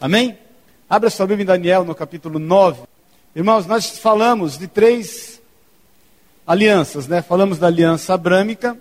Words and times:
Amém? 0.00 0.38
Abra 0.88 1.10
sua 1.10 1.26
Bíblia 1.26 1.42
em 1.42 1.46
Daniel 1.46 1.84
no 1.84 1.92
capítulo 1.92 2.38
9. 2.38 2.82
Irmãos, 3.34 3.66
nós 3.66 3.98
falamos 3.98 4.56
de 4.56 4.68
três 4.68 5.40
alianças, 6.46 7.08
né? 7.08 7.20
Falamos 7.20 7.58
da 7.58 7.66
aliança 7.66 8.14
abrâmica, 8.14 8.78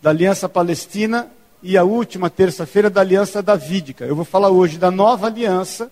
da 0.00 0.10
aliança 0.10 0.48
palestina 0.48 1.28
e 1.60 1.76
a 1.76 1.82
última 1.82 2.30
terça-feira 2.30 2.88
da 2.88 3.00
aliança 3.00 3.42
davídica. 3.42 4.04
Eu 4.04 4.14
vou 4.14 4.24
falar 4.24 4.50
hoje 4.50 4.78
da 4.78 4.92
nova 4.92 5.26
aliança 5.26 5.90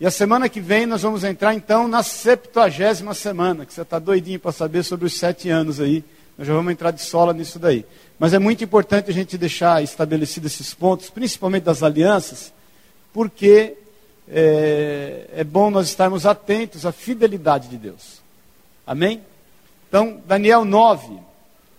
e 0.00 0.06
a 0.06 0.10
semana 0.10 0.48
que 0.48 0.58
vem 0.58 0.86
nós 0.86 1.02
vamos 1.02 1.22
entrar 1.22 1.52
então 1.52 1.86
na 1.86 2.02
septuagésima 2.02 3.12
semana, 3.12 3.66
que 3.66 3.74
você 3.74 3.82
está 3.82 3.98
doidinho 3.98 4.40
para 4.40 4.52
saber 4.52 4.84
sobre 4.84 5.04
os 5.04 5.18
sete 5.18 5.50
anos 5.50 5.80
aí. 5.80 6.02
Nós 6.38 6.48
já 6.48 6.54
vamos 6.54 6.72
entrar 6.72 6.92
de 6.92 7.02
sola 7.02 7.34
nisso 7.34 7.58
daí. 7.58 7.84
Mas 8.18 8.32
é 8.32 8.38
muito 8.38 8.64
importante 8.64 9.10
a 9.10 9.14
gente 9.14 9.36
deixar 9.36 9.82
estabelecidos 9.82 10.54
esses 10.54 10.72
pontos, 10.72 11.10
principalmente 11.10 11.64
das 11.64 11.82
alianças, 11.82 12.54
porque 13.12 13.83
é, 14.28 15.28
é 15.34 15.44
bom 15.44 15.70
nós 15.70 15.88
estarmos 15.88 16.26
atentos 16.26 16.86
à 16.86 16.92
fidelidade 16.92 17.68
de 17.68 17.76
Deus. 17.76 18.22
Amém? 18.86 19.22
Então, 19.88 20.20
Daniel 20.26 20.64
9, 20.64 21.18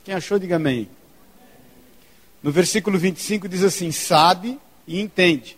quem 0.03 0.13
achou, 0.15 0.39
diga 0.39 0.55
amém. 0.55 0.87
No 2.41 2.51
versículo 2.51 2.97
25 2.97 3.49
diz 3.49 3.63
assim: 3.63 3.91
Sabe 3.91 4.59
e 4.87 5.01
entende, 5.01 5.57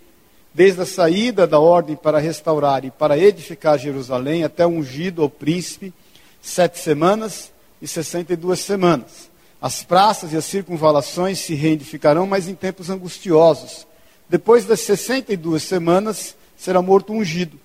desde 0.53 0.81
a 0.81 0.85
saída 0.85 1.45
da 1.45 1.59
ordem 1.59 1.95
para 1.95 2.17
restaurar 2.17 2.85
e 2.85 2.91
para 2.91 3.17
edificar 3.17 3.77
Jerusalém 3.77 4.43
até 4.43 4.65
o 4.65 4.69
ungido 4.69 5.21
ao 5.21 5.29
príncipe, 5.29 5.93
sete 6.41 6.79
semanas 6.79 7.51
e 7.81 7.87
sessenta 7.87 8.33
e 8.33 8.37
duas 8.37 8.59
semanas. 8.59 9.29
As 9.61 9.83
praças 9.83 10.33
e 10.33 10.37
as 10.37 10.45
circunvalações 10.45 11.39
se 11.39 11.53
reedificarão, 11.55 12.25
mas 12.25 12.47
em 12.47 12.55
tempos 12.55 12.89
angustiosos. 12.89 13.85
Depois 14.29 14.65
das 14.65 14.79
sessenta 14.81 15.33
e 15.33 15.37
duas 15.37 15.63
semanas, 15.63 16.35
será 16.57 16.81
morto 16.81 17.13
ungido, 17.13 17.59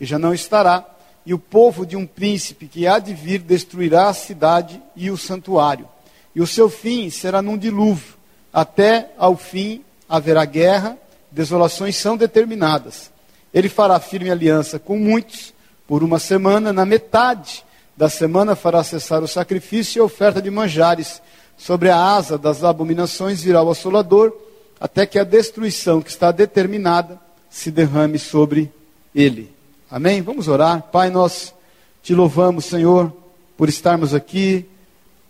e 0.00 0.06
já 0.06 0.18
não 0.18 0.32
estará, 0.32 0.84
e 1.26 1.34
o 1.34 1.38
povo 1.38 1.84
de 1.84 1.96
um 1.96 2.06
príncipe 2.06 2.68
que 2.68 2.86
há 2.86 3.00
de 3.00 3.12
vir 3.12 3.40
destruirá 3.40 4.08
a 4.08 4.14
cidade 4.14 4.80
e 4.94 5.10
o 5.10 5.16
santuário. 5.16 5.88
E 6.34 6.40
o 6.40 6.46
seu 6.46 6.70
fim 6.70 7.10
será 7.10 7.42
num 7.42 7.58
dilúvio. 7.58 8.14
Até 8.52 9.10
ao 9.18 9.36
fim 9.36 9.82
haverá 10.08 10.44
guerra, 10.44 10.96
desolações 11.32 11.96
são 11.96 12.16
determinadas. 12.16 13.10
Ele 13.52 13.68
fará 13.68 13.98
firme 13.98 14.30
aliança 14.30 14.78
com 14.78 14.98
muitos 14.98 15.52
por 15.86 16.04
uma 16.04 16.18
semana, 16.18 16.72
na 16.72 16.84
metade 16.84 17.64
da 17.96 18.08
semana 18.08 18.54
fará 18.54 18.84
cessar 18.84 19.22
o 19.22 19.28
sacrifício 19.28 19.98
e 19.98 20.00
a 20.00 20.04
oferta 20.04 20.40
de 20.40 20.50
manjares. 20.50 21.20
Sobre 21.56 21.88
a 21.88 21.98
asa 21.98 22.36
das 22.36 22.62
abominações 22.62 23.42
virá 23.42 23.62
o 23.62 23.70
assolador, 23.70 24.32
até 24.78 25.06
que 25.06 25.18
a 25.18 25.24
destruição 25.24 26.02
que 26.02 26.10
está 26.10 26.30
determinada 26.30 27.18
se 27.56 27.70
derrame 27.70 28.18
sobre 28.18 28.70
ele. 29.14 29.50
Amém? 29.90 30.20
Vamos 30.20 30.46
orar. 30.46 30.82
Pai, 30.92 31.08
nós 31.08 31.54
te 32.02 32.14
louvamos, 32.14 32.66
Senhor, 32.66 33.10
por 33.56 33.70
estarmos 33.70 34.12
aqui, 34.12 34.66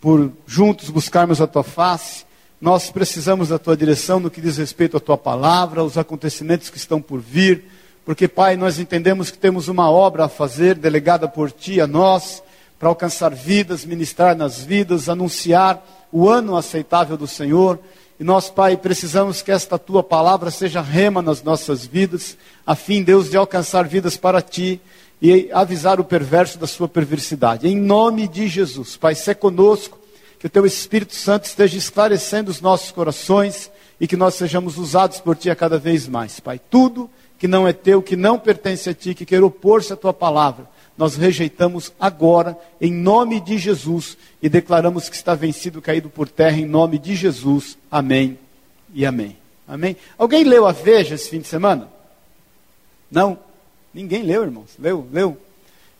por 0.00 0.32
juntos 0.44 0.90
buscarmos 0.90 1.40
a 1.40 1.46
tua 1.46 1.62
face. 1.62 2.24
Nós 2.60 2.90
precisamos 2.90 3.50
da 3.50 3.60
tua 3.60 3.76
direção 3.76 4.18
no 4.18 4.28
que 4.28 4.40
diz 4.40 4.56
respeito 4.56 4.96
à 4.96 5.00
tua 5.00 5.16
palavra, 5.16 5.82
aos 5.82 5.96
acontecimentos 5.96 6.68
que 6.68 6.78
estão 6.78 7.00
por 7.00 7.20
vir, 7.20 7.62
porque, 8.04 8.26
Pai, 8.26 8.56
nós 8.56 8.80
entendemos 8.80 9.30
que 9.30 9.38
temos 9.38 9.68
uma 9.68 9.88
obra 9.88 10.24
a 10.24 10.28
fazer, 10.28 10.74
delegada 10.74 11.28
por 11.28 11.52
ti 11.52 11.80
a 11.80 11.86
nós, 11.86 12.42
para 12.76 12.88
alcançar 12.88 13.32
vidas, 13.32 13.84
ministrar 13.84 14.36
nas 14.36 14.58
vidas, 14.58 15.08
anunciar 15.08 15.80
o 16.10 16.28
ano 16.28 16.56
aceitável 16.56 17.16
do 17.16 17.28
Senhor. 17.28 17.78
E 18.18 18.24
nós, 18.24 18.48
Pai, 18.48 18.76
precisamos 18.76 19.42
que 19.42 19.52
esta 19.52 19.78
tua 19.78 20.02
palavra 20.02 20.50
seja 20.50 20.80
rema 20.80 21.20
nas 21.20 21.42
nossas 21.42 21.84
vidas, 21.84 22.36
a 22.66 22.74
fim, 22.74 23.02
Deus, 23.02 23.30
de 23.30 23.36
alcançar 23.36 23.86
vidas 23.86 24.16
para 24.16 24.40
ti 24.40 24.80
e 25.20 25.50
avisar 25.52 26.00
o 26.00 26.04
perverso 26.04 26.58
da 26.58 26.66
sua 26.66 26.88
perversidade. 26.88 27.68
Em 27.68 27.76
nome 27.76 28.26
de 28.26 28.48
Jesus, 28.48 28.96
Pai, 28.96 29.14
se 29.14 29.34
conosco, 29.34 29.98
que 30.38 30.46
o 30.46 30.50
teu 30.50 30.64
Espírito 30.64 31.14
Santo 31.14 31.44
esteja 31.44 31.76
esclarecendo 31.76 32.50
os 32.50 32.60
nossos 32.60 32.90
corações 32.90 33.70
e 34.00 34.06
que 34.06 34.16
nós 34.16 34.34
sejamos 34.34 34.78
usados 34.78 35.20
por 35.20 35.36
ti 35.36 35.50
a 35.50 35.56
cada 35.56 35.78
vez 35.78 36.08
mais, 36.08 36.40
Pai. 36.40 36.58
Tudo 36.70 37.10
que 37.38 37.46
não 37.46 37.68
é 37.68 37.72
teu, 37.72 38.02
que 38.02 38.16
não 38.16 38.38
pertence 38.38 38.88
a 38.88 38.94
ti, 38.94 39.14
que 39.14 39.26
quer 39.26 39.42
opor-se 39.42 39.92
à 39.92 39.96
tua 39.96 40.12
palavra, 40.12 40.66
nós 40.96 41.14
rejeitamos 41.14 41.92
agora, 42.00 42.58
em 42.80 42.90
nome 42.90 43.38
de 43.38 43.58
Jesus, 43.58 44.16
e 44.40 44.48
declaramos 44.48 45.08
que 45.08 45.16
está 45.16 45.34
vencido, 45.34 45.82
caído 45.82 46.08
por 46.08 46.28
terra, 46.28 46.56
em 46.56 46.64
nome 46.64 46.98
de 46.98 47.14
Jesus. 47.14 47.76
Amém 47.90 48.38
e 48.94 49.04
amém. 49.04 49.36
Amém. 49.68 49.96
Alguém 50.16 50.44
leu 50.44 50.66
a 50.66 50.72
Veja 50.72 51.14
esse 51.14 51.28
fim 51.28 51.40
de 51.40 51.48
semana? 51.48 51.88
Não? 53.10 53.38
Ninguém 53.92 54.22
leu, 54.22 54.42
irmãos. 54.42 54.70
Leu? 54.78 55.06
Leu? 55.12 55.36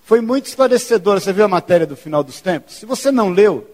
Foi 0.05 0.21
muito 0.21 0.47
esclarecedora. 0.47 1.21
Você 1.21 1.33
viu 1.33 1.45
a 1.45 1.49
matéria 1.49 1.87
do 1.87 1.97
final 1.97 2.25
dos 2.25 2.41
tempos? 2.41 2.77
Se 2.77 2.87
você 2.87 3.11
não 3.11 3.29
leu, 3.29 3.69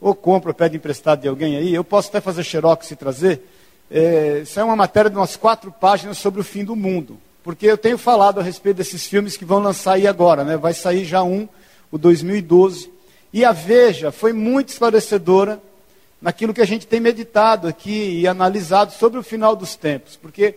ou 0.00 0.14
compra 0.14 0.50
ou 0.50 0.54
pede 0.54 0.76
emprestado 0.76 1.20
de 1.20 1.28
alguém 1.28 1.56
aí, 1.56 1.74
eu 1.74 1.84
posso 1.84 2.08
até 2.08 2.20
fazer 2.20 2.42
xerox 2.42 2.90
e 2.90 2.96
trazer. 2.96 3.40
É, 3.88 4.40
isso 4.42 4.58
é 4.58 4.64
uma 4.64 4.74
matéria 4.74 5.08
de 5.08 5.16
umas 5.16 5.36
quatro 5.36 5.70
páginas 5.70 6.18
sobre 6.18 6.40
o 6.40 6.44
fim 6.44 6.64
do 6.64 6.74
mundo 6.74 7.20
porque 7.46 7.66
eu 7.66 7.78
tenho 7.78 7.96
falado 7.96 8.40
a 8.40 8.42
respeito 8.42 8.78
desses 8.78 9.06
filmes 9.06 9.36
que 9.36 9.44
vão 9.44 9.60
lançar 9.60 9.92
aí 9.92 10.04
agora, 10.04 10.42
né? 10.42 10.56
Vai 10.56 10.74
sair 10.74 11.04
já 11.04 11.22
um, 11.22 11.48
o 11.92 11.96
2012. 11.96 12.90
E 13.32 13.44
a 13.44 13.52
Veja 13.52 14.10
foi 14.10 14.32
muito 14.32 14.70
esclarecedora 14.70 15.62
naquilo 16.20 16.52
que 16.52 16.60
a 16.60 16.66
gente 16.66 16.88
tem 16.88 16.98
meditado 16.98 17.68
aqui 17.68 18.18
e 18.18 18.26
analisado 18.26 18.90
sobre 18.90 19.20
o 19.20 19.22
final 19.22 19.54
dos 19.54 19.76
tempos, 19.76 20.16
porque 20.16 20.56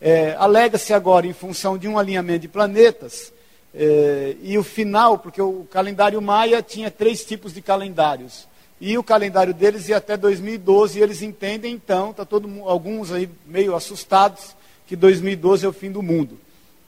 é, 0.00 0.34
alega-se 0.38 0.94
agora, 0.94 1.26
em 1.26 1.34
função 1.34 1.76
de 1.76 1.86
um 1.86 1.98
alinhamento 1.98 2.40
de 2.40 2.48
planetas, 2.48 3.34
é, 3.74 4.34
e 4.42 4.56
o 4.56 4.62
final, 4.62 5.18
porque 5.18 5.42
o 5.42 5.66
calendário 5.70 6.22
maia 6.22 6.62
tinha 6.62 6.90
três 6.90 7.22
tipos 7.22 7.52
de 7.52 7.60
calendários. 7.60 8.48
E 8.80 8.96
o 8.96 9.02
calendário 9.02 9.52
deles 9.52 9.90
ia 9.90 9.98
até 9.98 10.16
2012, 10.16 10.98
e 10.98 11.02
eles 11.02 11.20
entendem 11.20 11.74
então, 11.74 12.14
tá 12.14 12.24
todo, 12.24 12.48
alguns 12.64 13.12
aí 13.12 13.28
meio 13.44 13.76
assustados, 13.76 14.58
que 14.90 14.96
2012 14.96 15.64
é 15.64 15.68
o 15.68 15.72
fim 15.72 15.92
do 15.92 16.02
mundo. 16.02 16.36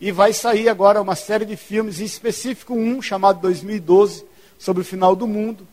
E 0.01 0.11
vai 0.11 0.33
sair 0.33 0.69
agora 0.69 1.01
uma 1.01 1.15
série 1.15 1.45
de 1.45 1.55
filmes, 1.55 2.01
em 2.01 2.05
específico 2.05 2.75
um 2.75 3.01
chamado 3.01 3.41
2012, 3.41 4.25
sobre 4.59 4.83
o 4.83 4.85
final 4.85 5.15
do 5.15 5.25
mundo, 5.25 5.65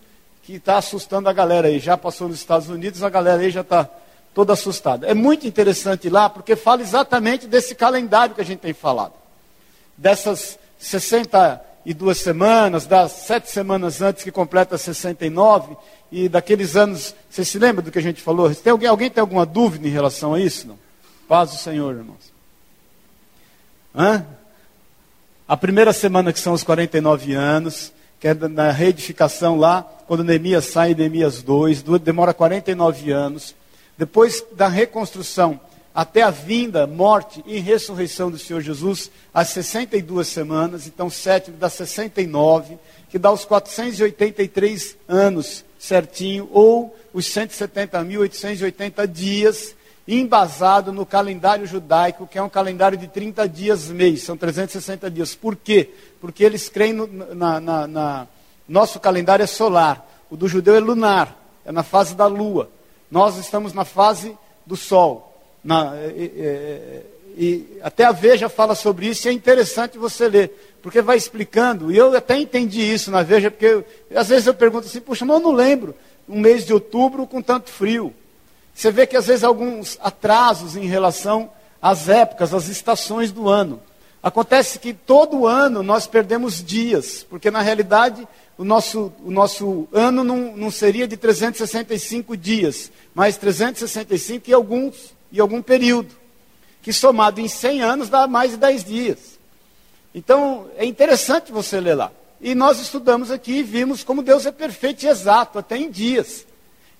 que 0.44 0.54
está 0.54 0.78
assustando 0.78 1.28
a 1.28 1.34
galera 1.34 1.70
aí. 1.70 1.80
Já 1.80 1.98
passou 1.98 2.28
nos 2.28 2.38
Estados 2.38 2.70
Unidos, 2.70 3.02
a 3.02 3.10
galera 3.10 3.42
aí 3.42 3.50
já 3.50 3.62
está 3.62 3.90
toda 4.32 4.54
assustada. 4.54 5.08
É 5.08 5.16
muito 5.16 5.48
interessante 5.48 6.08
lá, 6.08 6.30
porque 6.30 6.56
fala 6.56 6.84
exatamente 6.84 7.48
desse 7.48 7.74
calendário 7.74 8.36
que 8.36 8.42
a 8.42 8.46
gente 8.46 8.60
tem 8.60 8.74
falado. 8.74 9.14
Dessas 9.98 10.60
62 10.78 12.16
semanas, 12.16 12.86
das 12.86 13.12
sete 13.12 13.50
semanas 13.50 14.04
antes 14.04 14.24
que 14.24 14.32
completa 14.32 14.78
69, 14.78 15.76
e 16.12 16.30
daqueles 16.30 16.76
anos. 16.76 17.16
Você 17.28 17.44
se 17.44 17.58
lembra 17.58 17.82
do 17.82 17.92
que 17.92 17.98
a 17.98 18.04
gente 18.04 18.22
falou? 18.22 18.54
Tem 18.54 18.70
alguém, 18.70 18.88
alguém 18.88 19.10
tem 19.10 19.20
alguma 19.20 19.48
dúvida 19.48 19.88
em 19.88 19.92
relação 19.92 20.36
a 20.36 20.40
isso? 20.40 20.68
Não? 20.68 20.89
Paz 21.30 21.52
do 21.52 21.58
Senhor, 21.58 21.96
irmãos. 21.96 22.34
Hã? 23.96 24.26
A 25.48 25.56
primeira 25.56 25.94
semana 25.94 26.34
que 26.34 26.40
são 26.40 26.54
os 26.54 26.64
49 26.64 27.36
anos, 27.36 27.94
que 28.20 28.30
é 28.30 28.34
na 28.34 28.72
reedificação 28.72 29.56
lá, 29.56 29.84
quando 30.08 30.24
Neemias 30.24 30.66
sai, 30.66 30.96
Neemias 30.96 31.44
2, 31.44 31.84
demora 32.02 32.34
49 32.34 33.12
anos. 33.12 33.54
Depois 33.96 34.44
da 34.54 34.68
reconstrução, 34.68 35.62
até 35.94 36.24
a 36.24 36.32
vinda, 36.32 36.88
morte 36.88 37.44
e 37.46 37.60
ressurreição 37.60 38.32
do 38.32 38.40
Senhor 38.40 38.62
Jesus, 38.62 39.12
as 39.32 39.50
62 39.50 40.28
semanas, 40.28 40.88
então 40.88 41.12
7 41.12 41.52
dá 41.52 41.70
69, 41.70 42.80
que 43.08 43.20
dá 43.20 43.32
os 43.32 43.46
483 43.46 44.98
anos 45.08 45.64
certinho, 45.78 46.50
ou 46.52 46.98
os 47.14 47.28
170.880 47.28 49.06
dias 49.06 49.76
embasado 50.16 50.92
no 50.92 51.06
calendário 51.06 51.68
judaico, 51.68 52.26
que 52.26 52.38
é 52.38 52.42
um 52.42 52.50
calendário 52.50 52.98
de 52.98 53.08
30 53.08 53.48
dias 53.48 53.90
mês, 53.90 54.24
são 54.24 54.36
360 54.36 55.10
dias. 55.12 55.36
Por 55.36 55.56
quê? 55.56 55.92
Porque 56.20 56.44
eles 56.44 56.68
creem 56.68 56.94
no, 56.94 57.08
na, 57.36 57.60
na, 57.60 57.88
na, 57.88 58.28
Nosso 58.68 59.00
calendário 59.00 59.44
é 59.44 59.48
solar, 59.48 60.08
o 60.30 60.36
do 60.36 60.48
judeu 60.48 60.76
é 60.76 60.80
lunar, 60.80 61.38
é 61.64 61.72
na 61.72 61.84
fase 61.84 62.16
da 62.16 62.26
lua. 62.26 62.70
Nós 63.12 63.38
estamos 63.38 63.74
na 63.74 63.86
fase 63.86 64.36
do 64.66 64.76
sol. 64.76 65.40
Na, 65.64 65.94
e, 66.16 67.04
e, 67.38 67.44
e, 67.44 67.80
até 67.84 68.06
a 68.06 68.12
Veja 68.12 68.50
fala 68.50 68.74
sobre 68.74 69.08
isso 69.08 69.28
e 69.28 69.30
é 69.30 69.34
interessante 69.34 69.98
você 69.98 70.28
ler, 70.28 70.78
porque 70.82 71.02
vai 71.02 71.18
explicando, 71.18 71.92
e 71.92 71.98
eu 71.98 72.16
até 72.16 72.38
entendi 72.38 72.82
isso 72.82 73.12
na 73.12 73.22
Veja, 73.22 73.52
porque 73.52 73.66
eu, 73.66 73.86
às 74.16 74.30
vezes 74.30 74.48
eu 74.48 74.54
pergunto 74.54 74.88
assim, 74.88 75.02
puxa, 75.02 75.26
mas 75.26 75.38
eu 75.38 75.44
não 75.44 75.52
lembro 75.52 75.94
um 76.28 76.40
mês 76.40 76.66
de 76.66 76.74
outubro 76.74 77.28
com 77.28 77.42
tanto 77.42 77.70
frio. 77.70 78.14
Você 78.80 78.92
vê 78.92 79.06
que 79.06 79.18
às 79.18 79.28
vezes 79.28 79.44
alguns 79.44 79.98
atrasos 80.02 80.78
em 80.78 80.86
relação 80.86 81.52
às 81.82 82.08
épocas, 82.08 82.54
às 82.54 82.70
estações 82.70 83.30
do 83.30 83.50
ano. 83.50 83.82
Acontece 84.24 84.80
que 84.80 84.94
todo 84.94 85.46
ano 85.46 85.84
nós 85.84 86.08
perdemos 86.08 86.64
dias, 86.64 87.22
porque 87.30 87.52
na 87.52 87.60
realidade 87.60 88.26
o 88.58 88.64
nosso, 88.64 89.12
o 89.22 89.30
nosso 89.32 89.86
ano 89.92 90.24
não, 90.24 90.56
não 90.56 90.72
seria 90.72 91.06
de 91.06 91.18
365 91.18 92.38
dias, 92.38 92.90
mas 93.14 93.36
365 93.36 94.50
e, 94.50 94.54
alguns, 94.54 95.14
e 95.30 95.42
algum 95.42 95.62
período, 95.62 96.16
que 96.82 96.94
somado 96.94 97.42
em 97.42 97.50
100 97.50 97.82
anos 97.82 98.08
dá 98.08 98.28
mais 98.28 98.52
de 98.52 98.58
10 98.58 98.84
dias. 98.86 99.20
Então, 100.16 100.68
é 100.78 100.86
interessante 100.86 101.52
você 101.52 101.82
ler 101.82 101.96
lá. 101.96 102.14
E 102.40 102.56
nós 102.56 102.80
estudamos 102.80 103.30
aqui 103.30 103.56
e 103.56 103.64
vimos 103.64 104.06
como 104.06 104.24
Deus 104.24 104.46
é 104.46 104.54
perfeito 104.54 105.04
e 105.04 105.10
exato, 105.10 105.60
até 105.60 105.76
em 105.76 105.92
dias. 105.92 106.48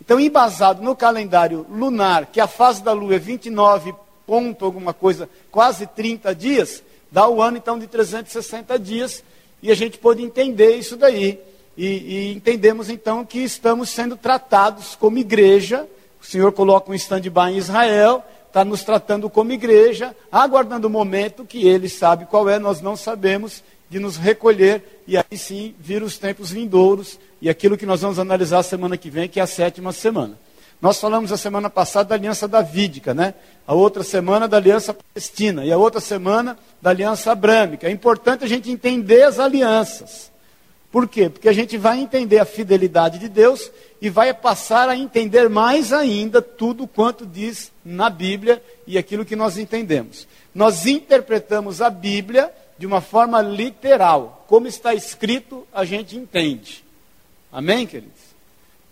Então, 0.02 0.20
embasado 0.20 0.82
no 0.82 0.96
calendário 0.96 1.66
lunar, 1.70 2.28
que 2.28 2.40
a 2.40 2.48
fase 2.48 2.82
da 2.84 2.94
lua 2.94 3.16
é 3.16 3.20
29 3.20 3.94
ponto 4.26 4.64
alguma 4.64 4.94
coisa, 4.94 5.28
quase 5.50 5.88
30 5.88 6.36
dias, 6.36 6.84
dá 7.12 7.28
o 7.28 7.42
ano 7.42 7.58
então 7.58 7.80
de 7.80 7.88
360 7.88 8.78
dias, 8.78 9.24
e 9.62 9.72
a 9.72 9.76
gente 9.76 9.98
pôde 9.98 10.24
entender 10.24 10.76
isso 10.76 10.96
daí. 10.96 11.40
E, 11.76 11.86
e 11.86 12.34
entendemos 12.34 12.90
então 12.90 13.26
que 13.26 13.40
estamos 13.40 13.90
sendo 13.90 14.16
tratados 14.16 14.96
como 14.96 15.18
igreja. 15.18 15.88
O 16.22 16.26
Senhor 16.26 16.52
coloca 16.52 16.92
um 16.92 16.96
stand-by 16.96 17.52
em 17.52 17.58
Israel, 17.58 18.24
está 18.48 18.64
nos 18.64 18.84
tratando 18.84 19.30
como 19.30 19.52
igreja, 19.52 20.16
aguardando 20.32 20.88
o 20.88 20.90
momento 20.90 21.46
que 21.46 21.68
Ele 21.68 21.90
sabe 21.90 22.26
qual 22.26 22.50
é, 22.50 22.60
nós 22.60 22.82
não 22.82 22.96
sabemos, 22.96 23.64
de 23.90 24.00
nos 24.00 24.18
recolher 24.18 25.02
e 25.08 25.18
aí 25.18 25.38
sim 25.38 25.74
vir 25.80 26.04
os 26.04 26.18
tempos 26.18 26.52
vindouros 26.52 27.20
e 27.42 27.50
aquilo 27.50 27.78
que 27.78 27.86
nós 27.86 28.02
vamos 28.02 28.20
analisar 28.20 28.62
semana 28.64 28.98
que 28.98 29.10
vem, 29.10 29.28
que 29.28 29.40
é 29.40 29.44
a 29.44 29.48
sétima 29.48 29.92
semana. 29.92 30.38
Nós 30.82 31.00
falamos 31.00 31.32
a 31.32 31.38
semana 31.38 31.70
passada 31.70 32.10
da 32.10 32.16
aliança 32.16 32.48
davídica, 32.48 33.14
né? 33.14 33.34
A 33.68 33.74
outra 33.74 34.02
semana 34.02 34.48
da 34.48 34.58
aliança 34.58 34.94
palestina 34.94 35.66
e 35.66 35.72
a 35.72 35.78
outra 35.78 36.00
semana 36.00 36.58
da 36.82 36.92
aliança 36.92 37.32
abrâmica. 37.32 37.88
É 37.88 37.92
importante 37.92 38.46
a 38.46 38.48
gente 38.48 38.72
entender 38.72 39.24
as 39.24 39.40
alianças. 39.40 40.32
Por 40.92 41.08
quê? 41.08 41.30
Porque 41.30 41.50
a 41.50 41.54
gente 41.54 41.78
vai 41.78 42.00
entender 42.00 42.40
a 42.40 42.46
fidelidade 42.46 43.20
de 43.20 43.28
Deus 43.28 43.70
e 44.02 44.10
vai 44.10 44.34
passar 44.34 44.90
a 44.90 44.96
entender 44.96 45.50
mais 45.50 45.92
ainda 45.92 46.42
tudo 46.42 46.88
quanto 46.88 47.26
diz 47.26 47.72
na 47.84 48.10
Bíblia 48.10 48.64
e 48.88 48.98
aquilo 48.98 49.26
que 49.26 49.36
nós 49.36 49.58
entendemos. 49.58 50.28
Nós 50.56 50.86
interpretamos 50.86 51.82
a 51.82 51.90
Bíblia 51.90 52.52
de 52.80 52.88
uma 52.88 53.02
forma 53.02 53.42
literal. 53.42 54.46
Como 54.48 54.66
está 54.66 54.94
escrito, 54.94 55.68
a 55.72 55.84
gente 55.84 56.16
entende. 56.16 56.84
Amém, 57.52 57.86
queridos? 57.86 58.30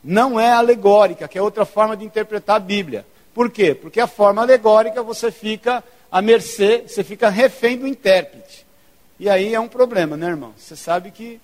Não 0.04 0.38
é 0.38 0.52
alegórica, 0.52 1.28
que 1.28 1.38
é 1.38 1.42
outra 1.42 1.64
forma 1.64 1.96
de 1.96 2.04
interpretar 2.04 2.58
a 2.58 2.60
Bíblia. 2.60 3.06
Por 3.34 3.50
quê? 3.50 3.74
Porque 3.74 4.02
a 4.02 4.06
forma 4.06 4.42
alegórica 4.42 5.02
você 5.02 5.32
fica 5.32 5.82
à 6.12 6.22
mercê, 6.22 6.84
você 6.86 7.02
fica 7.02 7.30
refém 7.30 7.78
do 7.78 7.88
intérprete. 7.88 8.66
E 9.18 9.30
aí 9.30 9.56
é 9.56 9.60
um 9.60 9.70
problema, 9.70 10.18
né, 10.18 10.28
irmão? 10.28 10.54
Você 10.58 10.76
sabe 10.76 11.10
que 11.10 11.40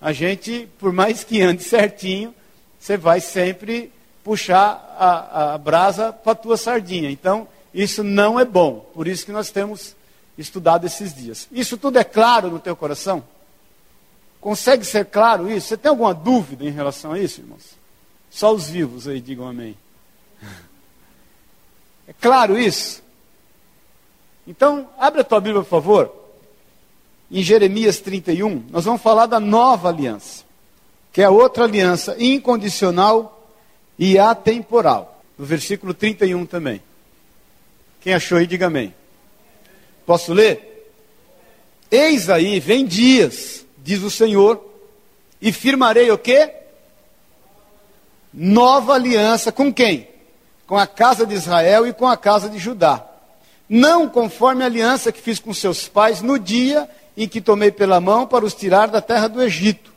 a 0.00 0.12
gente, 0.12 0.68
por 0.78 0.92
mais 0.92 1.24
que 1.24 1.42
ande 1.42 1.64
certinho, 1.64 2.32
você 2.78 2.96
vai 2.96 3.20
sempre 3.20 3.90
puxar 4.22 4.94
a, 4.96 5.54
a 5.54 5.58
brasa 5.58 6.12
para 6.12 6.32
a 6.32 6.36
tua 6.36 6.56
sardinha. 6.56 7.10
Então, 7.10 7.48
isso 7.74 8.04
não 8.04 8.38
é 8.38 8.44
bom. 8.44 8.88
Por 8.94 9.08
isso 9.08 9.26
que 9.26 9.32
nós 9.32 9.50
temos 9.50 9.96
estudado 10.38 10.86
esses 10.86 11.12
dias. 11.14 11.48
Isso 11.50 11.76
tudo 11.76 11.98
é 11.98 12.04
claro 12.04 12.50
no 12.50 12.60
teu 12.60 12.76
coração? 12.76 13.24
Consegue 14.40 14.84
ser 14.84 15.06
claro 15.06 15.50
isso? 15.50 15.68
Você 15.68 15.76
tem 15.76 15.90
alguma 15.90 16.14
dúvida 16.14 16.64
em 16.64 16.70
relação 16.70 17.12
a 17.12 17.18
isso, 17.18 17.40
irmãos? 17.40 17.76
Só 18.30 18.54
os 18.54 18.68
vivos 18.68 19.08
aí 19.08 19.20
digam 19.20 19.48
amém. 19.48 19.76
É 22.06 22.12
claro 22.20 22.58
isso? 22.58 23.02
Então, 24.46 24.88
abre 24.98 25.20
a 25.20 25.24
tua 25.24 25.40
Bíblia, 25.40 25.62
por 25.62 25.68
favor. 25.68 26.14
Em 27.30 27.42
Jeremias 27.42 28.00
31, 28.00 28.64
nós 28.70 28.86
vamos 28.86 29.02
falar 29.02 29.26
da 29.26 29.38
nova 29.38 29.90
aliança, 29.90 30.44
que 31.12 31.20
é 31.20 31.24
a 31.24 31.30
outra 31.30 31.64
aliança 31.64 32.16
incondicional 32.18 33.46
e 33.98 34.18
atemporal. 34.18 35.22
No 35.36 35.44
versículo 35.44 35.92
31 35.92 36.46
também. 36.46 36.80
Quem 38.00 38.14
achou 38.14 38.38
aí, 38.38 38.46
diga 38.46 38.68
amém. 38.68 38.94
Posso 40.08 40.32
ler? 40.32 40.90
Eis 41.90 42.30
aí, 42.30 42.58
vem 42.58 42.86
dias, 42.86 43.66
diz 43.76 44.02
o 44.02 44.10
Senhor, 44.10 44.58
e 45.38 45.52
firmarei 45.52 46.10
o 46.10 46.16
quê? 46.16 46.50
Nova 48.32 48.94
aliança 48.94 49.52
com 49.52 49.70
quem? 49.70 50.08
Com 50.66 50.78
a 50.78 50.86
casa 50.86 51.26
de 51.26 51.34
Israel 51.34 51.86
e 51.86 51.92
com 51.92 52.06
a 52.06 52.16
casa 52.16 52.48
de 52.48 52.56
Judá. 52.56 53.06
Não 53.68 54.08
conforme 54.08 54.62
a 54.62 54.66
aliança 54.66 55.12
que 55.12 55.20
fiz 55.20 55.38
com 55.38 55.52
seus 55.52 55.86
pais 55.88 56.22
no 56.22 56.38
dia 56.38 56.88
em 57.14 57.28
que 57.28 57.42
tomei 57.42 57.70
pela 57.70 58.00
mão 58.00 58.26
para 58.26 58.46
os 58.46 58.54
tirar 58.54 58.88
da 58.88 59.02
terra 59.02 59.28
do 59.28 59.42
Egito, 59.42 59.92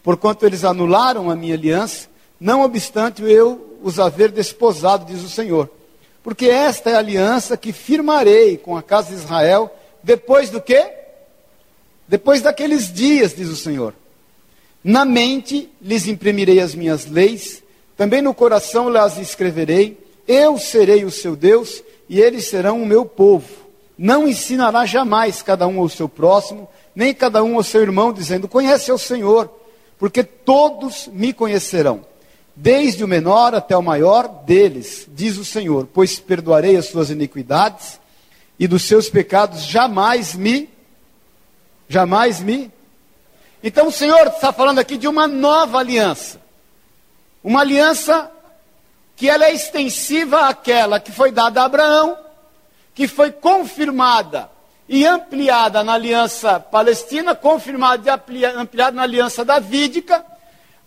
porquanto 0.00 0.46
eles 0.46 0.62
anularam 0.62 1.28
a 1.28 1.34
minha 1.34 1.54
aliança, 1.54 2.08
não 2.38 2.62
obstante 2.62 3.20
eu 3.24 3.80
os 3.82 3.98
haver 3.98 4.30
desposado, 4.30 5.12
diz 5.12 5.24
o 5.24 5.28
Senhor. 5.28 5.68
Porque 6.26 6.46
esta 6.46 6.90
é 6.90 6.94
a 6.96 6.98
aliança 6.98 7.56
que 7.56 7.72
firmarei 7.72 8.56
com 8.56 8.76
a 8.76 8.82
casa 8.82 9.10
de 9.10 9.14
Israel 9.14 9.72
depois 10.02 10.50
do 10.50 10.60
quê? 10.60 10.84
Depois 12.08 12.42
daqueles 12.42 12.92
dias, 12.92 13.32
diz 13.32 13.48
o 13.48 13.54
Senhor. 13.54 13.94
Na 14.82 15.04
mente 15.04 15.70
lhes 15.80 16.08
imprimirei 16.08 16.58
as 16.58 16.74
minhas 16.74 17.06
leis, 17.06 17.62
também 17.96 18.20
no 18.20 18.34
coração 18.34 18.88
las 18.88 19.18
escreverei. 19.18 20.00
Eu 20.26 20.58
serei 20.58 21.04
o 21.04 21.12
seu 21.12 21.36
Deus 21.36 21.80
e 22.08 22.20
eles 22.20 22.48
serão 22.48 22.82
o 22.82 22.86
meu 22.86 23.04
povo. 23.04 23.46
Não 23.96 24.26
ensinará 24.26 24.84
jamais 24.84 25.42
cada 25.42 25.68
um 25.68 25.78
ao 25.78 25.88
seu 25.88 26.08
próximo, 26.08 26.68
nem 26.92 27.14
cada 27.14 27.40
um 27.44 27.54
ao 27.54 27.62
seu 27.62 27.82
irmão, 27.82 28.12
dizendo: 28.12 28.48
Conhece 28.48 28.90
o 28.90 28.98
Senhor, 28.98 29.48
porque 29.96 30.24
todos 30.24 31.06
me 31.06 31.32
conhecerão 31.32 32.04
desde 32.56 33.04
o 33.04 33.08
menor 33.08 33.54
até 33.54 33.76
o 33.76 33.82
maior 33.82 34.26
deles, 34.26 35.06
diz 35.08 35.36
o 35.36 35.44
Senhor, 35.44 35.86
pois 35.92 36.18
perdoarei 36.18 36.74
as 36.76 36.86
suas 36.86 37.10
iniquidades 37.10 38.00
e 38.58 38.66
dos 38.66 38.84
seus 38.84 39.10
pecados 39.10 39.66
jamais 39.66 40.34
me, 40.34 40.70
jamais 41.86 42.40
me. 42.40 42.72
Então 43.62 43.88
o 43.88 43.92
Senhor 43.92 44.28
está 44.28 44.54
falando 44.54 44.78
aqui 44.78 44.96
de 44.96 45.06
uma 45.06 45.28
nova 45.28 45.78
aliança, 45.78 46.40
uma 47.44 47.60
aliança 47.60 48.32
que 49.14 49.28
ela 49.28 49.44
é 49.44 49.52
extensiva 49.52 50.48
àquela 50.48 50.98
que 50.98 51.12
foi 51.12 51.30
dada 51.30 51.60
a 51.60 51.66
Abraão, 51.66 52.16
que 52.94 53.06
foi 53.06 53.30
confirmada 53.30 54.50
e 54.88 55.04
ampliada 55.04 55.84
na 55.84 55.92
aliança 55.92 56.58
palestina, 56.58 57.34
confirmada 57.34 58.22
e 58.30 58.44
ampliada 58.44 58.96
na 58.96 59.02
aliança 59.02 59.44
davídica 59.44 60.24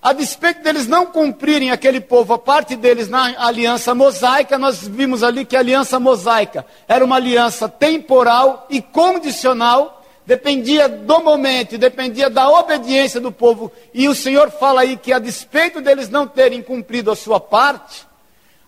a 0.01 0.13
despeito 0.13 0.63
deles 0.63 0.87
não 0.87 1.07
cumprirem 1.07 1.71
aquele 1.71 1.99
povo, 1.99 2.33
a 2.33 2.39
parte 2.39 2.75
deles 2.75 3.09
na 3.09 3.45
aliança 3.45 3.93
mosaica, 3.93 4.57
nós 4.57 4.87
vimos 4.87 5.23
ali 5.23 5.43
que 5.43 5.57
a 5.57 5.59
aliança 5.59 5.99
mosaica 5.99 6.65
era 6.87 7.03
uma 7.03 7.17
aliança 7.17 7.67
temporal 7.67 8.65
e 8.69 8.81
condicional, 8.81 10.01
dependia 10.25 10.87
do 10.87 11.19
momento, 11.19 11.77
dependia 11.77 12.29
da 12.29 12.49
obediência 12.49 13.19
do 13.19 13.29
povo. 13.29 13.69
E 13.93 14.07
o 14.07 14.15
Senhor 14.15 14.49
fala 14.51 14.81
aí 14.81 14.95
que 14.95 15.11
a 15.11 15.19
despeito 15.19 15.81
deles 15.81 16.07
não 16.07 16.25
terem 16.25 16.61
cumprido 16.61 17.11
a 17.11 17.15
sua 17.15 17.39
parte, 17.39 18.07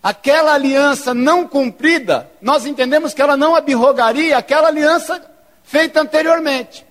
aquela 0.03 0.53
aliança 0.53 1.13
não 1.13 1.47
cumprida, 1.47 2.29
nós 2.41 2.65
entendemos 2.65 3.13
que 3.13 3.21
ela 3.21 3.37
não 3.37 3.55
abrogaria 3.55 4.37
aquela 4.37 4.67
aliança 4.67 5.23
feita 5.63 6.01
anteriormente. 6.01 6.90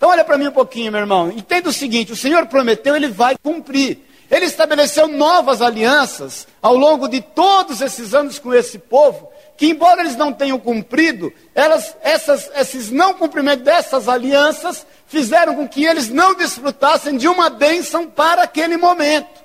Então 0.00 0.08
olha 0.08 0.24
para 0.24 0.38
mim 0.38 0.48
um 0.48 0.52
pouquinho, 0.52 0.90
meu 0.90 1.02
irmão. 1.02 1.30
Entenda 1.30 1.68
o 1.68 1.72
seguinte: 1.74 2.10
o 2.10 2.16
Senhor 2.16 2.46
prometeu, 2.46 2.96
ele 2.96 3.08
vai 3.08 3.36
cumprir. 3.36 3.98
Ele 4.30 4.46
estabeleceu 4.46 5.06
novas 5.06 5.60
alianças 5.60 6.48
ao 6.62 6.74
longo 6.74 7.06
de 7.06 7.20
todos 7.20 7.82
esses 7.82 8.14
anos 8.14 8.38
com 8.38 8.54
esse 8.54 8.78
povo, 8.78 9.30
que 9.58 9.66
embora 9.66 10.00
eles 10.00 10.16
não 10.16 10.32
tenham 10.32 10.58
cumprido, 10.58 11.30
elas, 11.54 11.94
essas, 12.00 12.50
esses 12.56 12.90
não 12.90 13.12
cumprimentos 13.12 13.62
dessas 13.62 14.08
alianças 14.08 14.86
fizeram 15.06 15.54
com 15.54 15.68
que 15.68 15.84
eles 15.84 16.08
não 16.08 16.34
desfrutassem 16.34 17.18
de 17.18 17.28
uma 17.28 17.50
bênção 17.50 18.06
para 18.06 18.44
aquele 18.44 18.78
momento. 18.78 19.44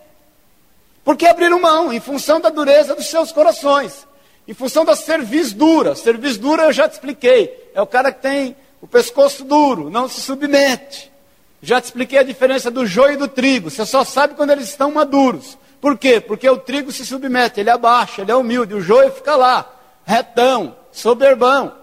Porque 1.04 1.28
abriram 1.28 1.60
mão 1.60 1.92
em 1.92 2.00
função 2.00 2.40
da 2.40 2.50
dureza 2.50 2.96
dos 2.96 3.08
seus 3.08 3.30
corações, 3.30 4.08
em 4.48 4.54
função 4.54 4.86
da 4.86 4.96
cerviz 4.96 5.52
dura. 5.52 5.96
Cerviz 5.96 6.38
dura 6.38 6.64
eu 6.64 6.72
já 6.72 6.88
te 6.88 6.94
expliquei. 6.94 7.72
É 7.74 7.82
o 7.82 7.88
cara 7.88 8.10
que 8.10 8.22
tem 8.22 8.56
o 8.86 8.88
pescoço 8.88 9.44
duro, 9.44 9.90
não 9.90 10.08
se 10.08 10.22
submete. 10.22 11.12
Já 11.60 11.82
te 11.82 11.86
expliquei 11.86 12.20
a 12.20 12.24
diferença 12.24 12.70
do 12.70 12.86
joio 12.86 13.16
e 13.16 13.18
do 13.18 13.28
trigo. 13.28 13.72
Você 13.72 13.84
só 13.84 14.04
sabe 14.04 14.36
quando 14.36 14.52
eles 14.52 14.70
estão 14.70 14.92
maduros. 14.92 15.58
Por 15.82 15.98
quê? 15.98 16.22
Porque 16.22 16.48
o 16.48 16.58
trigo 16.58 16.92
se 16.92 17.04
submete, 17.04 17.60
ele 17.60 17.72
abaixa, 17.72 18.22
ele 18.22 18.32
é 18.32 18.36
humilde. 18.36 18.76
O 18.76 18.82
joio 18.82 19.12
fica 19.12 19.36
lá, 19.36 19.68
retão, 20.06 20.76
soberbão. 20.92 21.74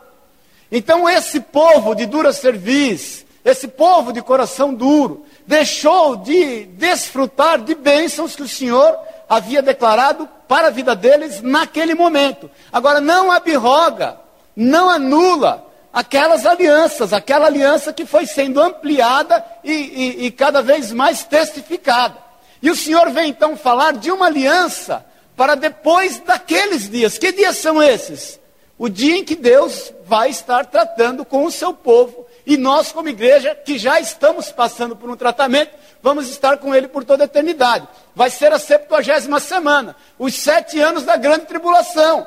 Então 0.70 1.08
esse 1.08 1.40
povo 1.40 1.96
de 1.96 2.06
dura 2.06 2.32
cerviz, 2.32 3.26
esse 3.44 3.66
povo 3.66 4.12
de 4.12 4.22
coração 4.22 4.72
duro, 4.72 5.26
deixou 5.44 6.14
de 6.14 6.66
desfrutar 6.66 7.60
de 7.60 7.74
bênçãos 7.74 8.36
que 8.36 8.44
o 8.44 8.48
Senhor 8.48 8.96
havia 9.28 9.60
declarado 9.60 10.28
para 10.46 10.68
a 10.68 10.70
vida 10.70 10.94
deles 10.94 11.42
naquele 11.42 11.96
momento. 11.96 12.48
Agora 12.72 13.00
não 13.00 13.32
abroga, 13.32 14.20
não 14.54 14.88
anula, 14.88 15.71
aquelas 15.92 16.46
alianças, 16.46 17.12
aquela 17.12 17.46
aliança 17.46 17.92
que 17.92 18.06
foi 18.06 18.26
sendo 18.26 18.60
ampliada 18.60 19.44
e, 19.62 19.72
e, 19.72 20.26
e, 20.26 20.30
cada 20.30 20.62
vez 20.62 20.90
mais 20.90 21.22
testificada. 21.24 22.16
E 22.62 22.70
o 22.70 22.76
Senhor 22.76 23.10
vem 23.10 23.30
então 23.30 23.56
falar 23.56 23.92
de 23.92 24.10
uma 24.10 24.26
aliança 24.26 25.04
para 25.36 25.54
depois 25.54 26.18
daqueles 26.20 26.88
dias. 26.88 27.18
Que 27.18 27.32
dias 27.32 27.58
são 27.58 27.82
esses? 27.82 28.40
O 28.78 28.88
dia 28.88 29.16
em 29.16 29.24
que 29.24 29.36
Deus 29.36 29.92
vai 30.06 30.30
estar 30.30 30.66
tratando 30.66 31.24
com 31.24 31.44
o 31.44 31.50
seu 31.50 31.72
povo 31.72 32.26
E 32.44 32.56
nós, 32.56 32.90
como 32.90 33.08
igreja, 33.08 33.54
que 33.54 33.78
já 33.78 34.00
estamos 34.00 34.50
passando 34.50 34.96
por 34.96 35.08
um 35.08 35.16
tratamento, 35.16 35.70
vamos 36.02 36.28
estar 36.28 36.56
com 36.56 36.74
ele 36.74 36.88
por 36.88 37.04
toda 37.04 37.22
a 37.22 37.26
eternidade. 37.26 37.86
Vai 38.14 38.30
ser 38.30 38.52
a 38.52 38.58
70 38.58 39.38
semana, 39.38 39.94
os 40.18 40.34
sete 40.34 40.80
anos 40.80 41.04
da 41.04 41.16
grande 41.16 41.46
tribulação. 41.46 42.26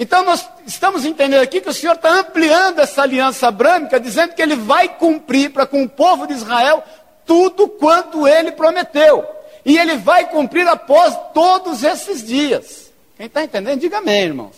Então 0.00 0.24
nós 0.24 0.48
estamos 0.66 1.04
entendendo 1.04 1.42
aqui 1.42 1.60
que 1.60 1.68
o 1.68 1.74
Senhor 1.74 1.94
está 1.94 2.20
ampliando 2.20 2.78
essa 2.78 3.02
aliança 3.02 3.48
abrâmica, 3.48 4.00
dizendo 4.00 4.32
que 4.32 4.40
ele 4.40 4.56
vai 4.56 4.88
cumprir 4.88 5.50
para 5.50 5.66
com 5.66 5.82
o 5.82 5.88
povo 5.88 6.26
de 6.26 6.32
Israel 6.32 6.82
tudo 7.26 7.68
quanto 7.68 8.26
ele 8.26 8.50
prometeu. 8.50 9.22
E 9.62 9.76
ele 9.76 9.98
vai 9.98 10.26
cumprir 10.30 10.66
após 10.66 11.14
todos 11.34 11.84
esses 11.84 12.26
dias. 12.26 12.90
Quem 13.14 13.26
está 13.26 13.44
entendendo, 13.44 13.78
diga 13.78 13.98
amém, 13.98 14.22
irmãos. 14.22 14.56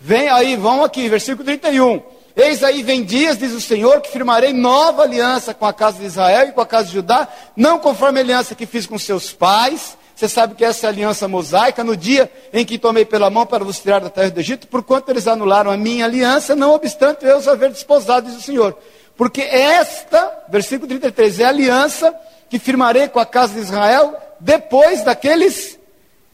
Vem 0.00 0.28
aí, 0.28 0.54
vão 0.54 0.84
aqui, 0.84 1.08
versículo 1.08 1.44
31. 1.44 2.00
Eis 2.36 2.62
aí 2.62 2.84
vem 2.84 3.02
dias, 3.02 3.36
diz 3.36 3.52
o 3.52 3.60
Senhor, 3.60 4.00
que 4.00 4.12
firmarei 4.12 4.52
nova 4.52 5.02
aliança 5.02 5.52
com 5.52 5.66
a 5.66 5.72
casa 5.72 5.98
de 5.98 6.04
Israel 6.04 6.46
e 6.46 6.52
com 6.52 6.60
a 6.60 6.66
casa 6.66 6.86
de 6.86 6.94
Judá, 6.94 7.26
não 7.56 7.80
conforme 7.80 8.20
a 8.20 8.22
aliança 8.22 8.54
que 8.54 8.66
fiz 8.66 8.86
com 8.86 8.96
seus 8.96 9.32
pais. 9.32 9.98
Você 10.20 10.28
sabe 10.28 10.54
que 10.54 10.62
essa 10.62 10.84
é 10.84 10.88
a 10.88 10.92
aliança 10.92 11.26
mosaica, 11.26 11.82
no 11.82 11.96
dia 11.96 12.30
em 12.52 12.62
que 12.62 12.76
tomei 12.76 13.06
pela 13.06 13.30
mão 13.30 13.46
para 13.46 13.64
vos 13.64 13.78
tirar 13.78 14.00
da 14.00 14.10
terra 14.10 14.28
do 14.28 14.38
Egito, 14.38 14.66
porquanto 14.66 15.10
eles 15.10 15.26
anularam 15.26 15.70
a 15.70 15.78
minha 15.78 16.04
aliança, 16.04 16.54
não 16.54 16.74
obstante 16.74 17.24
eu 17.24 17.38
os 17.38 17.48
haver 17.48 17.70
desposado, 17.70 18.26
diz 18.26 18.36
o 18.36 18.42
Senhor. 18.42 18.76
Porque 19.16 19.40
esta, 19.40 20.44
versículo 20.50 20.86
33, 20.86 21.40
é 21.40 21.44
a 21.46 21.48
aliança 21.48 22.14
que 22.50 22.58
firmarei 22.58 23.08
com 23.08 23.18
a 23.18 23.24
casa 23.24 23.54
de 23.54 23.60
Israel 23.60 24.14
depois 24.38 25.02
daqueles 25.02 25.78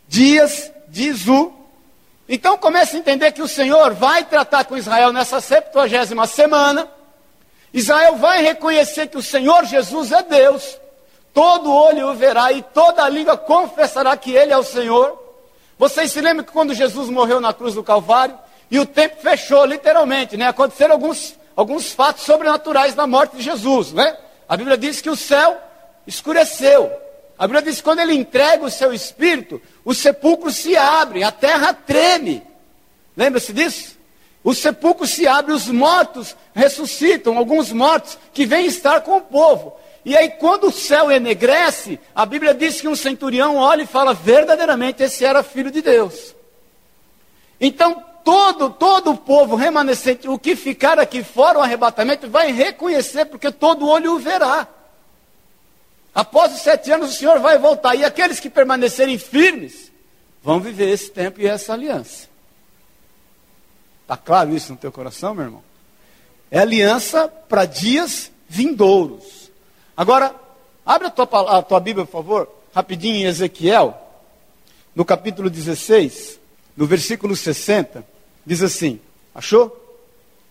dias, 0.09 0.69
diz 0.88 1.28
o 1.28 1.52
então 2.28 2.59
comece 2.59 2.97
a 2.97 2.99
entender 2.99 3.31
que 3.31 3.40
o 3.40 3.47
Senhor 3.47 3.95
vai 3.95 4.25
tratar 4.25 4.64
com 4.64 4.76
Israel 4.76 5.12
nessa 5.12 5.40
70 5.40 6.26
semana. 6.26 6.88
Israel 7.73 8.16
vai 8.16 8.43
reconhecer 8.43 9.07
que 9.07 9.16
o 9.16 9.23
Senhor 9.23 9.64
Jesus 9.64 10.11
é 10.11 10.25
Deus. 10.25 10.76
Todo 11.37 11.71
olho 11.71 12.09
o 12.09 12.14
verá 12.14 12.50
e 12.50 12.62
toda 12.62 13.07
língua 13.11 13.37
confessará 13.37 14.16
que 14.16 14.33
Ele 14.33 14.55
é 14.55 14.57
o 14.57 14.62
Senhor. 14.62 15.23
Vocês 15.78 16.11
se 16.11 16.19
lembram 16.19 16.47
que 16.47 16.50
quando 16.50 16.73
Jesus 16.73 17.11
morreu 17.11 17.43
na 17.43 17.52
cruz 17.52 17.75
do 17.75 17.85
Calvário, 17.85 18.38
e 18.71 18.78
o 18.78 18.87
tempo 18.87 19.21
fechou, 19.21 19.66
literalmente, 19.66 20.35
né? 20.35 20.49
Aconteceram 20.49 20.95
alguns, 20.95 21.35
alguns 21.55 21.93
fatos 21.93 22.23
sobrenaturais 22.23 22.95
na 22.95 23.07
morte 23.07 23.37
de 23.37 23.43
Jesus, 23.43 23.93
né? 23.93 24.16
A 24.49 24.57
Bíblia 24.57 24.78
diz 24.78 25.02
que 25.02 25.11
o 25.11 25.14
céu 25.14 25.59
escureceu, 26.07 26.90
a 27.38 27.47
Bíblia 27.47 27.61
diz 27.61 27.76
que 27.76 27.83
quando 27.83 27.99
ele 27.99 28.14
entrega 28.14 28.64
o 28.64 28.71
seu 28.71 28.95
espírito, 28.95 29.61
os 29.85 29.99
sepulcros 29.99 30.57
se 30.57 30.75
abrem, 30.75 31.23
a 31.23 31.31
terra 31.31 31.75
treme. 31.75 32.43
Lembra-se 33.14 33.52
disso? 33.52 33.95
Os 34.43 34.57
sepulcros 34.57 35.11
se 35.11 35.28
abrem, 35.28 35.55
os 35.55 35.66
mortos 35.66 36.35
ressuscitam, 36.55 37.37
alguns 37.37 37.73
mortos 37.73 38.16
que 38.33 38.47
vêm 38.47 38.64
estar 38.64 39.02
com 39.02 39.19
o 39.19 39.21
povo. 39.21 39.76
E 40.07 40.17
aí, 40.17 40.31
quando 40.31 40.69
o 40.69 40.73
céu 40.73 41.11
enegrece, 41.11 41.99
a 42.15 42.25
Bíblia 42.25 42.55
diz 42.55 42.81
que 42.81 42.87
um 42.87 42.95
centurião 42.95 43.57
olha 43.57 43.83
e 43.83 43.87
fala: 43.87 44.15
verdadeiramente 44.15 45.03
esse 45.03 45.25
era 45.25 45.43
filho 45.43 45.69
de 45.69 45.83
Deus. 45.83 46.33
Então, 47.61 48.05
todo, 48.25 48.71
todo 48.71 49.11
o 49.11 49.17
povo 49.17 49.57
remanescente, 49.57 50.29
o 50.29 50.39
que 50.39 50.55
ficar 50.55 51.01
aqui 51.01 51.25
fora 51.25 51.59
o 51.59 51.63
arrebatamento, 51.63 52.31
vai 52.31 52.53
reconhecer, 52.53 53.25
porque 53.25 53.51
todo 53.51 53.89
olho 53.89 54.15
o 54.15 54.19
verá. 54.21 54.69
Após 56.15 56.55
os 56.55 56.61
sete 56.61 56.93
anos, 56.93 57.11
o 57.11 57.13
Senhor 57.13 57.41
vai 57.41 57.59
voltar. 57.59 57.97
E 57.97 58.05
aqueles 58.05 58.39
que 58.39 58.49
permanecerem 58.49 59.19
firmes 59.19 59.91
vão 60.41 60.61
viver 60.61 60.89
esse 60.89 61.11
tempo 61.11 61.41
e 61.41 61.49
essa 61.49 61.73
aliança. 61.73 62.29
Está 64.03 64.17
claro 64.17 64.55
isso 64.55 64.71
no 64.71 64.79
teu 64.79 64.93
coração, 64.93 65.35
meu 65.35 65.47
irmão? 65.47 65.65
É 66.49 66.61
aliança 66.61 67.27
para 67.27 67.65
dias 67.65 68.31
vindouros. 68.49 69.46
Agora, 69.97 70.35
abre 70.85 71.09
a 71.09 71.11
tua, 71.11 71.59
a 71.59 71.62
tua 71.62 71.81
Bíblia, 71.81 72.05
por 72.05 72.12
favor, 72.12 72.49
rapidinho 72.75 73.17
em 73.17 73.25
Ezequiel, 73.25 73.97
no 74.95 75.05
capítulo 75.05 75.49
16, 75.49 76.38
no 76.76 76.87
versículo 76.87 77.35
60, 77.35 78.05
diz 78.45 78.62
assim: 78.62 79.00
Achou? 79.35 79.75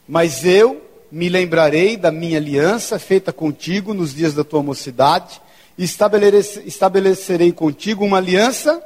Mas 0.07 0.45
eu 0.45 0.81
me 1.11 1.29
lembrarei 1.29 1.95
da 1.97 2.11
minha 2.11 2.37
aliança 2.37 2.99
feita 2.99 3.31
contigo 3.31 3.93
nos 3.93 4.13
dias 4.13 4.33
da 4.33 4.43
tua 4.43 4.61
mocidade 4.61 5.41
estabelecerei 5.77 7.51
contigo 7.51 8.05
uma 8.05 8.17
aliança 8.17 8.81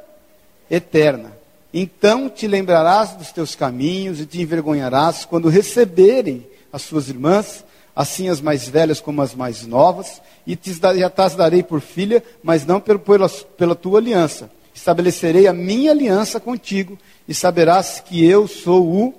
eterna. 0.70 1.38
Então 1.72 2.28
te 2.28 2.48
lembrarás 2.48 3.12
dos 3.12 3.30
teus 3.30 3.54
caminhos 3.54 4.20
e 4.20 4.26
te 4.26 4.40
envergonharás 4.40 5.24
quando 5.24 5.48
receberem 5.48 6.46
as 6.72 6.82
suas 6.82 7.08
irmãs, 7.08 7.64
assim 8.00 8.30
as 8.30 8.40
mais 8.40 8.66
velhas 8.66 8.98
como 8.98 9.20
as 9.20 9.34
mais 9.34 9.66
novas, 9.66 10.22
e 10.46 10.56
te 10.56 10.70
as 11.18 11.34
darei 11.34 11.62
por 11.62 11.82
filha, 11.82 12.24
mas 12.42 12.64
não 12.64 12.80
pela, 12.80 13.28
pela 13.28 13.74
tua 13.74 13.98
aliança. 13.98 14.50
Estabelecerei 14.74 15.46
a 15.46 15.52
minha 15.52 15.90
aliança 15.90 16.40
contigo, 16.40 16.98
e 17.28 17.34
saberás 17.34 18.00
que 18.00 18.24
eu 18.24 18.48
sou 18.48 18.90
o, 18.90 19.14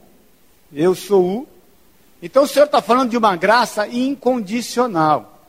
eu 0.73 0.95
sou 0.95 1.23
o. 1.23 1.47
Então 2.23 2.43
o 2.43 2.47
Senhor 2.47 2.65
está 2.65 2.81
falando 2.81 3.11
de 3.11 3.17
uma 3.17 3.35
graça 3.35 3.88
incondicional. 3.88 5.39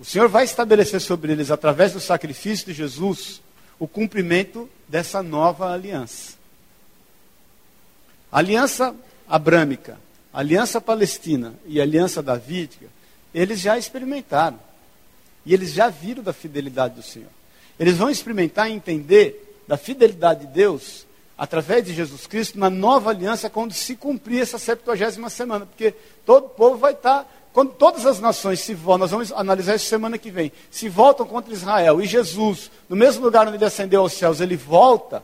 O 0.00 0.04
Senhor 0.04 0.28
vai 0.28 0.44
estabelecer 0.44 1.02
sobre 1.02 1.32
eles, 1.32 1.50
através 1.50 1.92
do 1.92 2.00
sacrifício 2.00 2.66
de 2.66 2.72
Jesus, 2.72 3.42
o 3.78 3.86
cumprimento 3.86 4.68
dessa 4.88 5.22
nova 5.22 5.70
aliança. 5.70 6.32
Aliança 8.32 8.94
abrâmica, 9.28 9.98
aliança 10.32 10.80
palestina 10.80 11.54
e 11.66 11.80
aliança 11.80 12.22
davídica, 12.22 12.86
eles 13.34 13.60
já 13.60 13.76
experimentaram. 13.78 14.58
E 15.44 15.52
eles 15.52 15.72
já 15.72 15.88
viram 15.88 16.22
da 16.22 16.32
fidelidade 16.32 16.94
do 16.94 17.02
Senhor. 17.02 17.28
Eles 17.78 17.96
vão 17.96 18.08
experimentar 18.08 18.70
e 18.70 18.74
entender 18.74 19.62
da 19.66 19.76
fidelidade 19.76 20.46
de 20.46 20.52
Deus 20.52 21.06
através 21.36 21.84
de 21.84 21.92
Jesus 21.92 22.26
Cristo 22.26 22.58
na 22.58 22.70
nova 22.70 23.10
aliança 23.10 23.50
quando 23.50 23.72
se 23.72 23.96
cumprir 23.96 24.42
essa 24.42 24.58
70 24.58 25.30
semana, 25.30 25.66
porque 25.66 25.92
todo 26.24 26.46
o 26.46 26.50
povo 26.50 26.76
vai 26.76 26.92
estar 26.92 27.26
quando 27.52 27.72
todas 27.72 28.06
as 28.06 28.18
nações 28.18 28.60
se 28.60 28.74
voltam, 28.74 29.00
nós 29.00 29.10
vamos 29.10 29.32
analisar 29.32 29.74
isso 29.74 29.84
semana 29.84 30.16
que 30.16 30.30
vem, 30.30 30.50
se 30.70 30.88
voltam 30.88 31.26
contra 31.26 31.52
Israel 31.52 32.00
e 32.00 32.06
Jesus, 32.06 32.70
no 32.88 32.96
mesmo 32.96 33.22
lugar 33.22 33.46
onde 33.46 33.58
ele 33.58 33.64
ascendeu 33.64 34.00
aos 34.00 34.14
céus, 34.14 34.40
ele 34.40 34.56
volta, 34.56 35.22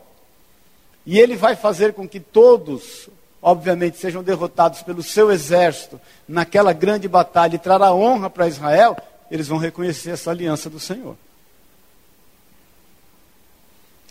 e 1.06 1.18
ele 1.18 1.36
vai 1.36 1.56
fazer 1.56 1.94
com 1.94 2.06
que 2.06 2.20
todos, 2.20 3.08
obviamente, 3.40 3.98
sejam 3.98 4.22
derrotados 4.22 4.82
pelo 4.82 5.02
seu 5.02 5.30
exército 5.30 6.00
naquela 6.26 6.72
grande 6.72 7.06
batalha 7.08 7.54
e 7.54 7.58
trará 7.58 7.92
honra 7.92 8.28
para 8.28 8.48
Israel, 8.48 8.96
eles 9.30 9.48
vão 9.48 9.58
reconhecer 9.58 10.10
essa 10.10 10.30
aliança 10.30 10.68
do 10.68 10.80
Senhor. 10.80 11.16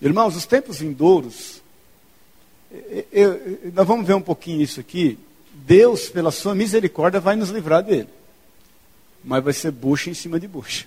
Irmãos, 0.02 0.36
os 0.36 0.46
tempos 0.46 0.80
vindouros, 0.80 1.62
eu, 2.72 3.06
eu, 3.12 3.72
nós 3.74 3.88
vamos 3.88 4.06
ver 4.06 4.14
um 4.14 4.22
pouquinho 4.22 4.62
isso 4.62 4.80
aqui, 4.80 5.18
Deus, 5.52 6.08
pela 6.08 6.32
sua 6.32 6.54
misericórdia, 6.54 7.20
vai 7.20 7.36
nos 7.36 7.50
livrar 7.50 7.82
dele. 7.82 8.10
Mas 9.24 9.44
vai 9.44 9.54
ser 9.54 9.72
bucha 9.72 10.10
em 10.10 10.14
cima 10.14 10.40
de 10.40 10.48
bucha. 10.48 10.86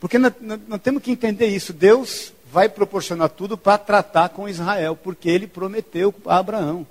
Porque 0.00 0.18
nós, 0.18 0.34
nós 0.68 0.82
temos 0.82 1.02
que 1.02 1.10
entender 1.10 1.46
isso. 1.46 1.72
Deus 1.72 2.33
vai 2.54 2.68
proporcionar 2.68 3.30
tudo 3.30 3.58
para 3.58 3.76
tratar 3.76 4.28
com 4.28 4.48
Israel, 4.48 4.94
porque 4.94 5.28
ele 5.28 5.48
prometeu 5.48 6.14
a 6.24 6.38
Abraão. 6.38 6.86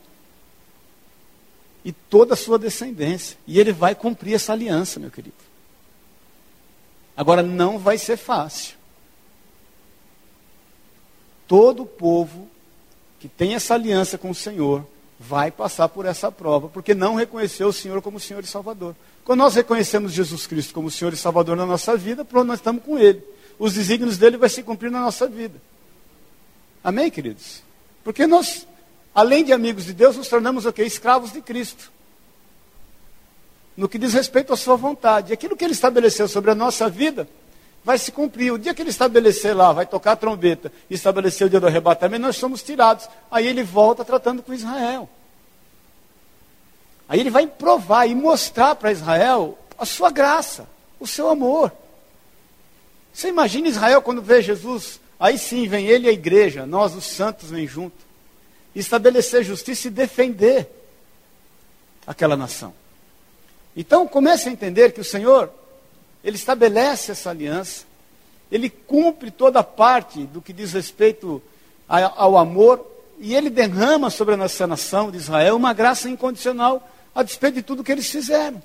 E 1.86 1.94
toda 1.94 2.34
a 2.34 2.38
sua 2.38 2.60
descendência. 2.60 3.38
E 3.48 3.58
ele 3.62 3.72
vai 3.72 3.96
cumprir 3.96 4.34
essa 4.34 4.52
aliança, 4.52 5.00
meu 5.00 5.10
querido. 5.10 5.38
Agora, 7.16 7.42
não 7.42 7.80
vai 7.80 7.98
ser 7.98 8.18
fácil. 8.18 8.76
Todo 11.48 11.86
povo 11.86 12.50
que 13.20 13.30
tem 13.30 13.56
essa 13.56 13.74
aliança 13.74 14.18
com 14.18 14.32
o 14.32 14.36
Senhor 14.36 14.86
vai 15.18 15.50
passar 15.50 15.88
por 15.88 16.06
essa 16.06 16.30
prova, 16.30 16.68
porque 16.68 16.94
não 16.94 17.16
reconheceu 17.16 17.70
o 17.70 17.74
Senhor 17.74 18.02
como 18.02 18.20
Senhor 18.20 18.44
e 18.44 18.48
Salvador. 18.48 18.96
Quando 19.24 19.40
nós 19.40 19.56
reconhecemos 19.56 20.12
Jesus 20.12 20.46
Cristo 20.46 20.74
como 20.74 20.92
Senhor 20.92 21.14
e 21.14 21.18
Salvador 21.18 21.56
na 21.56 21.66
nossa 21.66 21.96
vida, 21.96 22.26
pronto, 22.26 22.48
nós 22.48 22.60
estamos 22.60 22.84
com 22.84 23.00
Ele. 23.00 23.24
Os 23.58 23.74
desígnios 23.74 24.18
dele 24.18 24.38
vai 24.38 24.50
se 24.50 24.64
cumprir 24.64 24.92
na 24.92 25.02
nossa 25.02 25.28
vida. 25.28 25.62
Amém, 26.84 27.10
queridos? 27.10 27.62
Porque 28.04 28.28
nós, 28.28 28.68
além 29.14 29.44
de 29.44 29.54
amigos 29.54 29.86
de 29.86 29.94
Deus, 29.94 30.18
nos 30.18 30.28
tornamos 30.28 30.66
o 30.66 30.74
quê? 30.74 30.84
Escravos 30.84 31.32
de 31.32 31.42
Cristo. 31.42 31.92
No 33.76 33.88
que 33.88 33.98
diz 33.98 34.14
respeito 34.14 34.54
à 34.54 34.58
sua 34.58 34.76
vontade. 34.76 35.34
Aquilo 35.34 35.56
que 35.56 35.64
ele 35.64 35.74
estabeleceu 35.74 36.28
sobre 36.28 36.52
a 36.52 36.56
nossa 36.56 36.90
vida 36.90 37.28
vai 37.84 37.98
se 37.98 38.12
cumprir. 38.12 38.52
O 38.52 38.60
dia 38.60 38.74
que 38.74 38.82
ele 38.82 38.90
estabelecer 38.90 39.56
lá, 39.56 39.72
vai 39.72 39.86
tocar 39.86 40.14
a 40.14 40.16
trombeta 40.16 40.72
e 40.90 40.94
estabelecer 40.94 41.48
o 41.48 41.50
dia 41.50 41.60
do 41.60 41.68
arrebatamento, 41.68 42.22
nós 42.22 42.38
somos 42.38 42.62
tirados. 42.62 43.08
Aí 43.32 43.48
ele 43.48 43.64
volta 43.64 44.06
tratando 44.06 44.44
com 44.44 44.54
Israel. 44.54 45.10
Aí 47.08 47.20
ele 47.20 47.30
vai 47.30 47.46
provar 47.48 48.08
e 48.08 48.16
mostrar 48.16 48.76
para 48.76 48.92
Israel 48.92 49.58
a 49.78 49.86
sua 49.86 50.10
graça, 50.10 50.68
o 51.00 51.08
seu 51.08 51.30
amor. 51.30 51.72
Você 53.14 53.30
imagina 53.30 53.68
Israel 53.68 54.02
quando 54.02 54.22
vê 54.22 54.42
Jesus, 54.42 55.00
aí 55.20 55.38
sim 55.38 55.68
vem 55.68 55.86
ele 55.88 56.08
e 56.08 56.10
a 56.10 56.14
igreja, 56.14 56.66
nós 56.66 56.96
os 56.96 57.06
santos 57.06 57.52
vem 57.52 57.68
junto, 57.68 57.96
estabelecer 58.76 59.44
justiça 59.44 59.88
e 59.88 59.92
defender. 59.92 60.68
aquela 62.06 62.36
nação. 62.36 62.74
Então 63.76 64.08
comece 64.08 64.50
a 64.50 64.52
entender 64.52 64.92
que 64.92 65.02
o 65.02 65.06
Senhor, 65.06 65.50
Ele 66.24 66.36
estabelece 66.36 67.12
essa 67.12 67.30
aliança, 67.30 67.86
Ele 68.52 68.70
cumpre 68.70 69.32
toda 69.32 69.60
a 69.60 69.64
parte 69.64 70.26
do 70.26 70.42
que 70.42 70.54
diz 70.54 70.74
respeito 70.74 71.42
ao 71.88 72.38
amor, 72.38 72.86
e 73.20 73.36
Ele 73.36 73.50
derrama 73.50 74.10
sobre 74.10 74.36
essa 74.36 74.68
nação 74.68 75.12
de 75.12 75.18
Israel 75.18 75.56
uma 75.56 75.74
graça 75.74 76.10
incondicional, 76.10 76.88
a 77.16 77.24
despeito 77.24 77.56
de 77.56 77.64
tudo 77.64 77.84
que 77.84 77.92
eles 77.92 78.10
fizeram. 78.10 78.62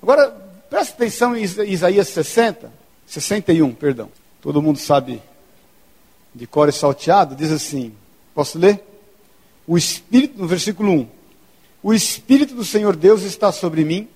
Agora, 0.00 0.30
preste 0.70 0.92
atenção 0.92 1.36
em 1.36 1.42
Isaías 1.42 2.08
60, 2.08 2.72
61, 3.08 3.74
perdão. 3.74 4.10
Todo 4.40 4.62
mundo 4.62 4.78
sabe 4.78 5.22
de 6.34 6.46
cor 6.46 6.68
e 6.68 6.72
salteado, 6.72 7.34
diz 7.34 7.50
assim, 7.50 7.92
posso 8.34 8.58
ler? 8.58 8.84
O 9.66 9.76
Espírito, 9.76 10.38
no 10.38 10.46
versículo 10.46 10.92
1, 10.92 11.08
o 11.82 11.94
Espírito 11.94 12.54
do 12.54 12.64
Senhor 12.64 12.94
Deus 12.94 13.22
está 13.22 13.50
sobre 13.50 13.84
mim, 13.84 14.08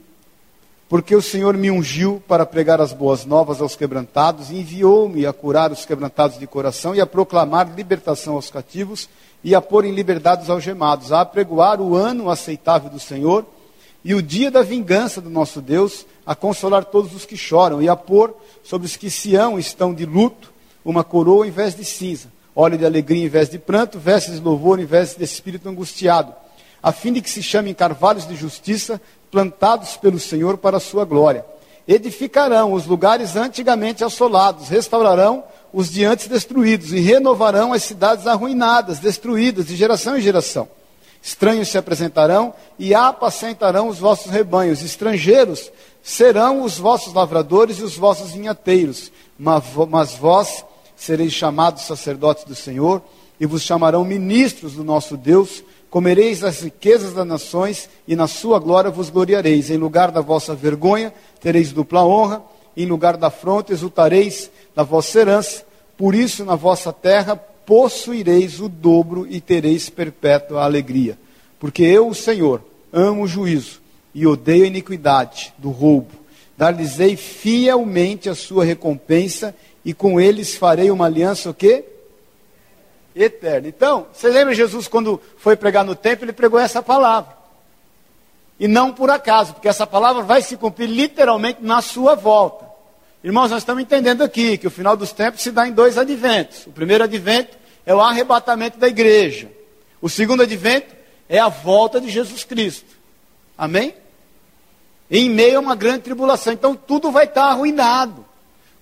porque 0.89 1.17
o 1.17 1.23
Senhor 1.23 1.57
me 1.57 1.71
ungiu 1.71 2.23
para 2.29 2.45
pregar 2.45 2.81
as 2.81 2.93
boas 2.93 3.25
novas 3.25 3.63
aos 3.63 3.75
quebrantados, 3.75 4.51
enviou-me 4.51 5.25
a 5.25 5.33
curar 5.33 5.73
os 5.73 5.87
quebrantados 5.87 6.39
de 6.39 6.47
coração 6.47 6.95
e 6.95 7.01
a 7.01 7.07
proclamar 7.07 7.75
libertação 7.75 8.35
aos 8.35 8.51
cativos 8.51 9.09
e 9.43 9.55
a 9.55 9.63
pôr 9.63 9.87
em 9.87 9.93
liberdade 9.93 10.43
os 10.43 10.51
algemados, 10.51 11.11
a 11.11 11.23
apregoar 11.23 11.81
o 11.81 11.97
ano 11.97 12.29
aceitável 12.29 12.91
do 12.91 13.01
Senhor 13.01 13.47
e 14.05 14.15
o 14.15 14.23
dia 14.23 14.51
da 14.51 14.63
vingança 14.63 15.21
do 15.21 15.31
nosso 15.31 15.61
Deus, 15.61 16.07
a 16.27 16.35
consolar 16.35 16.85
todos 16.85 17.15
os 17.15 17.25
que 17.25 17.37
choram 17.37 17.83
e 17.83 17.89
a 17.89 17.97
pôr 17.97 18.35
sobre 18.63 18.87
os 18.87 18.97
que 18.97 19.11
Sião 19.11 19.59
estão 19.59 19.95
de 19.95 20.05
luto 20.05 20.53
uma 20.85 21.05
coroa 21.05 21.47
em 21.47 21.51
vez 21.51 21.75
de 21.75 21.85
cinza, 21.85 22.33
óleo 22.55 22.77
de 22.77 22.85
alegria 22.85 23.25
em 23.25 23.29
vez 23.29 23.49
de 23.49 23.59
pranto, 23.59 23.99
vestes 23.99 24.35
de 24.35 24.41
louvor 24.41 24.81
em 24.81 24.85
vez 24.85 25.15
de 25.15 25.23
espírito 25.23 25.69
angustiado 25.69 26.35
a 26.83 26.91
fim 26.91 27.13
de 27.13 27.21
que 27.21 27.31
se 27.31 27.43
chamem 27.43 27.73
carvalhos 27.73 28.27
de 28.27 28.35
justiça, 28.35 29.01
plantados 29.31 29.97
pelo 29.97 30.19
Senhor 30.19 30.59
para 30.59 30.79
a 30.79 30.81
sua 30.81 31.05
glória. 31.05 31.45
Edificarão 31.87 32.73
os 32.73 32.87
lugares 32.87 33.37
antigamente 33.37 34.03
assolados, 34.03 34.69
restaurarão 34.69 35.45
os 35.73 35.91
de 35.91 36.05
antes 36.05 36.27
destruídos 36.27 36.93
e 36.93 37.01
renovarão 37.01 37.73
as 37.73 37.85
cidades 37.85 38.27
arruinadas, 38.27 38.99
destruídas 38.99 39.67
de 39.67 39.77
geração 39.77 40.19
em 40.19 40.21
geração. 40.21 40.69
Estranhos 41.23 41.69
se 41.69 41.79
apresentarão 41.79 42.53
e 42.79 42.95
apacentarão 42.95 43.89
os 43.89 43.99
vossos 43.99 44.31
rebanhos. 44.31 44.83
Estrangeiros 44.83 45.71
serão 46.03 46.63
os 46.63 46.79
vossos 46.79 47.15
lavradores 47.15 47.79
e 47.79 47.85
os 47.85 47.97
vossos 47.97 48.33
vinhateiros. 48.33 49.13
Mas 49.39 50.15
vós 50.15 50.65
sereis 50.97 51.33
chamados 51.33 51.85
sacerdotes 51.85 52.45
do 52.45 52.55
Senhor 52.55 53.01
e 53.39 53.47
vos 53.47 53.63
chamarão 53.63 54.05
ministros 54.05 54.75
do 54.75 54.85
nosso 54.85 55.17
Deus 55.17 55.63
comereis 55.93 56.43
as 56.43 56.63
riquezas 56.63 57.13
das 57.13 57.27
nações 57.27 57.87
e 58.09 58.17
na 58.17 58.27
sua 58.27 58.59
glória 58.59 58.91
vos 58.91 59.11
gloriareis. 59.11 59.71
Em 59.71 59.77
lugar 59.77 60.11
da 60.11 60.23
vossa 60.23 60.55
vergonha 60.55 61.13
tereis 61.39 61.71
dupla 61.71 62.03
honra, 62.03 62.43
em 62.75 62.87
lugar 62.87 63.19
da 63.19 63.27
afronta 63.27 63.75
exultareis 63.75 64.51
da 64.75 64.83
vossa 64.83 65.21
herança. 65.21 65.67
Por 65.99 66.15
isso, 66.15 66.47
na 66.47 66.57
vossa 66.57 66.95
terra 66.95 67.39
possuireis 67.67 68.61
o 68.61 68.69
dobro 68.69 69.27
e 69.29 69.41
tereis 69.41 69.89
perpétua 69.89 70.65
alegria. 70.65 71.19
Porque 71.59 71.83
eu, 71.83 72.09
o 72.09 72.15
Senhor, 72.15 72.63
amo 72.93 73.23
o 73.23 73.29
juízo 73.29 73.81
e 74.15 74.27
odeio 74.27 74.65
a 74.65 74.69
iniquidade 74.69 75.53
do 75.59 75.71
roubo. 75.71 76.11
Dar-lhes-ei 76.57 77.17
fielmente 77.17 78.29
a 78.29 78.35
sua 78.35 78.65
recompensa 78.65 79.55
e 79.85 79.95
com 79.95 80.21
eles 80.21 80.55
farei 80.57 80.91
uma 80.91 81.07
aliança 81.07 81.51
o 81.51 81.55
quê? 81.55 81.85
eterna. 83.15 83.69
Então, 83.69 84.07
você 84.13 84.29
lembra 84.29 84.55
Jesus 84.55 84.89
quando 84.89 85.21
foi 85.37 85.57
pregar 85.57 85.85
no 85.85 85.95
templo, 85.95 86.25
ele 86.25 86.33
pregou 86.33 86.59
essa 86.59 86.83
palavra. 86.83 87.37
E 88.59 88.69
não 88.69 88.93
por 88.93 89.11
acaso, 89.11 89.55
porque 89.55 89.69
essa 89.69 89.87
palavra 89.87 90.23
vai 90.23 90.43
se 90.43 90.57
cumprir 90.57 90.87
literalmente 90.87 91.63
na 91.63 91.83
sua 91.83 92.15
volta. 92.15 92.67
Irmãos, 93.23 93.51
nós 93.51 93.63
estamos 93.63 93.83
entendendo 93.83 94.23
aqui 94.23 94.59
que 94.59 94.67
o 94.67 94.71
final 94.71 94.97
dos 94.97 95.13
tempos 95.13 95.43
se 95.43 95.51
dá 95.51 95.67
em 95.67 95.73
dois 95.73 95.97
adventos. 95.97 96.67
O 96.67 96.73
primeiro 96.73 97.05
advento 97.05 97.57
é 97.87 97.95
o 97.95 98.01
arrebatamento 98.01 98.79
da 98.79 98.89
igreja. 98.89 99.51
O 100.01 100.09
segundo 100.09 100.43
advento 100.43 100.95
é 101.29 101.39
a 101.39 101.49
volta 101.49 102.01
de 102.01 102.09
Jesus 102.09 102.45
Cristo. 102.45 102.97
Amém? 103.57 103.95
Em 105.11 105.31
meio 105.31 105.59
a 105.59 105.61
uma 105.61 105.77
grande 105.77 106.01
tribulação. 106.01 106.53
Então 106.53 106.75
tudo 106.75 107.11
vai 107.11 107.25
estar 107.25 107.45
arruinado. 107.45 108.25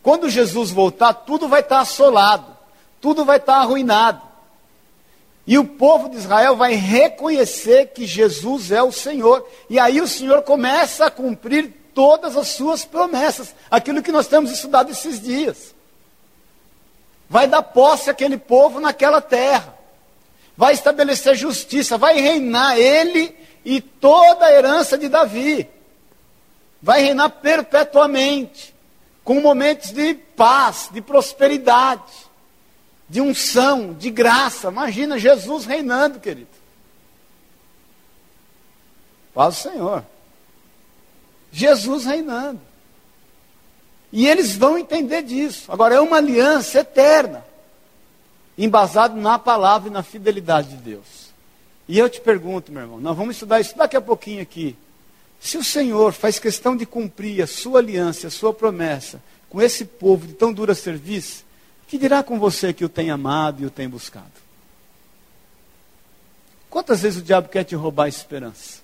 Quando 0.03 0.31
Jesus 0.31 0.71
voltar, 0.71 1.13
tudo 1.13 1.49
vai 1.49 1.61
estar 1.61 1.81
assolado 1.81 2.61
tudo 3.01 3.25
vai 3.25 3.39
estar 3.39 3.57
arruinado. 3.57 4.21
E 5.47 5.59
o 5.59 5.65
povo 5.65 6.09
de 6.11 6.17
Israel 6.17 6.55
vai 6.55 6.75
reconhecer 6.75 7.87
que 7.87 8.07
Jesus 8.07 8.71
é 8.71 8.83
o 8.83 8.93
Senhor. 8.93 9.45
E 9.69 9.79
aí 9.79 10.01
o 10.01 10.07
Senhor 10.07 10.43
começa 10.43 11.07
a 11.07 11.11
cumprir 11.11 11.75
todas 11.95 12.37
as 12.37 12.49
suas 12.49 12.85
promessas, 12.85 13.55
aquilo 13.71 14.03
que 14.03 14.13
nós 14.13 14.27
temos 14.27 14.51
estudado 14.51 14.91
esses 14.91 15.21
dias. 15.21 15.75
Vai 17.29 17.47
dar 17.47 17.63
posse 17.63 18.11
àquele 18.11 18.37
povo 18.37 18.81
naquela 18.81 19.21
terra. 19.21 19.75
Vai 20.57 20.75
estabelecer 20.75 21.35
justiça, 21.37 21.97
vai 21.97 22.21
reinar 22.21 22.79
ele 22.79 23.35
e 23.65 23.81
toda 23.81 24.47
a 24.47 24.53
herança 24.53 24.99
de 24.99 25.09
Davi. 25.09 25.69
Vai 26.83 27.03
reinar 27.03 27.31
perpetuamente, 27.31 28.75
com 29.23 29.41
momentos 29.41 29.91
de 29.91 30.15
paz, 30.15 30.89
de 30.93 31.01
prosperidade 31.01 32.31
de 33.11 33.21
unção, 33.21 33.93
de 33.93 34.09
graça. 34.09 34.69
Imagina 34.69 35.19
Jesus 35.19 35.67
reinando, 35.67 36.21
querido. 36.21 36.49
Paz 39.35 39.59
o 39.59 39.71
Senhor. 39.71 40.05
Jesus 41.53 42.05
reinando. 42.05 42.61
E 44.13 44.27
eles 44.27 44.57
vão 44.57 44.77
entender 44.77 45.23
disso. 45.23 45.71
Agora, 45.71 45.95
é 45.95 46.01
uma 46.01 46.17
aliança 46.17 46.81
eterna, 46.81 47.45
embasada 48.59 49.15
na 49.15 49.39
palavra 49.39 49.89
e 49.89 49.93
na 49.93 50.03
fidelidade 50.03 50.71
de 50.71 50.77
Deus. 50.77 51.31
E 51.89 51.99
eu 51.99 52.09
te 52.09 52.21
pergunto, 52.21 52.73
meu 52.73 52.83
irmão, 52.83 53.01
nós 53.01 53.17
vamos 53.17 53.37
estudar 53.37 53.61
isso 53.61 53.77
daqui 53.77 53.97
a 53.97 54.01
pouquinho 54.01 54.43
aqui. 54.43 54.77
Se 55.41 55.57
o 55.57 55.65
Senhor 55.65 56.13
faz 56.13 56.39
questão 56.39 56.77
de 56.77 56.85
cumprir 56.85 57.43
a 57.43 57.47
sua 57.47 57.79
aliança, 57.81 58.27
a 58.27 58.31
sua 58.31 58.53
promessa 58.53 59.23
com 59.49 59.61
esse 59.61 59.85
povo 59.85 60.27
de 60.27 60.35
tão 60.35 60.53
dura 60.53 60.75
serviço, 60.75 61.45
que 61.89 61.99
dirá 61.99 62.23
com 62.23 62.39
você 62.39 62.73
que 62.73 62.85
o 62.85 62.89
tem 62.89 63.11
amado 63.11 63.63
e 63.63 63.67
o 63.67 63.71
tem 63.71 63.89
buscado? 63.89 64.31
Quantas 66.69 67.03
vezes 67.03 67.21
o 67.21 67.25
diabo 67.25 67.49
quer 67.49 67.65
te 67.65 67.75
roubar 67.75 68.05
a 68.05 68.09
esperança 68.09 68.81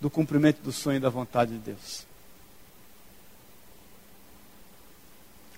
do 0.00 0.10
cumprimento 0.10 0.60
do 0.60 0.72
sonho 0.72 0.96
e 0.96 1.00
da 1.00 1.08
vontade 1.08 1.52
de 1.52 1.58
Deus? 1.58 2.07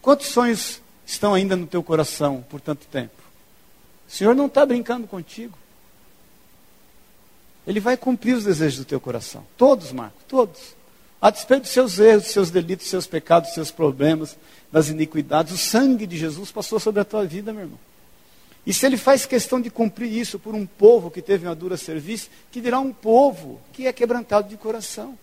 Quantos 0.02 0.28
sonhos 0.28 0.80
estão 1.06 1.34
ainda 1.34 1.56
no 1.56 1.66
teu 1.66 1.82
coração 1.82 2.44
por 2.48 2.60
tanto 2.60 2.86
tempo? 2.86 3.20
O 4.08 4.12
Senhor 4.12 4.34
não 4.34 4.46
está 4.46 4.64
brincando 4.64 5.06
contigo. 5.06 5.56
Ele 7.66 7.78
vai 7.78 7.96
cumprir 7.96 8.34
os 8.34 8.44
desejos 8.44 8.78
do 8.78 8.84
teu 8.84 9.00
coração. 9.00 9.44
Todos, 9.56 9.92
Marco, 9.92 10.16
todos. 10.26 10.74
A 11.20 11.30
despeito 11.30 11.62
dos 11.62 11.70
seus 11.70 11.98
erros, 11.98 12.24
dos 12.24 12.32
seus 12.32 12.50
delitos, 12.50 12.84
dos 12.84 12.90
seus 12.90 13.06
pecados, 13.06 13.50
dos 13.50 13.54
seus 13.54 13.70
problemas, 13.70 14.36
das 14.72 14.88
iniquidades. 14.88 15.52
O 15.52 15.58
sangue 15.58 16.06
de 16.06 16.16
Jesus 16.16 16.50
passou 16.50 16.80
sobre 16.80 17.02
a 17.02 17.04
tua 17.04 17.26
vida, 17.26 17.52
meu 17.52 17.62
irmão. 17.62 17.78
E 18.66 18.72
se 18.72 18.86
ele 18.86 18.96
faz 18.96 19.26
questão 19.26 19.60
de 19.60 19.70
cumprir 19.70 20.12
isso 20.12 20.38
por 20.38 20.54
um 20.54 20.66
povo 20.66 21.10
que 21.10 21.22
teve 21.22 21.46
uma 21.46 21.54
dura 21.54 21.76
serviço, 21.76 22.28
que 22.50 22.60
dirá 22.60 22.78
um 22.78 22.92
povo 22.92 23.60
que 23.72 23.86
é 23.86 23.92
quebrantado 23.92 24.48
de 24.48 24.56
coração. 24.56 25.18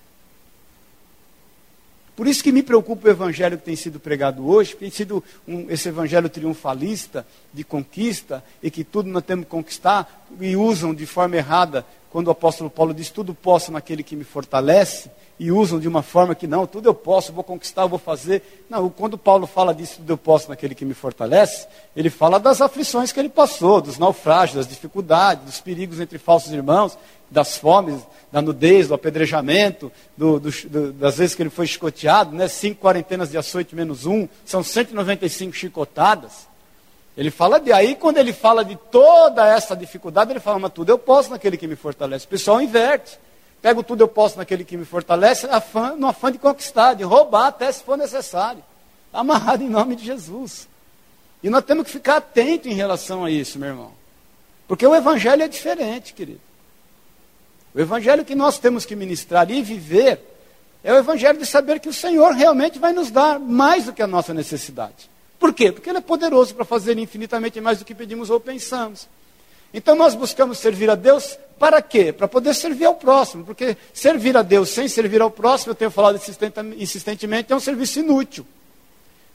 Por 2.17 2.25
isso 2.25 2.43
que 2.43 2.51
me 2.51 2.63
preocupa 2.63 3.07
o 3.07 3.11
evangelho 3.11 3.59
que 3.59 3.63
tem 3.63 3.75
sido 3.75 3.99
pregado 3.99 4.49
hoje, 4.49 4.75
tem 4.75 4.89
sido 4.89 5.23
um, 5.47 5.69
esse 5.69 5.87
evangelho 5.87 6.27
triunfalista, 6.27 7.27
de 7.53 7.63
conquista, 7.63 8.43
e 8.61 8.71
que 8.71 8.83
tudo 8.83 9.07
nós 9.07 9.23
temos 9.23 9.45
que 9.45 9.51
conquistar, 9.51 10.25
e 10.41 10.55
usam 10.55 10.95
de 10.95 11.05
forma 11.05 11.35
errada, 11.35 11.85
quando 12.11 12.27
o 12.27 12.31
apóstolo 12.31 12.69
Paulo 12.69 12.93
diz, 12.93 13.09
tudo 13.09 13.33
posso 13.33 13.71
naquele 13.71 14.03
que 14.03 14.15
me 14.15 14.23
fortalece, 14.23 15.09
e 15.39 15.51
usam 15.51 15.79
de 15.79 15.87
uma 15.87 16.01
forma 16.01 16.33
que 16.33 16.47
não, 16.47 16.65
tudo 16.65 16.89
eu 16.89 16.93
posso, 16.93 17.31
vou 17.31 17.43
conquistar, 17.43 17.85
vou 17.85 17.99
fazer. 17.99 18.65
Não, 18.69 18.89
quando 18.89 19.17
Paulo 19.17 19.45
fala 19.45 19.73
disso, 19.73 19.97
tudo 19.97 20.13
eu 20.13 20.17
posso 20.17 20.49
naquele 20.49 20.73
que 20.73 20.83
me 20.83 20.95
fortalece, 20.95 21.67
ele 21.95 22.09
fala 22.09 22.39
das 22.39 22.59
aflições 22.59 23.11
que 23.11 23.19
ele 23.19 23.29
passou, 23.29 23.79
dos 23.79 23.99
naufrágios, 23.99 24.57
das 24.57 24.67
dificuldades, 24.67 25.45
dos 25.45 25.61
perigos 25.61 25.99
entre 25.99 26.17
falsos 26.17 26.51
irmãos, 26.51 26.97
das 27.29 27.57
fomes, 27.57 28.01
da 28.31 28.41
nudez, 28.41 28.87
do 28.87 28.93
apedrejamento, 28.93 29.91
do, 30.15 30.39
do, 30.39 30.49
do, 30.49 30.93
das 30.93 31.17
vezes 31.17 31.35
que 31.35 31.43
ele 31.43 31.49
foi 31.49 31.67
chicoteado, 31.67 32.35
né? 32.35 32.47
cinco 32.47 32.81
quarentenas 32.81 33.29
de 33.29 33.37
açoite 33.37 33.75
menos 33.75 34.05
um, 34.05 34.27
são 34.43 34.63
195 34.63 35.53
chicotadas. 35.53 36.47
Ele 37.17 37.31
fala 37.31 37.59
de 37.59 37.73
aí, 37.73 37.95
quando 37.95 38.17
ele 38.17 38.31
fala 38.31 38.63
de 38.63 38.75
toda 38.75 39.45
essa 39.47 39.75
dificuldade, 39.75 40.31
ele 40.31 40.39
fala, 40.39 40.59
mas 40.59 40.71
tudo 40.71 40.91
eu 40.91 40.99
posso 40.99 41.31
naquele 41.31 41.57
que 41.57 41.65
me 41.65 41.75
fortalece. 41.75 42.25
O 42.25 42.29
pessoal 42.29 42.61
inverte. 42.61 43.17
Pego 43.59 43.81
tudo 43.81 44.01
eu 44.01 44.07
posso 44.07 44.37
naquele 44.37 44.63
que 44.63 44.77
me 44.77 44.85
fortalece, 44.85 45.47
afã, 45.47 45.95
no 45.95 46.05
afã 46.05 46.31
de 46.31 46.37
conquistar, 46.37 46.93
de 46.93 47.03
roubar 47.03 47.47
até 47.47 47.71
se 47.71 47.83
for 47.83 47.97
necessário. 47.97 48.63
Amarrado 49.11 49.63
em 49.63 49.67
nome 49.67 49.95
de 49.95 50.05
Jesus. 50.05 50.67
E 51.41 51.49
nós 51.49 51.65
temos 51.65 51.85
que 51.85 51.91
ficar 51.91 52.17
atentos 52.17 52.71
em 52.71 52.75
relação 52.75 53.25
a 53.25 53.31
isso, 53.31 53.57
meu 53.57 53.69
irmão. 53.69 53.91
Porque 54.67 54.85
o 54.85 54.93
evangelho 54.93 55.41
é 55.41 55.47
diferente, 55.47 56.13
querido. 56.13 56.41
O 57.73 57.79
evangelho 57.79 58.23
que 58.23 58.35
nós 58.35 58.59
temos 58.59 58.85
que 58.85 58.95
ministrar 58.95 59.49
e 59.49 59.63
viver 59.63 60.19
é 60.83 60.93
o 60.93 60.97
evangelho 60.97 61.39
de 61.39 61.47
saber 61.47 61.79
que 61.79 61.89
o 61.89 61.93
Senhor 61.93 62.33
realmente 62.33 62.77
vai 62.77 62.93
nos 62.93 63.09
dar 63.09 63.39
mais 63.39 63.85
do 63.85 63.93
que 63.93 64.03
a 64.03 64.07
nossa 64.07 64.35
necessidade. 64.35 65.09
Por 65.39 65.53
quê? 65.53 65.71
Porque 65.71 65.89
Ele 65.89 65.99
é 65.99 66.01
poderoso 66.01 66.55
para 66.55 66.65
fazer 66.65 66.97
infinitamente 66.97 67.61
mais 67.61 67.79
do 67.79 67.85
que 67.85 67.93
pedimos 67.93 68.29
ou 68.29 68.39
pensamos. 68.39 69.07
Então 69.73 69.95
nós 69.95 70.15
buscamos 70.15 70.57
servir 70.57 70.89
a 70.89 70.95
Deus 70.95 71.37
para 71.59 71.81
quê? 71.81 72.11
Para 72.11 72.27
poder 72.27 72.53
servir 72.53 72.85
ao 72.85 72.95
próximo. 72.95 73.43
Porque 73.45 73.77
servir 73.93 74.35
a 74.37 74.41
Deus 74.41 74.69
sem 74.69 74.87
servir 74.87 75.21
ao 75.21 75.29
próximo, 75.29 75.71
eu 75.71 75.75
tenho 75.75 75.91
falado 75.91 76.19
insistentemente, 76.77 77.51
é 77.51 77.55
um 77.55 77.59
serviço 77.59 77.99
inútil. 77.99 78.45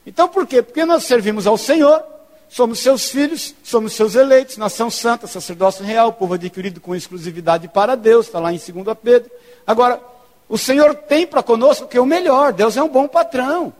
Então 0.05 0.27
por 0.27 0.45
quê? 0.45 0.61
Porque 0.61 0.83
nós 0.85 1.03
servimos 1.03 1.47
ao 1.47 1.57
Senhor, 1.57 2.03
somos 2.49 2.79
seus 2.79 3.09
filhos, 3.09 3.55
somos 3.63 3.93
seus 3.93 4.15
eleitos, 4.15 4.57
nação 4.57 4.89
santa, 4.89 5.27
sacerdócio 5.27 5.85
real, 5.85 6.11
povo 6.11 6.33
adquirido 6.33 6.81
com 6.81 6.93
exclusividade 6.93 7.67
para 7.67 7.95
Deus, 7.95 8.25
está 8.25 8.39
lá 8.39 8.51
em 8.51 8.57
2 8.57 8.97
Pedro. 9.01 9.31
Agora, 9.65 10.01
o 10.49 10.57
Senhor 10.57 10.93
tem 10.93 11.25
para 11.25 11.41
conosco 11.41 11.87
que 11.87 11.97
é 11.97 12.01
o 12.01 12.05
melhor, 12.05 12.51
Deus 12.51 12.75
é 12.75 12.83
um 12.83 12.89
bom 12.89 13.07
patrão. 13.07 13.71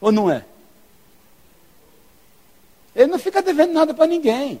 Ou 0.00 0.10
não 0.10 0.30
é? 0.30 0.44
Ele 3.00 3.10
não 3.10 3.18
fica 3.18 3.40
devendo 3.40 3.72
nada 3.72 3.94
para 3.94 4.06
ninguém. 4.06 4.60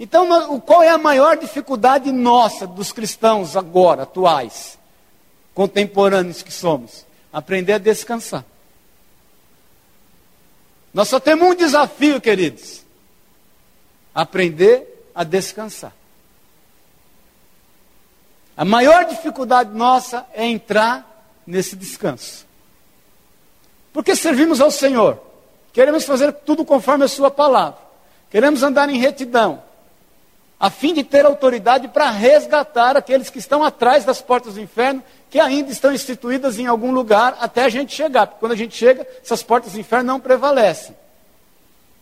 Então, 0.00 0.58
qual 0.60 0.82
é 0.82 0.88
a 0.88 0.96
maior 0.96 1.36
dificuldade 1.36 2.10
nossa, 2.10 2.66
dos 2.66 2.92
cristãos 2.92 3.56
agora, 3.56 4.04
atuais, 4.04 4.78
contemporâneos 5.54 6.42
que 6.42 6.50
somos? 6.50 7.04
Aprender 7.30 7.74
a 7.74 7.78
descansar. 7.78 8.44
Nós 10.94 11.08
só 11.08 11.20
temos 11.20 11.46
um 11.46 11.54
desafio, 11.54 12.22
queridos: 12.22 12.82
aprender 14.14 15.10
a 15.14 15.22
descansar. 15.22 15.92
A 18.56 18.64
maior 18.64 19.04
dificuldade 19.04 19.74
nossa 19.74 20.26
é 20.32 20.46
entrar 20.46 21.26
nesse 21.46 21.76
descanso. 21.76 22.46
Porque 23.92 24.16
servimos 24.16 24.58
ao 24.60 24.70
Senhor. 24.70 25.31
Queremos 25.72 26.04
fazer 26.04 26.32
tudo 26.32 26.64
conforme 26.64 27.04
a 27.04 27.08
Sua 27.08 27.30
palavra. 27.30 27.78
Queremos 28.30 28.62
andar 28.62 28.88
em 28.88 28.98
retidão, 28.98 29.62
a 30.58 30.70
fim 30.70 30.94
de 30.94 31.02
ter 31.02 31.26
autoridade 31.26 31.88
para 31.88 32.08
resgatar 32.10 32.96
aqueles 32.96 33.28
que 33.28 33.38
estão 33.38 33.64
atrás 33.64 34.04
das 34.04 34.22
portas 34.22 34.54
do 34.54 34.60
inferno, 34.60 35.02
que 35.28 35.40
ainda 35.40 35.70
estão 35.70 35.92
instituídas 35.92 36.58
em 36.58 36.66
algum 36.66 36.92
lugar 36.92 37.36
até 37.40 37.64
a 37.64 37.68
gente 37.68 37.94
chegar. 37.94 38.26
Porque 38.26 38.40
quando 38.40 38.52
a 38.52 38.56
gente 38.56 38.76
chega, 38.76 39.06
essas 39.22 39.42
portas 39.42 39.72
do 39.72 39.80
inferno 39.80 40.06
não 40.06 40.20
prevalecem. 40.20 40.96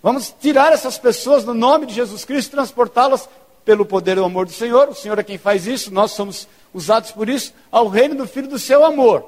Vamos 0.02 0.34
tirar 0.40 0.72
essas 0.72 0.98
pessoas 0.98 1.44
no 1.44 1.54
nome 1.54 1.86
de 1.86 1.94
Jesus 1.94 2.24
Cristo, 2.24 2.52
transportá-las 2.52 3.28
pelo 3.64 3.84
poder 3.84 4.16
e 4.16 4.20
o 4.20 4.24
amor 4.24 4.46
do 4.46 4.52
Senhor. 4.52 4.88
O 4.88 4.94
Senhor 4.94 5.18
é 5.18 5.22
quem 5.22 5.38
faz 5.38 5.66
isso, 5.66 5.92
nós 5.92 6.12
somos 6.12 6.48
usados 6.72 7.12
por 7.12 7.28
isso, 7.28 7.52
ao 7.70 7.88
reino 7.88 8.14
do 8.14 8.26
Filho 8.26 8.48
do 8.48 8.58
seu 8.58 8.84
amor. 8.84 9.24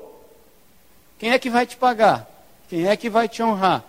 Quem 1.19 1.31
é 1.31 1.39
que 1.39 1.51
vai 1.51 1.67
te 1.67 1.77
pagar? 1.77 2.29
Quem 2.69 2.87
é 2.87 2.97
que 2.97 3.09
vai 3.09 3.29
te 3.29 3.43
honrar? 3.43 3.85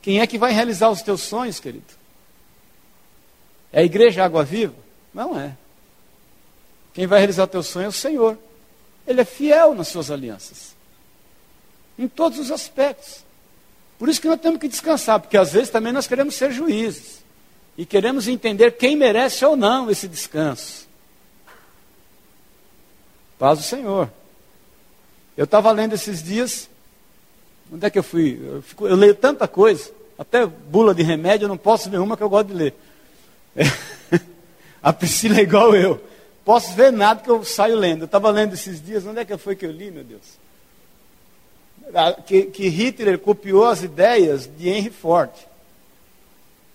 Quem 0.00 0.20
é 0.20 0.26
que 0.26 0.38
vai 0.38 0.52
realizar 0.52 0.90
os 0.90 1.02
teus 1.02 1.22
sonhos, 1.22 1.60
querido? 1.60 1.86
É 3.72 3.80
a 3.80 3.84
igreja 3.84 4.24
Água 4.24 4.44
Viva? 4.44 4.74
Não 5.12 5.38
é. 5.38 5.56
Quem 6.94 7.06
vai 7.06 7.18
realizar 7.18 7.44
o 7.44 7.48
teu 7.48 7.62
sonho 7.62 7.86
é 7.86 7.88
o 7.88 7.92
Senhor. 7.92 8.38
Ele 9.06 9.20
é 9.20 9.24
fiel 9.24 9.74
nas 9.74 9.88
suas 9.88 10.10
alianças. 10.10 10.74
Em 11.98 12.08
todos 12.08 12.38
os 12.38 12.50
aspectos. 12.50 13.24
Por 13.98 14.08
isso 14.08 14.20
que 14.20 14.28
nós 14.28 14.40
temos 14.40 14.60
que 14.60 14.68
descansar, 14.68 15.18
porque 15.20 15.36
às 15.36 15.52
vezes 15.52 15.70
também 15.70 15.92
nós 15.92 16.06
queremos 16.06 16.34
ser 16.34 16.52
juízes. 16.52 17.22
E 17.76 17.84
queremos 17.84 18.28
entender 18.28 18.72
quem 18.72 18.96
merece 18.96 19.44
ou 19.44 19.56
não 19.56 19.90
esse 19.90 20.08
descanso. 20.08 20.86
Paz 23.38 23.58
do 23.58 23.64
Senhor. 23.64 24.10
Eu 25.36 25.44
estava 25.44 25.70
lendo 25.70 25.94
esses 25.94 26.22
dias 26.22 26.68
Onde 27.72 27.86
é 27.86 27.90
que 27.90 27.98
eu 27.98 28.02
fui? 28.02 28.40
Eu, 28.42 28.62
fico, 28.62 28.86
eu, 28.86 28.96
leio 28.96 29.14
tanta 29.14 29.46
coisa, 29.46 29.90
até 30.18 30.46
bula 30.46 30.94
de 30.94 31.02
remédio, 31.02 31.44
eu 31.44 31.48
não 31.48 31.56
posso 31.56 31.90
ver 31.90 31.98
uma 31.98 32.16
que 32.16 32.22
eu 32.22 32.28
gosto 32.28 32.48
de 32.48 32.54
ler. 32.54 32.74
É. 33.56 33.64
A 34.82 34.92
Priscila 34.92 35.38
é 35.38 35.42
igual 35.42 35.74
eu. 35.74 36.00
Posso 36.44 36.72
ver 36.72 36.90
nada 36.92 37.20
que 37.20 37.30
eu 37.30 37.44
saio 37.44 37.76
lendo. 37.76 38.02
Eu 38.02 38.06
estava 38.06 38.30
lendo 38.30 38.54
esses 38.54 38.82
dias, 38.82 39.04
onde 39.04 39.20
é 39.20 39.24
que 39.24 39.36
foi 39.36 39.54
que 39.54 39.66
eu 39.66 39.70
li, 39.70 39.90
meu 39.90 40.04
Deus? 40.04 40.38
Ah, 41.94 42.12
que, 42.12 42.44
que 42.44 42.68
Hitler 42.68 43.18
copiou 43.18 43.66
as 43.66 43.82
ideias 43.82 44.48
de 44.58 44.68
Henry 44.68 44.90
Ford. 44.90 45.30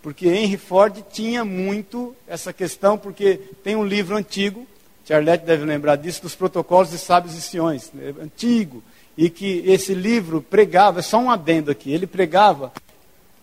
Porque 0.01 0.27
Henry 0.27 0.57
Ford 0.57 1.03
tinha 1.11 1.45
muito 1.45 2.15
essa 2.27 2.51
questão, 2.51 2.97
porque 2.97 3.39
tem 3.63 3.75
um 3.75 3.85
livro 3.85 4.15
antigo, 4.15 4.67
Charlette 5.05 5.45
deve 5.45 5.65
lembrar 5.65 5.95
disso, 5.95 6.21
dos 6.21 6.35
protocolos 6.35 6.91
de 6.91 6.97
sábios 6.97 7.35
e 7.35 7.41
siões, 7.41 7.91
né, 7.93 8.13
antigo, 8.21 8.83
e 9.17 9.29
que 9.29 9.63
esse 9.65 9.93
livro 9.93 10.41
pregava, 10.41 10.99
é 10.99 11.03
só 11.03 11.17
um 11.17 11.29
adendo 11.29 11.71
aqui, 11.71 11.91
ele 11.91 12.07
pregava. 12.07 12.71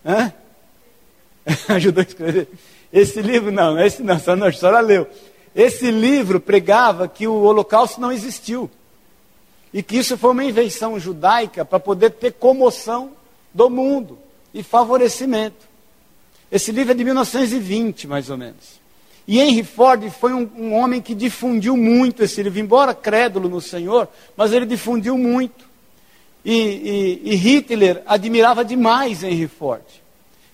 Hã? 0.04 0.32
Ajudou 1.68 2.02
a 2.02 2.06
escrever. 2.06 2.48
Esse 2.92 3.22
livro, 3.22 3.52
não, 3.52 3.78
esse 3.78 4.02
não, 4.02 4.18
só 4.18 4.32
a 4.32 4.52
senhora 4.52 4.80
leu. 4.80 5.06
Esse 5.54 5.90
livro 5.90 6.40
pregava 6.40 7.08
que 7.08 7.26
o 7.26 7.42
holocausto 7.42 8.00
não 8.00 8.10
existiu. 8.12 8.70
E 9.72 9.82
que 9.82 9.96
isso 9.96 10.18
foi 10.18 10.30
uma 10.32 10.44
invenção 10.44 10.98
judaica 10.98 11.64
para 11.64 11.78
poder 11.78 12.10
ter 12.10 12.32
comoção 12.32 13.12
do 13.54 13.70
mundo 13.70 14.18
e 14.52 14.62
favorecimento. 14.62 15.68
Esse 16.50 16.72
livro 16.72 16.92
é 16.92 16.94
de 16.94 17.04
1920, 17.04 18.08
mais 18.08 18.28
ou 18.28 18.36
menos. 18.36 18.80
E 19.30 19.38
Henry 19.38 19.62
Ford 19.62 20.10
foi 20.10 20.32
um, 20.32 20.50
um, 20.58 20.74
homem 20.74 21.00
que 21.00 21.14
difundiu 21.14 21.76
muito 21.76 22.24
esse 22.24 22.42
livro, 22.42 22.58
embora 22.58 22.92
crédulo 22.92 23.48
no 23.48 23.60
Senhor, 23.60 24.08
mas 24.36 24.52
ele 24.52 24.66
difundiu 24.66 25.16
muito. 25.16 25.66
E, 26.44 26.52
e, 26.52 27.30
e 27.30 27.36
Hitler 27.36 28.02
admirava 28.06 28.64
demais 28.64 29.22
Henry 29.22 29.46
Ford. 29.46 29.84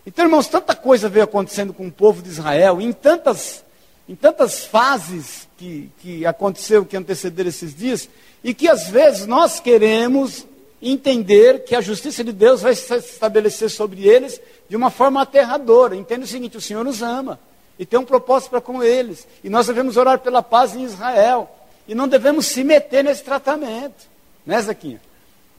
Então, 0.07 0.27
irmãos, 0.27 0.47
tanta 0.47 0.75
coisa 0.75 1.09
veio 1.09 1.25
acontecendo 1.25 1.73
com 1.73 1.87
o 1.87 1.91
povo 1.91 2.21
de 2.21 2.29
Israel, 2.29 2.79
em 2.79 2.93
tantas, 2.93 3.65
em 4.07 4.15
tantas 4.15 4.67
fases 4.67 5.49
que, 5.57 5.91
que 6.01 6.27
aconteceu, 6.27 6.85
que 6.85 6.99
antecederam 6.99 7.49
esses 7.49 7.75
dias, 7.75 8.11
e 8.45 8.53
que 8.53 8.69
às 8.69 8.89
vezes 8.91 9.27
nós 9.27 9.59
queremos 9.59 10.47
entender 10.83 11.65
que 11.65 11.75
a 11.75 11.81
justiça 11.81 12.23
de 12.23 12.31
Deus 12.31 12.61
vai 12.61 12.75
se 12.75 12.95
estabelecer 12.95 13.71
sobre 13.71 14.07
eles 14.07 14.39
de 14.69 14.77
uma 14.77 14.91
forma 14.91 15.23
aterradora. 15.23 15.97
Entenda 15.97 16.27
o 16.27 16.29
seguinte: 16.29 16.59
o 16.59 16.61
Senhor 16.61 16.85
nos 16.85 17.01
ama 17.01 17.41
e 17.79 17.85
tem 17.85 17.99
um 17.99 18.05
propósito 18.05 18.51
para 18.51 18.61
com 18.61 18.83
eles. 18.83 19.27
E 19.45 19.51
nós 19.51 19.67
devemos 19.67 19.97
orar 19.97 20.19
pela 20.19 20.43
paz 20.43 20.75
em 20.75 20.83
Israel. 20.83 21.51
E 21.87 21.95
não 21.95 22.09
devemos 22.09 22.47
se 22.47 22.65
meter 22.65 23.05
nesse 23.05 23.23
tratamento. 23.23 24.07
Né, 24.45 24.61
Zequinha? 24.61 25.01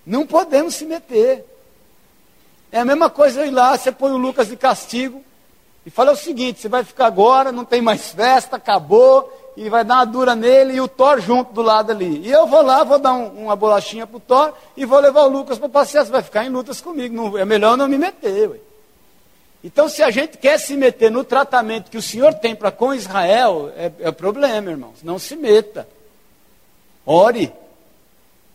Não 0.05 0.25
podemos 0.25 0.75
se 0.75 0.85
meter. 0.85 1.45
É 2.71 2.79
a 2.79 2.85
mesma 2.85 3.09
coisa 3.09 3.41
eu 3.41 3.47
ir 3.47 3.51
lá, 3.51 3.77
você 3.77 3.91
põe 3.91 4.11
o 4.11 4.17
Lucas 4.17 4.47
de 4.47 4.57
castigo 4.57 5.23
e 5.85 5.89
fala 5.89 6.11
o 6.11 6.17
seguinte: 6.17 6.59
você 6.59 6.67
vai 6.67 6.83
ficar 6.83 7.05
agora, 7.05 7.51
não 7.51 7.63
tem 7.63 7.81
mais 7.81 8.09
festa, 8.11 8.57
acabou, 8.57 9.31
e 9.55 9.69
vai 9.69 9.85
dar 9.85 9.95
uma 9.95 10.05
dura 10.05 10.35
nele 10.35 10.73
e 10.73 10.81
o 10.81 10.87
Thor 10.87 11.19
junto 11.19 11.53
do 11.53 11.61
lado 11.61 11.91
ali. 11.91 12.27
E 12.27 12.31
eu 12.31 12.45
vou 12.45 12.61
lá, 12.61 12.83
vou 12.83 12.99
dar 12.99 13.13
um, 13.13 13.45
uma 13.45 13.55
bolachinha 13.55 14.05
para 14.05 14.17
o 14.17 14.19
Thor 14.19 14.53
e 14.75 14.85
vou 14.85 14.99
levar 14.99 15.23
o 15.23 15.29
Lucas 15.29 15.57
para 15.57 15.69
passear. 15.69 16.05
Você 16.05 16.11
vai 16.11 16.21
ficar 16.21 16.45
em 16.45 16.49
lutas 16.49 16.81
comigo. 16.81 17.15
Não, 17.15 17.37
é 17.37 17.45
melhor 17.45 17.77
não 17.77 17.87
me 17.87 17.97
meter. 17.97 18.49
Ué. 18.49 18.57
Então, 19.67 19.89
se 19.89 20.01
a 20.01 20.09
gente 20.09 20.37
quer 20.37 20.57
se 20.57 20.77
meter 20.77 21.11
no 21.11 21.25
tratamento 21.25 21.91
que 21.91 21.97
o 21.97 22.01
Senhor 22.01 22.33
tem 22.35 22.55
para 22.55 22.71
com 22.71 22.93
Israel, 22.93 23.69
é, 23.75 23.91
é 23.99 24.11
problema, 24.13 24.71
irmãos. 24.71 25.03
Não 25.03 25.19
se 25.19 25.35
meta. 25.35 25.85
Ore. 27.05 27.51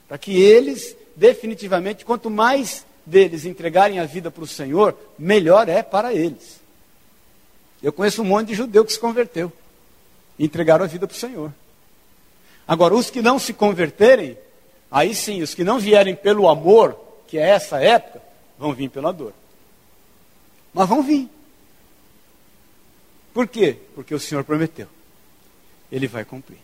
Para 0.08 0.16
que 0.16 0.40
eles, 0.40 0.96
definitivamente, 1.14 2.02
quanto 2.02 2.30
mais 2.30 2.86
deles 3.04 3.44
entregarem 3.44 3.98
a 3.98 4.06
vida 4.06 4.30
para 4.30 4.42
o 4.42 4.46
Senhor, 4.46 4.96
melhor 5.18 5.68
é 5.68 5.82
para 5.82 6.14
eles. 6.14 6.58
Eu 7.82 7.92
conheço 7.92 8.22
um 8.22 8.24
monte 8.24 8.48
de 8.48 8.54
judeu 8.54 8.82
que 8.82 8.94
se 8.94 8.98
converteu. 8.98 9.52
Entregaram 10.38 10.86
a 10.86 10.88
vida 10.88 11.06
para 11.06 11.14
o 11.14 11.20
Senhor. 11.20 11.52
Agora, 12.66 12.94
os 12.94 13.10
que 13.10 13.20
não 13.20 13.38
se 13.38 13.52
converterem, 13.52 14.38
aí 14.90 15.14
sim, 15.14 15.42
os 15.42 15.52
que 15.52 15.62
não 15.62 15.78
vierem 15.78 16.16
pelo 16.16 16.48
amor, 16.48 16.98
que 17.28 17.36
é 17.36 17.50
essa 17.50 17.82
época, 17.82 18.22
vão 18.58 18.72
vir 18.72 18.88
pela 18.88 19.12
dor. 19.12 19.34
Mas 20.72 20.88
vão 20.88 21.02
vir. 21.02 21.28
Por 23.32 23.46
quê? 23.46 23.76
Porque 23.94 24.14
o 24.14 24.20
Senhor 24.20 24.44
prometeu. 24.44 24.86
Ele 25.90 26.06
vai 26.06 26.24
cumprir. 26.24 26.58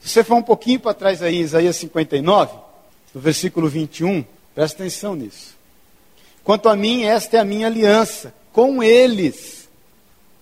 Se 0.00 0.08
você 0.08 0.24
for 0.24 0.34
um 0.34 0.42
pouquinho 0.42 0.80
para 0.80 0.94
trás 0.94 1.22
aí, 1.22 1.36
em 1.36 1.40
Isaías 1.40 1.76
59, 1.76 2.56
no 3.14 3.20
versículo 3.20 3.68
21, 3.68 4.24
presta 4.54 4.82
atenção 4.82 5.14
nisso. 5.14 5.56
Quanto 6.42 6.68
a 6.68 6.74
mim, 6.74 7.04
esta 7.04 7.36
é 7.36 7.40
a 7.40 7.44
minha 7.44 7.68
aliança 7.68 8.34
com 8.52 8.82
eles, 8.82 9.68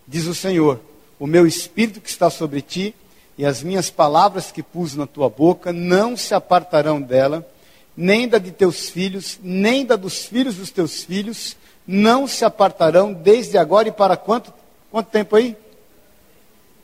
diz 0.09 0.27
o 0.27 0.35
Senhor. 0.35 0.81
O 1.19 1.27
meu 1.27 1.47
espírito 1.47 2.01
que 2.01 2.09
está 2.09 2.31
sobre 2.31 2.63
ti 2.63 2.95
e 3.37 3.45
as 3.45 3.63
minhas 3.63 3.91
palavras 3.91 4.51
que 4.51 4.63
pus 4.63 4.95
na 4.95 5.07
tua 5.07 5.29
boca 5.29 5.73
não 5.73 6.17
se 6.17 6.35
apartarão 6.35 7.01
dela, 7.01 7.47
nem 7.95 8.27
da 8.27 8.39
de 8.39 8.51
teus 8.51 8.89
filhos, 8.89 9.39
nem 9.43 9.85
da 9.85 9.97
dos 9.97 10.25
filhos 10.25 10.57
dos 10.57 10.71
teus 10.71 11.05
filhos, 11.05 11.57
não 11.91 12.29
se 12.29 12.45
apartarão 12.45 13.13
desde 13.13 13.59
agora 13.59 13.89
e 13.89 13.93
para 13.93 14.17
quanto, 14.17 14.55
quanto 14.93 15.09
tempo 15.09 15.35
aí? 15.35 15.57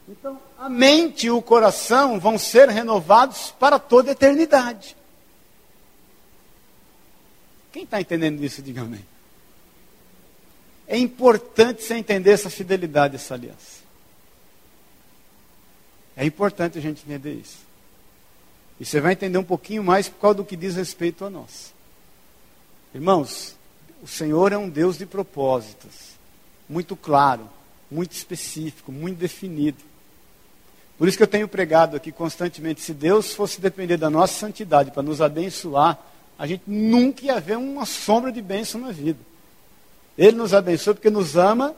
Então, 0.08 0.40
a 0.58 0.68
mente 0.68 1.26
e 1.26 1.30
o 1.30 1.40
coração 1.40 2.18
vão 2.18 2.36
ser 2.36 2.68
renovados 2.68 3.54
para 3.56 3.78
toda 3.78 4.10
a 4.10 4.12
eternidade. 4.12 4.96
Quem 7.70 7.84
está 7.84 8.00
entendendo 8.00 8.42
isso, 8.42 8.60
diga 8.60 8.82
amém. 8.82 9.04
É 10.88 10.98
importante 10.98 11.84
você 11.84 11.94
entender 11.94 12.32
essa 12.32 12.50
fidelidade, 12.50 13.14
essa 13.14 13.34
aliança. 13.34 13.84
É 16.16 16.24
importante 16.24 16.78
a 16.78 16.80
gente 16.80 17.04
entender 17.04 17.34
isso. 17.34 17.58
E 18.80 18.84
você 18.84 19.00
vai 19.00 19.12
entender 19.12 19.38
um 19.38 19.44
pouquinho 19.44 19.84
mais 19.84 20.08
por 20.08 20.20
causa 20.20 20.38
do 20.38 20.44
que 20.44 20.56
diz 20.56 20.74
respeito 20.74 21.24
a 21.24 21.30
nós. 21.30 21.72
Irmãos, 22.92 23.55
o 24.06 24.08
Senhor 24.08 24.52
é 24.52 24.56
um 24.56 24.68
Deus 24.68 24.96
de 24.96 25.04
propósitos, 25.04 26.14
muito 26.68 26.94
claro, 26.94 27.50
muito 27.90 28.12
específico, 28.12 28.92
muito 28.92 29.18
definido. 29.18 29.78
Por 30.96 31.08
isso 31.08 31.16
que 31.16 31.24
eu 31.24 31.28
tenho 31.28 31.48
pregado 31.48 31.96
aqui 31.96 32.12
constantemente: 32.12 32.80
se 32.80 32.94
Deus 32.94 33.34
fosse 33.34 33.60
depender 33.60 33.96
da 33.96 34.08
nossa 34.08 34.34
santidade 34.34 34.92
para 34.92 35.02
nos 35.02 35.20
abençoar, 35.20 35.98
a 36.38 36.46
gente 36.46 36.62
nunca 36.68 37.26
ia 37.26 37.40
ver 37.40 37.58
uma 37.58 37.84
sombra 37.84 38.30
de 38.30 38.40
bênção 38.40 38.80
na 38.80 38.92
vida. 38.92 39.18
Ele 40.16 40.36
nos 40.36 40.54
abençoa 40.54 40.94
porque 40.94 41.10
nos 41.10 41.36
ama 41.36 41.74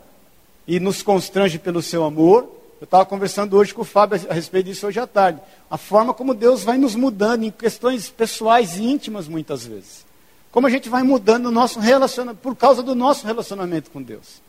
e 0.66 0.78
nos 0.78 1.00
constrange 1.00 1.58
pelo 1.58 1.80
seu 1.80 2.04
amor. 2.04 2.42
Eu 2.78 2.84
estava 2.84 3.06
conversando 3.06 3.56
hoje 3.56 3.72
com 3.72 3.80
o 3.80 3.86
Fábio 3.86 4.20
a 4.28 4.34
respeito 4.34 4.66
disso 4.66 4.86
hoje 4.86 5.00
à 5.00 5.06
tarde. 5.06 5.40
A 5.70 5.78
forma 5.78 6.12
como 6.12 6.34
Deus 6.34 6.62
vai 6.62 6.76
nos 6.76 6.94
mudando 6.94 7.44
em 7.44 7.50
questões 7.50 8.10
pessoais 8.10 8.76
e 8.76 8.84
íntimas, 8.84 9.26
muitas 9.26 9.64
vezes. 9.64 10.08
Como 10.50 10.66
a 10.66 10.70
gente 10.70 10.88
vai 10.88 11.02
mudando 11.02 11.46
o 11.46 11.50
nosso 11.50 11.78
relacionamento, 11.78 12.40
por 12.40 12.56
causa 12.56 12.82
do 12.82 12.94
nosso 12.94 13.26
relacionamento 13.26 13.90
com 13.90 14.02
Deus. 14.02 14.40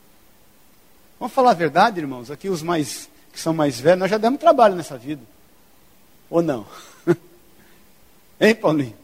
Vamos 1.19 1.33
falar 1.33 1.51
a 1.51 1.55
verdade, 1.55 1.99
irmãos? 1.99 2.31
Aqui 2.31 2.47
os 2.49 2.63
mais 2.63 3.09
que 3.31 3.39
são 3.39 3.53
mais 3.53 3.79
velhos, 3.79 3.99
nós 3.99 4.12
já 4.12 4.17
demos 4.17 4.39
trabalho 4.39 4.75
nessa 4.75 4.97
vida. 4.97 5.21
Ou 6.29 6.41
não? 6.41 6.65
hein, 8.39 8.55
Paulinho? 8.55 8.95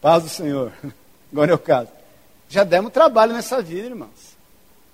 Paz 0.00 0.22
do 0.22 0.28
Senhor. 0.28 0.72
Agora 1.32 1.50
é 1.50 1.54
o 1.54 1.58
caso. 1.58 1.90
Já 2.48 2.64
demos 2.64 2.92
trabalho 2.92 3.32
nessa 3.32 3.60
vida, 3.60 3.88
irmãos. 3.88 4.36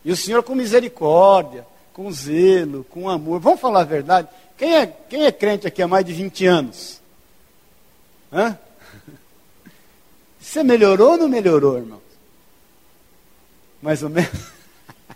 E 0.04 0.10
o 0.10 0.16
Senhor 0.16 0.42
com 0.42 0.54
misericórdia, 0.54 1.66
com 1.92 2.10
zelo, 2.10 2.84
com 2.84 3.08
amor. 3.08 3.40
Vamos 3.40 3.60
falar 3.60 3.80
a 3.80 3.84
verdade? 3.84 4.28
Quem 4.56 4.76
é, 4.76 4.86
quem 4.86 5.24
é 5.24 5.32
crente 5.32 5.66
aqui 5.66 5.82
há 5.82 5.88
mais 5.88 6.04
de 6.04 6.12
20 6.12 6.46
anos? 6.46 7.00
Hã? 8.32 8.58
Você 10.50 10.64
melhorou 10.64 11.12
ou 11.12 11.16
não 11.16 11.28
melhorou, 11.28 11.78
irmãos? 11.78 12.02
Mais 13.80 14.02
ou 14.02 14.10
menos. 14.10 14.32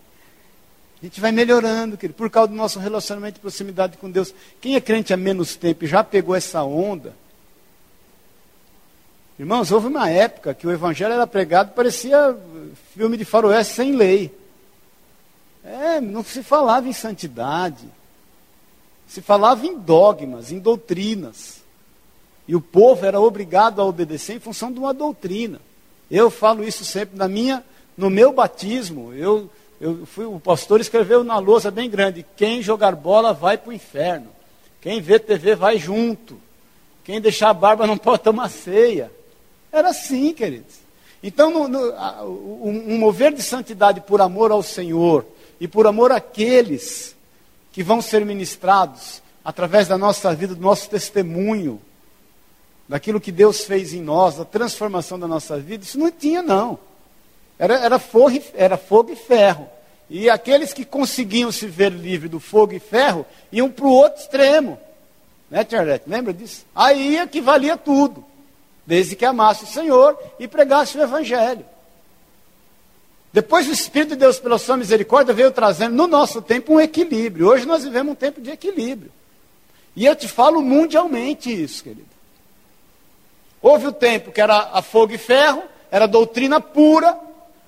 A 1.03 1.05
gente 1.05 1.21
vai 1.21 1.33
melhorando, 1.33 1.97
querido, 1.97 2.17
por 2.17 2.31
causa 2.31 2.53
do 2.53 2.55
nosso 2.55 2.79
relacionamento 2.79 3.35
de 3.35 3.41
proximidade 3.41 3.97
com 3.97 4.09
Deus. 4.09 4.33
Quem 4.61 4.77
é 4.77 4.81
crente 4.81 5.13
há 5.13 5.17
menos 5.17 5.57
tempo 5.57 5.85
e 5.85 5.89
já 5.89 6.05
pegou 6.05 6.37
essa 6.37 6.63
onda, 6.63 7.17
Irmãos, 9.37 9.73
houve 9.73 9.89
uma 9.89 10.09
época 10.09 10.55
que 10.55 10.65
o 10.65 10.71
evangelho 10.71 11.15
era 11.15 11.27
pregado, 11.27 11.73
parecia 11.73 12.39
filme 12.97 13.17
de 13.17 13.25
faroeste 13.25 13.75
sem 13.75 13.91
lei. 13.97 14.33
É, 15.65 16.01
não 16.01 16.23
se 16.23 16.45
falava 16.45 16.87
em 16.87 16.93
santidade. 16.93 17.89
Se 19.09 19.21
falava 19.21 19.67
em 19.67 19.77
dogmas, 19.77 20.53
em 20.53 20.61
doutrinas. 20.61 21.64
E 22.47 22.55
o 22.55 22.61
povo 22.61 23.07
era 23.07 23.21
obrigado 23.21 23.81
a 23.81 23.85
obedecer 23.85 24.37
em 24.37 24.41
função 24.41 24.71
de 24.71 24.79
uma 24.79 24.93
doutrina. 24.93 25.61
Eu 26.11 26.31
falo 26.31 26.63
isso 26.63 26.85
sempre 26.85 27.17
na 27.17 27.27
minha, 27.27 27.65
no 27.97 28.11
meu 28.11 28.33
batismo. 28.33 29.13
Eu, 29.15 29.51
eu 29.81 30.05
fui, 30.07 30.25
o 30.27 30.39
pastor 30.39 30.81
escreveu 30.81 31.25
na 31.25 31.39
lousa 31.39 31.71
bem 31.71 31.89
grande: 31.89 32.25
quem 32.37 32.63
jogar 32.63 32.95
bola 32.95 33.33
vai 33.33 33.57
para 33.57 33.71
o 33.71 33.73
inferno. 33.73 34.29
Quem 34.81 35.01
vê 35.01 35.19
TV 35.19 35.55
vai 35.55 35.79
junto. 35.79 36.39
Quem 37.03 37.21
deixar 37.21 37.51
a 37.51 37.55
barba 37.55 37.87
não 37.87 37.97
pode 37.99 38.23
tomar 38.23 38.51
ceia. 38.51 39.11
Era 39.73 39.89
assim, 39.89 40.33
queridos. 40.35 40.85
Então, 41.23 41.51
no, 41.51 41.69
no, 41.69 41.93
um, 42.27 42.95
um 42.95 42.99
mover 42.99 43.33
de 43.33 43.43
santidade 43.43 44.03
por 44.03 44.21
amor 44.21 44.51
ao 44.51 44.63
Senhor 44.63 45.25
e 45.59 45.67
por 45.67 45.87
amor 45.87 46.13
àqueles 46.13 47.17
que 47.73 47.83
vão 47.83 48.03
ser 48.03 48.27
ministrados 48.27 49.23
através 49.43 49.89
da 49.89 49.97
nossa 49.97 50.35
vida, 50.35 50.55
do 50.55 50.61
nosso 50.61 50.89
testemunho, 50.89 51.81
daquilo 52.89 53.21
que 53.21 53.33
Deus 53.33 53.65
fez 53.65 53.93
em 53.93 54.01
nós, 54.01 54.37
da 54.37 54.45
transformação 54.45 55.19
da 55.19 55.27
nossa 55.27 55.59
vida, 55.59 55.85
isso 55.85 55.99
não 55.99 56.11
tinha, 56.11 56.43
não. 56.43 56.79
Era, 57.59 57.79
era, 57.79 57.99
fogo, 57.99 58.41
era 58.55 58.77
fogo 58.77 59.13
e 59.13 59.17
ferro. 59.17 59.69
E 60.11 60.29
aqueles 60.29 60.73
que 60.73 60.85
conseguiam 60.85 61.51
se 61.51 61.67
ver 61.67 61.93
livre 61.93 62.29
do 62.29 62.39
fogo 62.39 62.73
e 62.73 62.79
ferro 62.79 63.25
iam 63.51 63.71
para 63.71 63.87
o 63.87 63.91
outro 63.91 64.21
extremo. 64.21 64.79
Né, 65.51 65.67
Charlotte? 65.69 66.05
Lembra 66.07 66.33
disso? 66.33 66.67
Aí 66.75 67.17
é 67.17 67.27
que 67.27 67.41
valia 67.41 67.77
tudo 67.77 68.25
desde 68.87 69.17
que 69.17 69.25
amasse 69.25 69.65
o 69.65 69.69
Senhor 69.69 70.19
e 70.39 70.47
pregasse 70.47 70.99
o 70.99 71.03
Evangelho. 71.03 71.65
Depois 73.33 73.67
o 73.67 73.73
Espírito 73.73 74.11
de 74.11 74.17
Deus, 74.17 74.39
pela 74.39 74.59
sua 74.59 74.77
misericórdia, 74.77 75.35
veio 75.35 75.51
trazendo 75.51 75.97
no 75.97 76.07
nosso 76.07 76.41
tempo 76.41 76.75
um 76.75 76.81
equilíbrio. 76.81 77.49
Hoje 77.49 77.67
nós 77.67 77.83
vivemos 77.83 78.13
um 78.13 78.15
tempo 78.15 78.41
de 78.41 78.51
equilíbrio. 78.51 79.11
E 79.97 80.07
eu 80.07 80.15
te 80.15 80.29
falo 80.29 80.63
mundialmente 80.63 81.51
isso, 81.51 81.83
querido. 81.83 82.14
Houve 83.65 83.87
o 83.87 83.93
tempo 83.93 84.31
que 84.31 84.43
era 84.43 84.73
a 84.75 84.83
fogo 84.83 85.15
e 85.15 85.17
ferro, 85.17 85.63
era 85.91 86.07
doutrina 86.07 86.61
pura, 86.61 87.19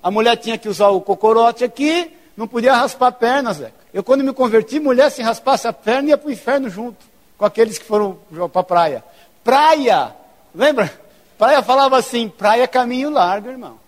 a 0.02 0.11
mulher 0.11 0.37
tinha 0.37 0.59
que 0.59 0.68
usar 0.68 0.90
o 0.90 1.00
cocorote 1.00 1.64
aqui, 1.64 2.14
não 2.37 2.46
podia 2.46 2.74
raspar 2.74 3.06
a 3.06 3.12
perna, 3.12 3.54
Zeca. 3.54 3.72
Eu, 3.94 4.04
quando 4.04 4.22
me 4.22 4.35
converti, 4.35 4.78
mulher 4.78 5.11
se 5.11 5.22
raspasse 5.22 5.66
a 5.66 5.72
perna 5.72 6.11
ia 6.11 6.18
para 6.18 6.28
o 6.28 6.30
inferno 6.30 6.68
junto, 6.68 6.98
com 7.38 7.46
aqueles 7.46 7.78
que 7.78 7.87
foram 7.87 8.18
para 8.52 8.61
a 8.61 8.62
praia. 8.62 9.04
Praia! 9.42 10.14
Lembra? 10.54 10.92
Praia 11.38 11.62
falava 11.62 11.96
assim: 11.96 12.28
praia 12.28 12.64
é 12.64 12.66
caminho 12.66 13.09
largo, 13.09 13.48
irmão. 13.48 13.78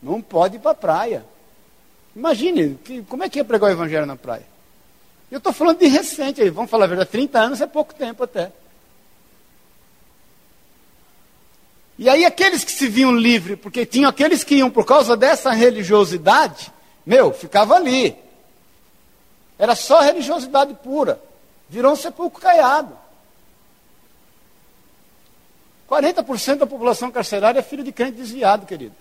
Não 0.00 0.22
pode 0.22 0.54
ir 0.54 0.60
para 0.60 0.70
a 0.70 0.76
praia. 0.76 1.24
Imagine, 2.14 2.78
que, 2.84 3.02
como 3.02 3.24
é 3.24 3.28
que 3.28 3.40
ia 3.40 3.44
pregar 3.44 3.70
o 3.70 3.72
evangelho 3.72 4.06
na 4.06 4.14
praia? 4.14 4.46
Eu 5.32 5.38
estou 5.38 5.52
falando 5.52 5.80
de 5.80 5.88
recente, 5.88 6.40
aí, 6.40 6.48
vamos 6.48 6.70
falar 6.70 6.84
a 6.84 6.88
verdade, 6.88 7.10
30 7.10 7.40
anos 7.40 7.60
é 7.60 7.66
pouco 7.66 7.92
tempo 7.92 8.22
até. 8.22 8.52
E 11.98 12.08
aí 12.08 12.24
aqueles 12.24 12.62
que 12.62 12.70
se 12.70 12.88
viam 12.88 13.14
livres, 13.14 13.58
porque 13.58 13.84
tinham 13.84 14.08
aqueles 14.08 14.44
que 14.44 14.54
iam 14.54 14.70
por 14.70 14.86
causa 14.86 15.16
dessa 15.16 15.50
religiosidade, 15.50 16.72
meu, 17.04 17.32
ficava 17.32 17.74
ali. 17.74 18.16
Era 19.58 19.74
só 19.74 20.00
religiosidade 20.00 20.74
pura. 20.74 21.20
Virou 21.68 21.92
um 21.92 21.96
sepulcro 21.96 22.40
caiado. 22.40 22.96
40% 25.90 26.58
da 26.58 26.66
população 26.66 27.10
carcerária 27.10 27.58
é 27.58 27.62
filho 27.62 27.82
de 27.82 27.90
crente 27.90 28.12
desviado, 28.12 28.66
querido. 28.66 28.94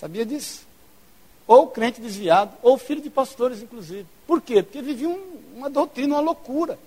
Sabia 0.00 0.26
disso? 0.26 0.66
Ou 1.46 1.68
crente 1.68 2.00
desviado, 2.00 2.52
ou 2.62 2.76
filho 2.76 3.00
de 3.00 3.10
pastores, 3.10 3.62
inclusive. 3.62 4.06
Por 4.26 4.40
quê? 4.42 4.62
Porque 4.62 4.82
viviam 4.82 5.16
uma 5.54 5.70
doutrina, 5.70 6.16
uma 6.16 6.20
loucura. 6.20 6.78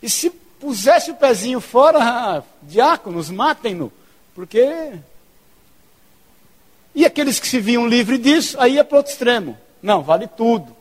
E 0.00 0.08
se 0.08 0.30
pusesse 0.60 1.10
o 1.10 1.16
pezinho 1.16 1.60
fora, 1.60 2.44
diáconos, 2.62 3.30
matem-no. 3.30 3.90
Porque. 4.34 4.92
E 6.94 7.04
aqueles 7.04 7.40
que 7.40 7.48
se 7.48 7.58
viam 7.58 7.86
livres 7.86 8.20
disso, 8.20 8.60
aí 8.60 8.74
ia 8.74 8.84
para 8.84 8.98
outro 8.98 9.12
extremo. 9.12 9.58
Não, 9.82 10.02
vale 10.02 10.26
tudo. 10.26 10.76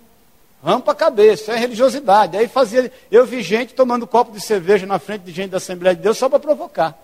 Rampa 0.63 0.91
a 0.91 0.95
cabeça, 0.95 1.53
é 1.53 1.55
religiosidade. 1.55 2.35
Aí 2.35 2.47
fazia. 2.47 2.91
Eu 3.09 3.25
vi 3.25 3.41
gente 3.41 3.73
tomando 3.73 4.05
copo 4.05 4.31
de 4.31 4.41
cerveja 4.41 4.85
na 4.85 4.99
frente 4.99 5.21
de 5.21 5.31
gente 5.31 5.51
da 5.51 5.57
Assembleia 5.57 5.95
de 5.95 6.01
Deus 6.01 6.17
só 6.17 6.27
para 6.27 6.39
provocar. 6.39 6.97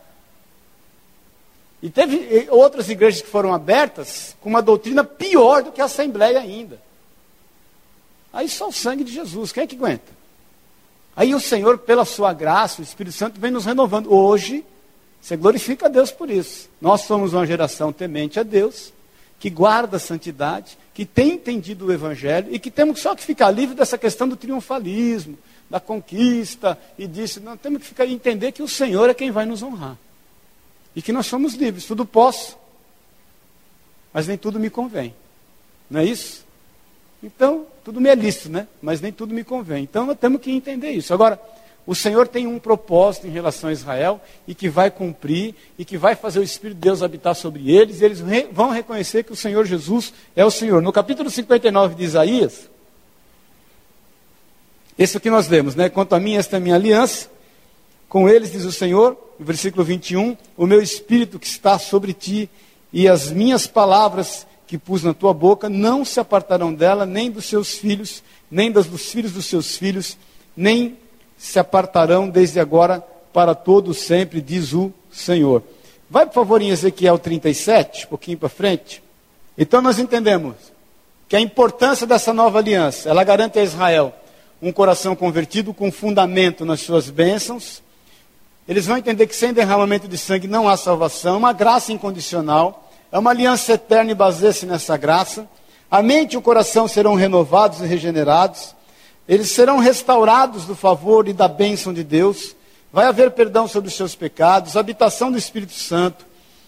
E 1.82 1.90
teve 1.90 2.48
outras 2.50 2.90
igrejas 2.90 3.22
que 3.22 3.28
foram 3.28 3.54
abertas 3.54 4.36
com 4.42 4.50
uma 4.50 4.62
doutrina 4.62 5.04
pior 5.04 5.64
do 5.64 5.72
que 5.72 5.82
a 5.82 5.86
Assembleia 5.86 6.40
ainda. 6.40 6.82
Aí 8.34 8.50
só 8.50 8.68
o 8.68 8.74
sangue 8.74 9.04
de 9.04 9.14
Jesus, 9.14 9.54
quem 9.54 9.64
é 9.64 9.68
que 9.68 9.76
aguenta? 9.76 10.25
Aí 11.16 11.34
o 11.34 11.40
Senhor, 11.40 11.78
pela 11.78 12.04
sua 12.04 12.34
graça, 12.34 12.82
o 12.82 12.84
Espírito 12.84 13.16
Santo 13.16 13.40
vem 13.40 13.52
nos 13.52 13.66
renovando. 13.66 14.14
Hoje, 14.14 14.66
você 15.22 15.38
glorifica 15.38 15.86
a 15.86 15.90
Deus 15.90 16.12
por 16.12 16.30
isso. 16.30 16.70
Nós 16.80 17.02
somos 17.02 17.34
uma 17.34 17.48
geração 17.48 17.94
temente 17.94 18.40
a 18.40 18.44
Deus, 18.44 18.94
que 19.40 19.50
guarda 19.50 19.98
a 19.98 20.00
santidade, 20.00 20.78
que 20.94 21.06
tem 21.06 21.32
entendido 21.32 21.88
o 21.88 21.92
Evangelho 21.92 22.54
e 22.54 22.60
que 22.60 22.70
temos 22.70 23.00
só 23.00 23.16
que 23.16 23.24
ficar 23.24 23.50
livre 23.50 23.76
dessa 23.76 23.98
questão 23.98 24.28
do 24.28 24.36
triunfalismo, 24.36 25.38
da 25.70 25.80
conquista 25.80 26.78
e 26.98 27.08
disso. 27.08 27.42
Não, 27.42 27.58
temos 27.58 27.82
que 27.82 27.88
ficar, 27.88 28.06
entender 28.06 28.52
que 28.52 28.62
o 28.62 28.68
Senhor 28.68 29.10
é 29.10 29.14
quem 29.14 29.32
vai 29.32 29.46
nos 29.46 29.64
honrar. 29.64 29.98
E 30.96 31.02
que 31.02 31.12
nós 31.12 31.26
somos 31.26 31.56
livres, 31.56 31.86
tudo 31.86 32.06
posso, 32.06 32.58
mas 34.14 34.28
nem 34.28 34.38
tudo 34.38 34.60
me 34.60 34.70
convém. 34.70 35.14
Não 35.90 36.02
é 36.02 36.06
isso? 36.06 36.45
Então, 37.26 37.66
tudo 37.84 38.00
me 38.00 38.08
é 38.08 38.14
lícito, 38.14 38.50
né? 38.50 38.68
Mas 38.80 39.02
nem 39.02 39.12
tudo 39.12 39.34
me 39.34 39.44
convém. 39.44 39.82
Então, 39.82 40.06
nós 40.06 40.16
temos 40.16 40.40
que 40.40 40.52
entender 40.52 40.92
isso. 40.92 41.12
Agora, 41.12 41.42
o 41.88 41.96
Senhor 41.96 42.28
tem 42.28 42.46
um 42.46 42.60
propósito 42.60 43.26
em 43.26 43.32
relação 43.32 43.72
a 43.72 43.74
Israel 43.74 44.22
e 44.48 44.54
que 44.54 44.70
vai 44.70 44.92
cumprir 44.92 45.56
e 45.76 45.84
que 45.84 45.98
vai 45.98 46.16
fazer 46.16 46.38
o 46.38 46.44
Espírito 46.44 46.76
de 46.76 46.82
Deus 46.82 47.02
habitar 47.02 47.34
sobre 47.34 47.72
eles, 47.72 48.00
e 48.00 48.06
eles 48.06 48.20
re 48.22 48.48
vão 48.52 48.70
reconhecer 48.70 49.24
que 49.24 49.34
o 49.34 49.36
Senhor 49.36 49.66
Jesus 49.66 50.14
é 50.36 50.46
o 50.46 50.52
Senhor. 50.52 50.84
No 50.84 50.94
capítulo 50.94 51.28
59 51.32 51.96
de 51.96 52.04
Isaías, 52.04 52.70
Esse 54.98 55.18
é 55.18 55.20
que 55.20 55.30
nós 55.30 55.48
lemos, 55.48 55.76
né? 55.76 55.90
Quanto 55.90 56.14
a 56.14 56.20
mim, 56.20 56.36
esta 56.36 56.56
é 56.56 56.58
a 56.58 56.62
minha 56.62 56.76
aliança. 56.76 57.28
Com 58.08 58.30
eles, 58.30 58.52
diz 58.52 58.64
o 58.66 58.72
Senhor, 58.72 59.18
no 59.38 59.46
versículo 59.46 59.84
21, 59.84 60.38
o 60.56 60.68
meu 60.68 60.82
espírito 60.82 61.40
que 61.40 61.48
está 61.48 61.78
sobre 61.80 62.14
ti 62.14 62.50
e 62.94 63.08
as 63.08 63.30
minhas 63.32 63.68
palavras 63.68 64.48
que 64.68 64.78
pus 64.78 65.04
na 65.04 65.14
tua 65.14 65.34
boca 65.34 65.70
não 65.70 66.04
se 66.04 66.20
apartarão 66.20 66.74
dela, 66.74 67.06
nem 67.06 67.30
dos 67.30 67.46
seus 67.46 67.76
filhos, 67.76 68.24
nem 68.50 68.72
das 68.72 68.88
dos 68.88 69.12
filhos 69.12 69.32
dos 69.32 69.46
seus 69.46 69.78
filhos, 69.78 70.18
nem 70.56 70.98
se 71.38 71.60
apartarão 71.60 72.30
desde 72.30 72.60
agora 72.60 73.04
para 73.34 73.54
todo 73.54 73.94
sempre, 73.94 74.42
diz 74.42 74.74
o 74.74 74.92
Senhor. 75.12 75.62
Vai, 76.10 76.26
por 76.26 76.34
favor, 76.34 76.62
em 76.62 76.70
Ezequiel 76.70 77.18
37, 77.18 78.06
um 78.06 78.10
pouquinho 78.10 78.38
para 78.38 78.50
frente. 78.50 79.04
Então 79.58 79.82
nós 79.82 80.00
entendemos 80.00 80.56
que 81.28 81.36
a 81.36 81.42
importância 81.42 82.06
dessa 82.06 82.34
nova 82.34 82.60
aliança, 82.60 83.10
ela 83.10 83.24
garante 83.24 83.60
a 83.60 83.64
Israel 83.64 84.14
um 84.62 84.72
coração 84.72 85.16
convertido 85.16 85.74
com 85.74 85.92
fundamento 85.92 86.66
nas 86.66 86.82
suas 86.82 87.10
bênçãos. 87.10 87.84
Eles 88.68 88.86
vão 88.86 88.98
entender 88.98 89.28
que 89.28 89.36
sem 89.36 89.54
derramamento 89.54 90.08
de 90.08 90.18
sangue 90.18 90.48
não 90.48 90.68
há 90.68 90.78
salvação, 90.78 91.38
uma 91.38 91.54
graça 91.54 91.92
incondicional, 91.92 92.85
é 93.16 93.18
uma 93.18 93.32
aliança 93.32 93.72
eterna 93.72 94.12
e 94.12 94.14
baseia-se 94.14 94.66
nessa 94.66 94.98
graça. 94.98 95.48
A 95.90 96.02
mente 96.02 96.34
e 96.34 96.38
o 96.38 96.42
coração 96.42 96.86
serão 96.86 97.16
renovados 97.16 97.80
e 97.80 97.86
regenerados. 97.86 98.76
Eles 99.26 99.52
serão 99.52 99.80
restaurados 99.80 100.66
do 100.66 100.76
favor 100.76 101.26
e 101.30 101.32
da 101.32 101.48
bênção 101.48 101.94
de 101.94 102.04
Deus. 102.04 102.54
Vai 102.92 103.06
haver 103.06 103.32
perdão 103.32 103.70
sobre 103.70 103.88
os 103.88 103.96
seus 103.96 104.16
pecados, 104.16 104.76
habitação 104.76 105.32
do 105.32 105.38
Espírito 105.38 105.72
Santo, 105.72 106.26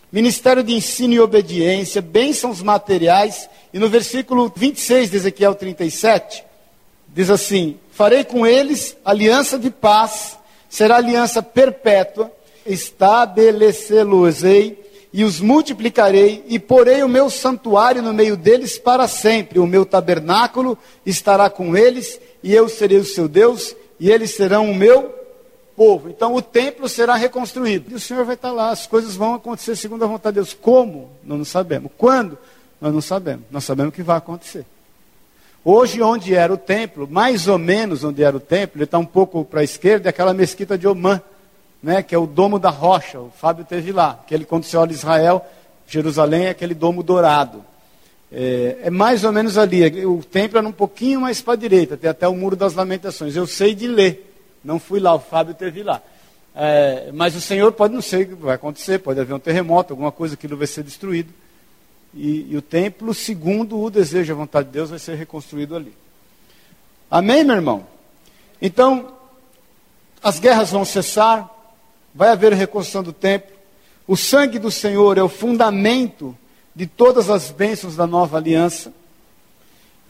ministério 0.10 0.64
de 0.64 0.74
ensino 0.74 1.16
e 1.16 1.20
obediência, 1.20 2.02
bênçãos 2.02 2.62
materiais. 2.62 3.50
E 3.74 3.80
no 3.80 3.90
versículo 3.90 4.50
26 4.56 5.12
de 5.12 5.18
Ezequiel 5.18 5.54
37, 5.54 6.46
diz 7.10 7.30
assim: 7.30 7.78
Farei 7.92 8.24
com 8.24 8.48
eles 8.48 8.96
aliança 9.04 9.60
de 9.60 9.70
paz, 9.70 10.38
será 10.70 10.96
aliança 10.96 11.44
perpétua, 11.44 12.32
estabelecê-los-ei 12.66 14.87
e 15.14 15.24
os 15.24 15.40
multiplicarei, 15.40 16.44
e 16.48 16.60
porei 16.60 17.02
o 17.04 17.10
meu 17.10 17.30
santuário 17.30 18.02
no 18.02 18.14
meio 18.14 18.36
deles 18.36 18.78
para 18.78 19.08
sempre. 19.08 19.60
O 19.60 19.68
meu 19.68 19.86
tabernáculo 19.86 20.78
estará 21.06 21.50
com 21.50 21.76
eles, 21.76 22.20
e 22.44 22.54
eu 22.54 22.68
serei 22.68 22.98
o 22.98 23.06
seu 23.06 23.28
Deus, 23.28 23.76
e 24.00 24.12
eles 24.12 24.36
serão 24.36 24.70
o 24.70 24.76
meu 24.76 25.16
povo. 25.76 26.10
Então 26.10 26.34
o 26.34 26.42
templo 26.42 26.90
será 26.90 27.16
reconstruído. 27.16 27.92
E 27.92 27.96
o 27.96 28.00
Senhor 28.00 28.26
vai 28.26 28.36
estar 28.36 28.52
lá, 28.52 28.72
as 28.72 28.88
coisas 28.88 29.16
vão 29.16 29.36
acontecer 29.36 29.76
segundo 29.76 30.04
a 30.04 30.08
vontade 30.08 30.36
de 30.36 30.42
Deus. 30.42 30.54
Como? 30.54 31.10
Nós 31.24 31.38
não 31.38 31.46
sabemos. 31.46 31.92
Quando? 31.98 32.38
Nós 32.82 32.94
não 32.94 33.02
sabemos. 33.02 33.46
Nós 33.50 33.64
sabemos 33.64 33.94
que 33.94 34.04
vai 34.04 34.18
acontecer. 34.18 34.66
Hoje, 35.64 36.02
onde 36.02 36.34
era 36.34 36.54
o 36.54 36.58
templo, 36.58 37.08
mais 37.10 37.48
ou 37.48 37.58
menos 37.58 38.04
onde 38.04 38.24
era 38.24 38.36
o 38.36 38.40
templo, 38.40 38.78
ele 38.78 38.86
está 38.86 38.98
um 38.98 39.06
pouco 39.06 39.44
para 39.44 39.62
a 39.62 39.64
esquerda, 39.64 40.08
é 40.08 40.12
aquela 40.12 40.34
mesquita 40.34 40.78
de 40.78 40.88
Omã, 40.88 41.22
né, 41.82 42.02
que 42.02 42.14
é 42.14 42.18
o 42.18 42.28
domo 42.28 42.60
da 42.60 42.70
rocha. 42.70 43.20
O 43.20 43.32
Fábio 43.32 43.66
teve 43.66 43.92
lá. 43.92 44.12
Aquele, 44.12 44.46
quando 44.46 44.64
você 44.64 44.78
olha 44.78 44.92
Israel, 44.92 45.46
Jerusalém 45.88 46.46
é 46.46 46.50
aquele 46.50 46.74
domo 46.74 47.04
dourado. 47.04 47.64
É, 48.32 48.78
é, 48.84 48.90
mais 48.90 49.24
ou 49.24 49.32
menos 49.32 49.58
ali. 49.58 50.06
O 50.06 50.24
templo 50.24 50.58
era 50.58 50.68
um 50.68 50.72
pouquinho 50.72 51.22
mais 51.22 51.42
para 51.42 51.54
a 51.54 51.58
direita, 51.58 51.96
tem 51.96 52.10
até 52.10 52.28
o 52.28 52.36
Muro 52.36 52.56
das 52.56 52.74
Lamentações. 52.74 53.36
Eu 53.36 53.48
sei 53.48 53.74
de 53.74 53.88
ler. 53.88 54.34
Não 54.64 54.80
fui 54.80 55.00
lá, 55.00 55.14
o 55.14 55.20
Fábio 55.20 55.54
teve 55.54 55.84
lá. 55.84 56.02
É, 56.54 57.12
mas 57.14 57.36
o 57.36 57.42
Senhor 57.42 57.72
pode 57.72 57.94
não 57.94 58.02
sei 58.02 58.24
o 58.24 58.28
que 58.30 58.36
vai 58.36 58.56
acontecer, 58.56 59.00
pode 59.00 59.20
haver 59.20 59.34
um 59.34 59.40
terremoto, 59.40 59.94
alguma 59.94 60.12
coisa, 60.12 60.34
aquilo 60.34 60.58
vai 60.58 60.68
ser 60.68 60.84
destruído. 60.84 61.32
E, 62.14 62.48
e 62.50 62.58
o 62.58 62.62
templo, 62.62 63.14
segundo 63.14 63.80
o 63.80 63.90
desejo 63.90 64.32
e 64.32 64.34
a 64.34 64.36
vontade 64.36 64.68
de 64.68 64.74
Deus, 64.74 64.90
vai 64.90 65.00
ser 65.00 65.16
reconstruído 65.16 65.76
ali. 65.76 65.94
Amém, 67.10 67.44
meu 67.44 67.56
irmão? 67.56 67.86
Então, 68.62 69.14
as 70.22 70.40
guerras 70.40 70.72
vão 70.72 70.84
cessar, 70.84 71.48
vai 72.18 72.30
haver 72.30 72.52
reconstrução 72.52 73.04
do 73.04 73.14
templo. 73.14 73.56
O 74.08 74.18
sangue 74.18 74.58
do 74.58 74.72
Senhor 74.72 75.20
é 75.20 75.22
o 75.22 75.30
fundamento 75.30 76.36
de 76.76 76.88
todas 76.88 77.30
as 77.30 77.52
bênçãos 77.52 77.96
da 77.96 78.08
nova 78.08 78.38
aliança. 78.38 78.92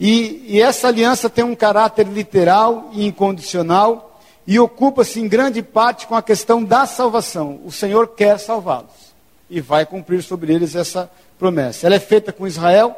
E, 0.00 0.42
e 0.46 0.60
essa 0.60 0.88
aliança 0.88 1.28
tem 1.28 1.44
um 1.44 1.54
caráter 1.54 2.06
literal 2.06 2.88
e 2.94 3.04
incondicional 3.04 4.18
e 4.46 4.58
ocupa-se 4.58 5.20
em 5.20 5.28
grande 5.28 5.62
parte 5.62 6.06
com 6.06 6.14
a 6.14 6.22
questão 6.22 6.64
da 6.64 6.86
salvação. 6.86 7.60
O 7.62 7.70
Senhor 7.70 8.08
quer 8.08 8.38
salvá-los 8.38 9.12
e 9.50 9.60
vai 9.60 9.84
cumprir 9.84 10.22
sobre 10.22 10.54
eles 10.54 10.74
essa 10.74 11.10
promessa. 11.38 11.86
Ela 11.86 11.96
é 11.96 12.00
feita 12.00 12.32
com 12.32 12.46
Israel 12.46 12.96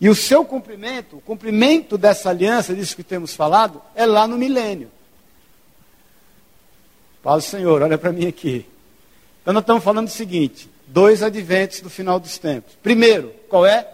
e 0.00 0.08
o 0.08 0.14
seu 0.14 0.44
cumprimento, 0.44 1.18
o 1.18 1.20
cumprimento 1.20 1.96
dessa 1.96 2.30
aliança, 2.30 2.74
disso 2.74 2.96
que 2.96 3.04
temos 3.04 3.32
falado, 3.32 3.80
é 3.94 4.04
lá 4.04 4.26
no 4.26 4.36
milênio. 4.36 4.90
Paz 7.22 7.44
Senhor, 7.44 7.82
olha 7.82 7.98
para 7.98 8.12
mim 8.12 8.26
aqui. 8.26 8.66
Então 9.42 9.52
nós 9.52 9.62
estamos 9.62 9.84
falando 9.84 10.08
o 10.08 10.10
seguinte: 10.10 10.68
dois 10.86 11.22
adventos 11.22 11.80
do 11.80 11.90
final 11.90 12.18
dos 12.18 12.38
tempos. 12.38 12.74
Primeiro, 12.82 13.34
qual 13.48 13.66
é? 13.66 13.86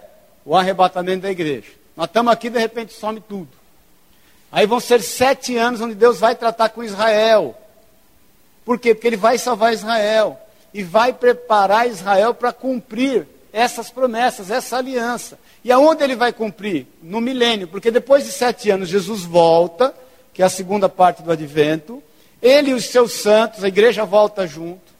O 0.45 0.57
arrebatamento 0.57 1.23
da 1.23 1.31
igreja. 1.31 1.71
Nós 1.97 2.07
estamos 2.07 2.33
aqui, 2.33 2.49
de 2.51 2.59
repente 2.59 2.93
some 2.93 3.21
tudo. 3.21 3.49
Aí 4.53 4.67
vão 4.67 4.79
ser 4.79 5.03
sete 5.03 5.57
anos 5.57 5.81
onde 5.81 5.95
Deus 5.95 6.21
vai 6.21 6.35
tratar 6.35 6.69
com 6.69 6.85
Israel. 6.85 7.57
Por 8.65 8.79
quê? 8.79 8.95
Porque 8.95 9.09
Ele 9.09 9.17
vai 9.17 9.39
salvar 9.39 9.73
Israel. 9.73 10.39
E 10.73 10.83
vai 10.83 11.12
preparar 11.12 11.89
Israel 11.89 12.35
para 12.35 12.53
cumprir 12.53 13.27
essas 13.53 13.91
promessas, 13.91 14.51
essa 14.51 14.77
aliança. 14.77 15.39
E 15.65 15.73
aonde 15.73 16.05
ele 16.05 16.15
vai 16.15 16.33
cumprir? 16.33 16.87
No 17.03 17.21
milênio. 17.21 17.67
Porque 17.67 17.91
depois 17.91 18.25
de 18.25 18.31
sete 18.31 18.71
anos, 18.71 18.89
Jesus 18.89 19.23
volta, 19.25 19.95
que 20.35 20.43
é 20.43 20.45
a 20.45 20.51
segunda 20.51 20.89
parte 20.89 21.23
do 21.23 21.33
advento. 21.33 22.03
Ele 22.47 22.71
e 22.71 22.75
os 22.75 22.85
seus 22.85 23.15
santos, 23.15 23.65
a 23.65 23.69
igreja 23.69 24.05
volta 24.05 24.47
junto. 24.47 24.95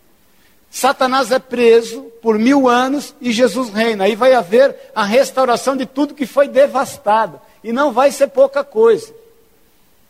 Satanás 0.69 1.31
é 1.31 1.39
preso 1.39 2.03
por 2.21 2.39
mil 2.39 2.69
anos 2.69 3.15
e 3.21 3.33
Jesus 3.33 3.71
reina. 3.71 4.05
Aí 4.05 4.17
vai 4.17 4.35
haver 4.35 4.75
a 4.93 5.05
restauração 5.05 5.77
de 5.77 5.87
tudo 5.87 6.13
que 6.13 6.27
foi 6.27 6.49
devastado. 6.49 7.41
E 7.63 7.73
não 7.73 7.93
vai 7.93 8.11
ser 8.11 8.27
pouca 8.29 8.65
coisa. 8.65 9.15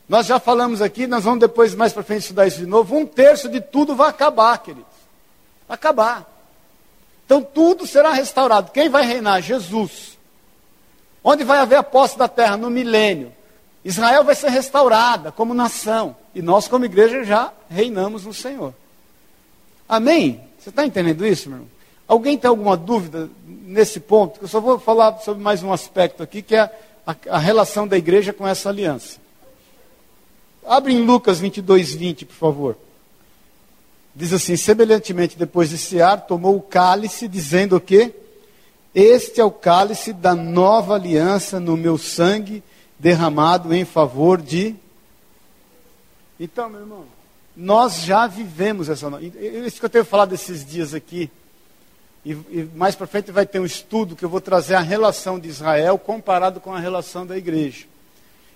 Nós 0.08 0.26
já 0.26 0.40
falamos 0.40 0.80
aqui, 0.80 1.06
nós 1.06 1.24
vamos 1.24 1.40
depois 1.40 1.74
mais 1.74 1.92
para 1.92 2.02
frente 2.02 2.22
estudar 2.22 2.46
isso 2.46 2.58
de 2.58 2.66
novo. 2.66 2.96
Um 2.96 3.04
terço 3.04 3.50
de 3.50 3.60
tudo 3.60 3.94
vai 3.94 4.08
acabar, 4.08 4.56
queridos. 4.58 4.86
Acabar. 5.68 6.24
Então 7.26 7.42
tudo 7.42 7.86
será 7.86 8.12
restaurado. 8.12 8.72
Quem 8.72 8.88
vai 8.88 9.04
reinar? 9.04 9.42
Jesus. 9.42 10.16
Onde 11.22 11.44
vai 11.44 11.58
haver 11.58 11.76
a 11.76 11.82
posse 11.82 12.16
da 12.16 12.28
terra? 12.28 12.56
No 12.56 12.70
milênio. 12.70 13.30
Israel 13.84 14.24
vai 14.24 14.34
ser 14.34 14.48
restaurada 14.48 15.30
como 15.30 15.52
nação. 15.52 16.16
E 16.36 16.42
nós, 16.42 16.68
como 16.68 16.84
igreja, 16.84 17.24
já 17.24 17.50
reinamos 17.66 18.26
no 18.26 18.34
Senhor. 18.34 18.74
Amém? 19.88 20.38
Você 20.58 20.68
está 20.68 20.84
entendendo 20.84 21.26
isso, 21.26 21.48
meu 21.48 21.56
irmão? 21.56 21.70
Alguém 22.06 22.36
tem 22.36 22.46
alguma 22.46 22.76
dúvida 22.76 23.30
nesse 23.46 23.98
ponto? 23.98 24.40
Eu 24.42 24.46
só 24.46 24.60
vou 24.60 24.78
falar 24.78 25.16
sobre 25.20 25.42
mais 25.42 25.62
um 25.62 25.72
aspecto 25.72 26.22
aqui, 26.22 26.42
que 26.42 26.54
é 26.54 26.70
a, 27.06 27.16
a 27.30 27.38
relação 27.38 27.88
da 27.88 27.96
igreja 27.96 28.34
com 28.34 28.46
essa 28.46 28.68
aliança. 28.68 29.16
Abre 30.66 30.92
em 30.92 31.06
Lucas 31.06 31.40
22, 31.40 31.94
20, 31.94 32.26
por 32.26 32.34
favor. 32.34 32.76
Diz 34.14 34.30
assim: 34.34 34.58
semelhantemente, 34.58 35.38
depois 35.38 35.70
de 35.70 35.78
cear, 35.78 36.26
tomou 36.26 36.54
o 36.54 36.60
cálice, 36.60 37.28
dizendo 37.28 37.76
o 37.76 37.80
quê? 37.80 38.12
Este 38.94 39.40
é 39.40 39.44
o 39.44 39.50
cálice 39.50 40.12
da 40.12 40.34
nova 40.34 40.96
aliança 40.96 41.58
no 41.58 41.78
meu 41.78 41.96
sangue, 41.96 42.62
derramado 42.98 43.72
em 43.72 43.86
favor 43.86 44.42
de. 44.42 44.76
Então, 46.38 46.68
meu 46.68 46.80
irmão, 46.80 47.04
nós 47.56 48.02
já 48.02 48.26
vivemos 48.26 48.88
essa. 48.88 49.08
Isso 49.66 49.78
que 49.80 49.86
eu 49.86 49.90
tenho 49.90 50.04
falado 50.04 50.34
esses 50.34 50.64
dias 50.64 50.92
aqui. 50.92 51.30
E, 52.24 52.32
e 52.32 52.70
mais 52.74 52.94
para 52.94 53.06
frente 53.06 53.30
vai 53.30 53.46
ter 53.46 53.60
um 53.60 53.64
estudo 53.64 54.16
que 54.16 54.24
eu 54.24 54.28
vou 54.28 54.40
trazer 54.40 54.74
a 54.74 54.80
relação 54.80 55.38
de 55.38 55.48
Israel 55.48 55.96
comparado 55.98 56.60
com 56.60 56.74
a 56.74 56.80
relação 56.80 57.24
da 57.24 57.36
igreja. 57.36 57.86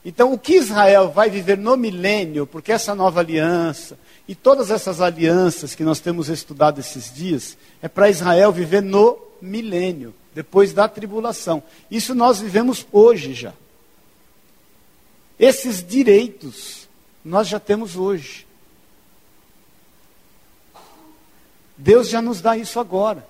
Então, 0.04 0.32
o 0.32 0.38
que 0.38 0.54
Israel 0.54 1.11
vai 1.11 1.28
viver 1.28 1.59
no 1.59 1.76
milênio, 1.76 2.46
porque 2.46 2.72
essa 2.72 2.94
nova 2.94 3.20
aliança 3.20 3.98
e 4.26 4.34
todas 4.34 4.70
essas 4.70 5.00
alianças 5.00 5.74
que 5.74 5.84
nós 5.84 6.00
temos 6.00 6.28
estudado 6.28 6.80
esses 6.80 7.12
dias, 7.12 7.57
é 7.82 7.88
para 7.88 8.09
Israel 8.09 8.50
viver 8.50 8.82
no 8.82 9.18
milênio, 9.42 10.14
depois 10.34 10.72
da 10.72 10.88
tribulação. 10.88 11.62
Isso 11.90 12.14
nós 12.14 12.40
vivemos 12.40 12.86
hoje 12.92 13.34
já. 13.34 13.52
Esses 15.38 15.84
direitos 15.86 16.79
nós 17.24 17.48
já 17.48 17.60
temos 17.60 17.96
hoje. 17.96 18.46
Deus 21.76 22.08
já 22.08 22.20
nos 22.20 22.40
dá 22.40 22.56
isso 22.56 22.78
agora. 22.78 23.26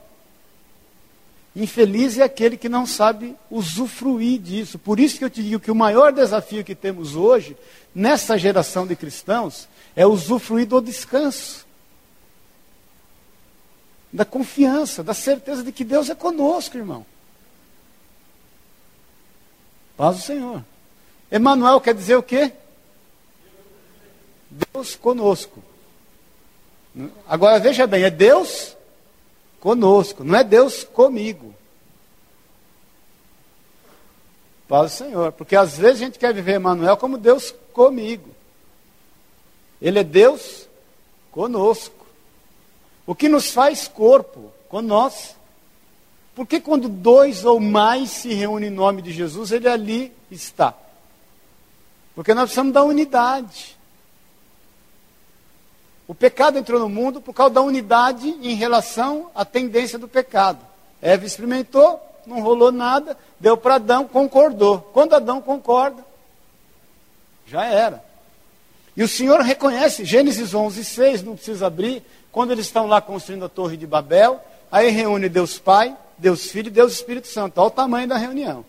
Infeliz 1.55 2.18
é 2.18 2.22
aquele 2.22 2.57
que 2.57 2.68
não 2.68 2.86
sabe 2.86 3.36
usufruir 3.51 4.41
disso. 4.41 4.78
Por 4.78 5.01
isso 5.01 5.18
que 5.18 5.24
eu 5.24 5.30
te 5.30 5.43
digo 5.43 5.62
que 5.62 5.70
o 5.70 5.74
maior 5.74 6.12
desafio 6.12 6.64
que 6.64 6.74
temos 6.74 7.16
hoje, 7.16 7.57
nessa 7.95 8.38
geração 8.38 8.86
de 8.86 8.95
cristãos, 8.95 9.68
é 9.97 10.07
usufruir 10.07 10.66
do 10.66 10.80
descanso, 10.80 11.66
da 14.12 14.24
confiança, 14.24 15.03
da 15.03 15.14
certeza 15.14 15.62
de 15.64 15.72
que 15.72 15.84
Deus 15.84 16.09
é 16.09 16.14
conosco, 16.14 16.76
irmão. 16.76 17.05
Paz 19.97 20.16
do 20.16 20.22
Senhor. 20.22 20.64
Emanuel 21.30 21.80
quer 21.80 21.95
dizer 21.95 22.16
o 22.16 22.22
quê? 22.22 22.53
Deus 24.81 24.97
conosco. 24.97 25.62
Agora 27.28 27.59
veja 27.61 27.87
bem, 27.87 28.03
é 28.03 28.11
Deus 28.11 28.76
conosco, 29.61 30.24
não 30.24 30.39
é 30.39 30.43
Deus 30.43 30.85
comigo. 30.85 31.55
Para 34.66 34.87
o 34.87 34.89
Senhor, 34.89 35.33
porque 35.33 35.55
às 35.55 35.76
vezes 35.76 36.01
a 36.01 36.05
gente 36.07 36.18
quer 36.18 36.33
viver 36.33 36.57
Emmanuel 36.57 36.97
como 36.97 37.18
Deus 37.18 37.55
comigo. 37.72 38.31
Ele 39.83 39.99
é 39.99 40.05
Deus 40.05 40.66
conosco. 41.31 42.07
O 43.07 43.14
que 43.14 43.28
nos 43.28 43.51
faz 43.51 43.87
corpo 43.87 44.53
com 44.68 44.81
nós. 44.81 45.37
Porque 46.35 46.61
quando 46.61 46.89
dois 46.89 47.45
ou 47.45 47.59
mais 47.61 48.11
se 48.11 48.33
reúnem 48.33 48.70
em 48.70 48.72
nome 48.72 49.03
de 49.03 49.12
Jesus, 49.12 49.51
ele 49.51 49.68
ali 49.68 50.12
está. 50.31 50.74
Porque 52.14 52.33
nós 52.33 52.45
precisamos 52.45 52.72
da 52.72 52.85
unidade. 52.85 53.80
O 56.11 56.15
pecado 56.15 56.59
entrou 56.59 56.81
no 56.81 56.89
mundo 56.89 57.21
por 57.21 57.33
causa 57.33 57.55
da 57.55 57.63
unidade 57.63 58.29
em 58.43 58.57
relação 58.57 59.31
à 59.33 59.45
tendência 59.45 59.97
do 59.97 60.09
pecado. 60.09 60.59
Eva 61.01 61.25
experimentou, 61.25 62.01
não 62.27 62.41
rolou 62.41 62.73
nada, 62.73 63.17
deu 63.39 63.57
para 63.57 63.77
Adão, 63.77 64.09
concordou. 64.09 64.81
Quando 64.93 65.15
Adão 65.15 65.41
concorda, 65.41 66.05
já 67.47 67.65
era. 67.65 68.03
E 68.97 69.05
o 69.05 69.09
Senhor 69.09 69.41
reconhece, 69.43 70.05
Gênesis 70.05 70.53
11, 70.53 70.85
6, 70.85 71.23
não 71.23 71.37
precisa 71.37 71.69
abrir, 71.69 72.03
quando 72.33 72.51
eles 72.51 72.67
estão 72.67 72.89
lá 72.89 73.01
construindo 73.01 73.45
a 73.45 73.49
Torre 73.49 73.77
de 73.77 73.87
Babel, 73.87 74.41
aí 74.69 74.91
reúne 74.91 75.29
Deus 75.29 75.61
Pai, 75.61 75.97
Deus 76.19 76.51
Filho 76.51 76.67
e 76.67 76.73
Deus 76.73 76.93
Espírito 76.93 77.29
Santo. 77.29 77.59
Olha 77.59 77.69
o 77.69 77.71
tamanho 77.71 78.09
da 78.09 78.17
reunião. 78.17 78.65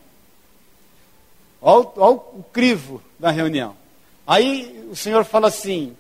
Olha, 1.60 1.88
olha 1.98 2.18
o 2.18 2.46
crivo 2.54 3.02
da 3.18 3.32
reunião. 3.32 3.76
Aí 4.28 4.88
o 4.92 4.96
Senhor 4.96 5.26
fala 5.26 5.48
assim: 5.48 5.98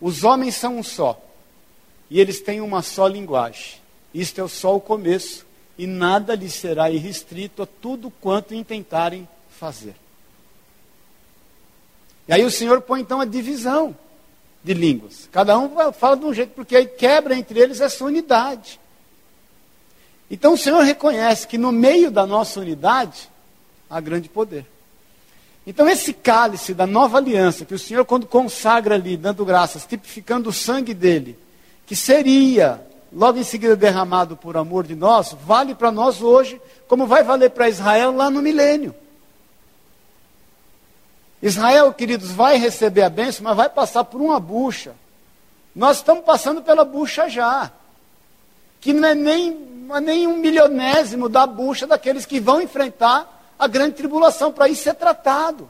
os 0.00 0.24
homens 0.24 0.54
são 0.54 0.78
um 0.78 0.82
só, 0.82 1.20
e 2.10 2.20
eles 2.20 2.40
têm 2.40 2.60
uma 2.60 2.82
só 2.82 3.06
linguagem. 3.06 3.76
Isto 4.14 4.40
é 4.40 4.48
só 4.48 4.76
o 4.76 4.80
começo, 4.80 5.46
e 5.76 5.86
nada 5.86 6.34
lhes 6.34 6.54
será 6.54 6.90
irrestrito 6.90 7.62
a 7.62 7.66
tudo 7.66 8.10
quanto 8.20 8.54
intentarem 8.54 9.28
fazer. 9.50 9.94
E 12.26 12.32
aí 12.32 12.44
o 12.44 12.50
Senhor 12.50 12.80
põe 12.82 13.00
então 13.00 13.20
a 13.20 13.24
divisão 13.24 13.96
de 14.62 14.74
línguas. 14.74 15.28
Cada 15.32 15.58
um 15.58 15.92
fala 15.92 16.16
de 16.16 16.24
um 16.24 16.34
jeito, 16.34 16.52
porque 16.54 16.76
aí 16.76 16.86
quebra 16.86 17.36
entre 17.36 17.58
eles 17.58 17.80
essa 17.80 18.04
unidade. 18.04 18.78
Então 20.30 20.52
o 20.52 20.58
Senhor 20.58 20.82
reconhece 20.82 21.46
que 21.46 21.56
no 21.56 21.72
meio 21.72 22.10
da 22.10 22.26
nossa 22.26 22.60
unidade 22.60 23.30
há 23.88 23.98
grande 24.00 24.28
poder. 24.28 24.66
Então 25.68 25.86
esse 25.86 26.14
cálice 26.14 26.72
da 26.72 26.86
nova 26.86 27.18
aliança, 27.18 27.66
que 27.66 27.74
o 27.74 27.78
Senhor 27.78 28.02
quando 28.06 28.26
consagra 28.26 28.94
ali, 28.94 29.18
dando 29.18 29.44
graças, 29.44 29.84
tipificando 29.84 30.48
o 30.48 30.52
sangue 30.52 30.94
dele, 30.94 31.38
que 31.84 31.94
seria 31.94 32.80
logo 33.12 33.38
em 33.38 33.44
seguida 33.44 33.76
derramado 33.76 34.34
por 34.34 34.56
amor 34.56 34.86
de 34.86 34.94
nós, 34.94 35.36
vale 35.44 35.74
para 35.74 35.92
nós 35.92 36.22
hoje, 36.22 36.58
como 36.88 37.06
vai 37.06 37.22
valer 37.22 37.50
para 37.50 37.68
Israel 37.68 38.16
lá 38.16 38.30
no 38.30 38.40
milênio. 38.40 38.94
Israel, 41.42 41.92
queridos, 41.92 42.30
vai 42.30 42.56
receber 42.56 43.02
a 43.02 43.10
bênção, 43.10 43.44
mas 43.44 43.54
vai 43.54 43.68
passar 43.68 44.04
por 44.04 44.22
uma 44.22 44.40
bucha. 44.40 44.94
Nós 45.76 45.98
estamos 45.98 46.24
passando 46.24 46.62
pela 46.62 46.82
bucha 46.82 47.28
já. 47.28 47.70
Que 48.80 48.94
não 48.94 49.06
é 49.06 49.14
nem, 49.14 49.86
é 49.94 50.00
nem 50.00 50.26
um 50.26 50.38
milionésimo 50.38 51.28
da 51.28 51.46
bucha 51.46 51.86
daqueles 51.86 52.24
que 52.24 52.40
vão 52.40 52.58
enfrentar 52.58 53.37
a 53.58 53.66
grande 53.66 53.96
tribulação 53.96 54.52
para 54.52 54.68
isso 54.68 54.84
ser 54.84 54.94
tratado. 54.94 55.68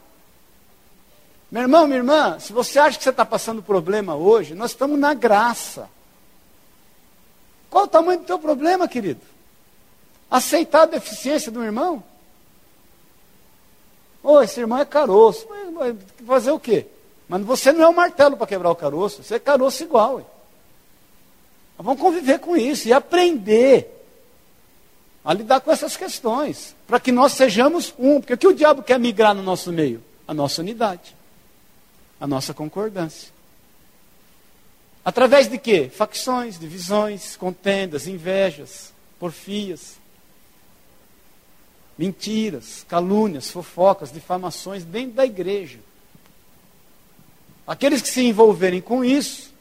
Meu 1.50 1.62
irmão, 1.62 1.86
minha 1.86 1.98
irmã, 1.98 2.38
se 2.38 2.52
você 2.52 2.78
acha 2.78 2.98
que 2.98 3.04
você 3.04 3.10
está 3.10 3.24
passando 3.24 3.62
problema 3.62 4.14
hoje, 4.14 4.54
nós 4.54 4.72
estamos 4.72 4.98
na 4.98 5.14
graça. 5.14 5.88
Qual 7.70 7.84
o 7.84 7.88
tamanho 7.88 8.20
do 8.20 8.26
teu 8.26 8.38
problema, 8.38 8.86
querido? 8.86 9.20
Aceitar 10.30 10.82
a 10.82 10.86
deficiência 10.86 11.50
do 11.50 11.64
irmão? 11.64 12.02
Oh, 14.22 14.42
esse 14.42 14.60
irmão 14.60 14.78
é 14.78 14.84
caroço. 14.84 15.46
Fazer 16.26 16.50
o 16.50 16.60
quê? 16.60 16.86
Mas 17.26 17.42
você 17.42 17.72
não 17.72 17.84
é 17.84 17.88
um 17.88 17.94
martelo 17.94 18.36
para 18.36 18.46
quebrar 18.46 18.70
o 18.70 18.76
caroço, 18.76 19.22
você 19.22 19.36
é 19.36 19.38
caroço 19.38 19.82
igual. 19.82 20.20
Hein? 20.20 20.26
Vamos 21.78 22.00
conviver 22.00 22.40
com 22.40 22.56
isso 22.56 22.88
e 22.88 22.92
aprender 22.92 23.97
a 25.28 25.34
lidar 25.34 25.60
com 25.60 25.70
essas 25.70 25.94
questões, 25.94 26.74
para 26.86 26.98
que 26.98 27.12
nós 27.12 27.34
sejamos 27.34 27.92
um. 27.98 28.18
Porque 28.18 28.32
o 28.32 28.38
que 28.38 28.48
o 28.48 28.54
diabo 28.54 28.82
quer 28.82 28.98
migrar 28.98 29.34
no 29.34 29.42
nosso 29.42 29.70
meio? 29.70 30.02
A 30.26 30.32
nossa 30.32 30.62
unidade, 30.62 31.14
a 32.18 32.26
nossa 32.26 32.54
concordância. 32.54 33.28
Através 35.04 35.46
de 35.46 35.58
quê? 35.58 35.90
Facções, 35.94 36.58
divisões, 36.58 37.36
contendas, 37.36 38.06
invejas, 38.06 38.90
porfias, 39.20 39.98
mentiras, 41.98 42.86
calúnias, 42.88 43.50
fofocas, 43.50 44.10
difamações 44.10 44.82
dentro 44.82 45.12
da 45.12 45.26
igreja. 45.26 45.78
Aqueles 47.66 48.00
que 48.00 48.08
se 48.08 48.22
envolverem 48.22 48.80
com 48.80 49.04
isso, 49.04 49.52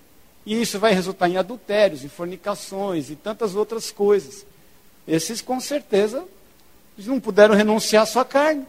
e 0.46 0.62
isso 0.62 0.80
vai 0.80 0.94
resultar 0.94 1.28
em 1.28 1.36
adultérios, 1.36 2.06
em 2.06 2.08
fornicações 2.08 3.10
e 3.10 3.18
tantas 3.18 3.54
outras 3.54 3.92
coisas. 3.92 4.46
Esses, 5.08 5.42
com 5.42 5.60
certeza, 5.60 6.26
eles 6.98 7.08
não 7.08 7.20
puderam 7.20 7.56
renunciar 7.56 8.04
à 8.04 8.06
sua 8.06 8.26
carne. 8.26 8.66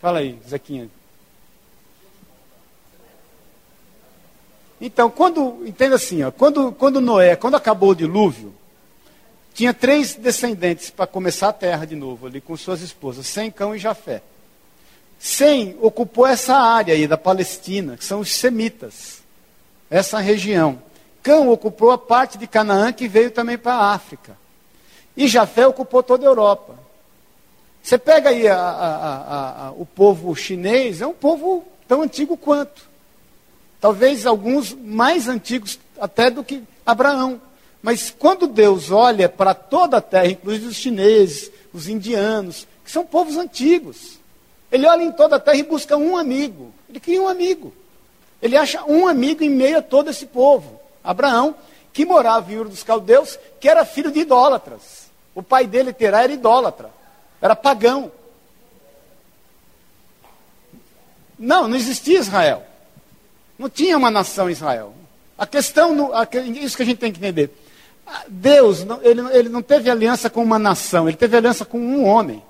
Fala 0.00 0.20
aí, 0.20 0.38
Zequinha. 0.48 0.88
Então, 4.80 5.10
quando, 5.10 5.66
entenda 5.66 5.96
assim, 5.96 6.22
ó, 6.22 6.30
quando, 6.30 6.70
quando 6.72 7.00
Noé, 7.00 7.34
quando 7.34 7.54
acabou 7.54 7.90
o 7.90 7.96
dilúvio, 7.96 8.54
tinha 9.54 9.72
três 9.72 10.14
descendentes 10.14 10.90
para 10.90 11.06
começar 11.06 11.48
a 11.48 11.52
terra 11.52 11.86
de 11.86 11.96
novo, 11.96 12.26
ali 12.26 12.42
com 12.42 12.54
suas 12.56 12.82
esposas, 12.82 13.26
Sem, 13.26 13.50
Cão 13.50 13.74
e 13.74 13.78
Jafé. 13.78 14.22
Sem 15.18 15.76
ocupou 15.80 16.26
essa 16.26 16.54
área 16.54 16.92
aí 16.92 17.08
da 17.08 17.16
Palestina, 17.16 17.96
que 17.96 18.04
são 18.04 18.20
os 18.20 18.34
semitas, 18.34 19.22
essa 19.88 20.18
região. 20.18 20.82
Cão 21.22 21.48
ocupou 21.48 21.90
a 21.90 21.96
parte 21.96 22.36
de 22.36 22.46
Canaã 22.46 22.92
que 22.92 23.08
veio 23.08 23.30
também 23.30 23.56
para 23.56 23.74
a 23.74 23.94
África. 23.94 24.36
E 25.16 25.26
Jafé 25.26 25.66
ocupou 25.66 26.02
toda 26.02 26.26
a 26.26 26.28
Europa. 26.28 26.74
Você 27.82 27.96
pega 27.96 28.30
aí 28.30 28.48
a, 28.48 28.58
a, 28.58 29.66
a, 29.68 29.70
o 29.70 29.86
povo 29.86 30.34
chinês, 30.34 31.00
é 31.00 31.06
um 31.06 31.14
povo 31.14 31.64
tão 31.86 32.02
antigo 32.02 32.36
quanto. 32.36 32.82
Talvez 33.80 34.26
alguns 34.26 34.72
mais 34.72 35.28
antigos 35.28 35.78
até 36.00 36.30
do 36.30 36.42
que 36.42 36.62
Abraão. 36.84 37.40
Mas 37.80 38.10
quando 38.10 38.48
Deus 38.48 38.90
olha 38.90 39.28
para 39.28 39.54
toda 39.54 39.98
a 39.98 40.00
terra, 40.00 40.26
inclusive 40.26 40.66
os 40.66 40.76
chineses, 40.76 41.50
os 41.72 41.86
indianos, 41.86 42.66
que 42.84 42.90
são 42.90 43.06
povos 43.06 43.36
antigos, 43.36 44.18
ele 44.72 44.86
olha 44.86 45.04
em 45.04 45.12
toda 45.12 45.36
a 45.36 45.40
terra 45.40 45.58
e 45.58 45.62
busca 45.62 45.96
um 45.96 46.16
amigo. 46.16 46.72
Ele 46.88 46.98
cria 46.98 47.22
um 47.22 47.28
amigo. 47.28 47.72
Ele 48.42 48.56
acha 48.56 48.84
um 48.84 49.06
amigo 49.06 49.44
em 49.44 49.48
meio 49.48 49.78
a 49.78 49.82
todo 49.82 50.10
esse 50.10 50.26
povo. 50.26 50.80
Abraão, 51.04 51.54
que 51.92 52.04
morava 52.04 52.52
em 52.52 52.58
Ur 52.58 52.68
dos 52.68 52.82
Caldeus, 52.82 53.38
que 53.60 53.68
era 53.68 53.84
filho 53.84 54.10
de 54.10 54.20
idólatras. 54.20 55.05
O 55.36 55.42
pai 55.42 55.66
dele, 55.66 55.92
Terá, 55.92 56.22
era 56.22 56.32
idólatra. 56.32 56.90
Era 57.42 57.54
pagão. 57.54 58.10
Não, 61.38 61.68
não 61.68 61.76
existia 61.76 62.18
Israel. 62.18 62.64
Não 63.58 63.68
tinha 63.68 63.98
uma 63.98 64.10
nação 64.10 64.48
Israel. 64.48 64.94
A 65.36 65.46
questão, 65.46 66.10
isso 66.54 66.74
que 66.74 66.82
a 66.82 66.86
gente 66.86 66.96
tem 66.96 67.12
que 67.12 67.18
entender. 67.18 67.50
Deus, 68.26 68.86
ele, 69.02 69.20
ele 69.36 69.48
não 69.50 69.60
teve 69.60 69.90
aliança 69.90 70.30
com 70.30 70.42
uma 70.42 70.58
nação, 70.58 71.06
ele 71.06 71.18
teve 71.18 71.36
aliança 71.36 71.66
com 71.66 71.78
um 71.78 72.06
homem. 72.06 72.42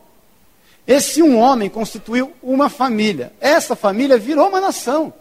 Esse 0.86 1.20
um 1.20 1.36
homem 1.36 1.68
constituiu 1.68 2.32
uma 2.40 2.68
família. 2.68 3.32
Essa 3.40 3.74
família 3.74 4.16
virou 4.16 4.48
uma 4.48 4.60
nação. 4.60 5.12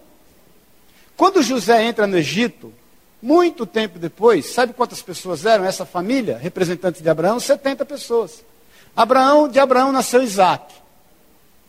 Quando 1.17 1.41
José 1.41 1.83
entra 1.83 2.05
no 2.05 2.15
Egito, 2.15 2.71
muito 3.25 3.65
tempo 3.65 3.97
depois, 3.97 4.53
sabe 4.53 4.73
quantas 4.73 5.01
pessoas 5.01 5.45
eram 5.45 5.65
essa 5.65 5.85
família, 5.85 6.37
representante 6.37 7.01
de 7.01 7.09
Abraão? 7.09 7.39
70 7.39 7.85
pessoas. 7.85 8.43
Abraão, 8.95 9.47
de 9.47 9.59
Abraão 9.59 9.91
nasceu 9.91 10.21
Isaac. 10.21 10.73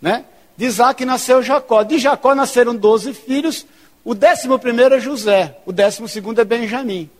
Né? 0.00 0.24
De 0.56 0.66
Isaac 0.66 1.04
nasceu 1.04 1.42
Jacó. 1.42 1.82
De 1.82 1.98
Jacó 1.98 2.34
nasceram 2.34 2.74
12 2.74 3.14
filhos. 3.14 3.66
O 4.04 4.14
décimo 4.14 4.58
primeiro 4.58 4.94
é 4.94 5.00
José. 5.00 5.56
O 5.66 5.72
décimo 5.72 6.06
segundo 6.08 6.40
é 6.40 6.44
Benjamim 6.44 7.10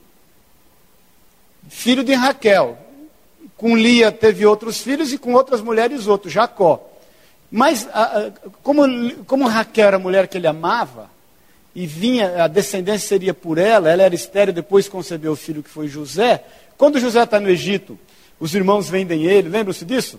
filho 1.68 2.04
de 2.04 2.14
Raquel. 2.14 2.78
Com 3.56 3.76
Lia 3.76 4.12
teve 4.12 4.44
outros 4.44 4.80
filhos 4.80 5.12
e 5.12 5.18
com 5.18 5.32
outras 5.32 5.60
mulheres 5.60 6.06
outros, 6.06 6.32
Jacó. 6.32 6.88
Mas 7.50 7.88
como, 8.62 8.82
como 9.24 9.48
Raquel 9.48 9.88
era 9.88 9.96
a 9.96 10.00
mulher 10.00 10.28
que 10.28 10.36
ele 10.36 10.46
amava, 10.46 11.10
e 11.76 11.86
vinha, 11.86 12.42
a 12.42 12.48
descendência 12.48 13.06
seria 13.06 13.34
por 13.34 13.58
ela, 13.58 13.90
ela 13.90 14.02
era 14.02 14.14
estéreo, 14.14 14.50
depois 14.50 14.88
concebeu 14.88 15.32
o 15.32 15.36
filho 15.36 15.62
que 15.62 15.68
foi 15.68 15.88
José. 15.88 16.42
Quando 16.78 16.98
José 16.98 17.22
está 17.22 17.38
no 17.38 17.50
Egito, 17.50 17.98
os 18.40 18.54
irmãos 18.54 18.88
vendem 18.88 19.24
ele, 19.24 19.50
lembram-se 19.50 19.84
disso? 19.84 20.18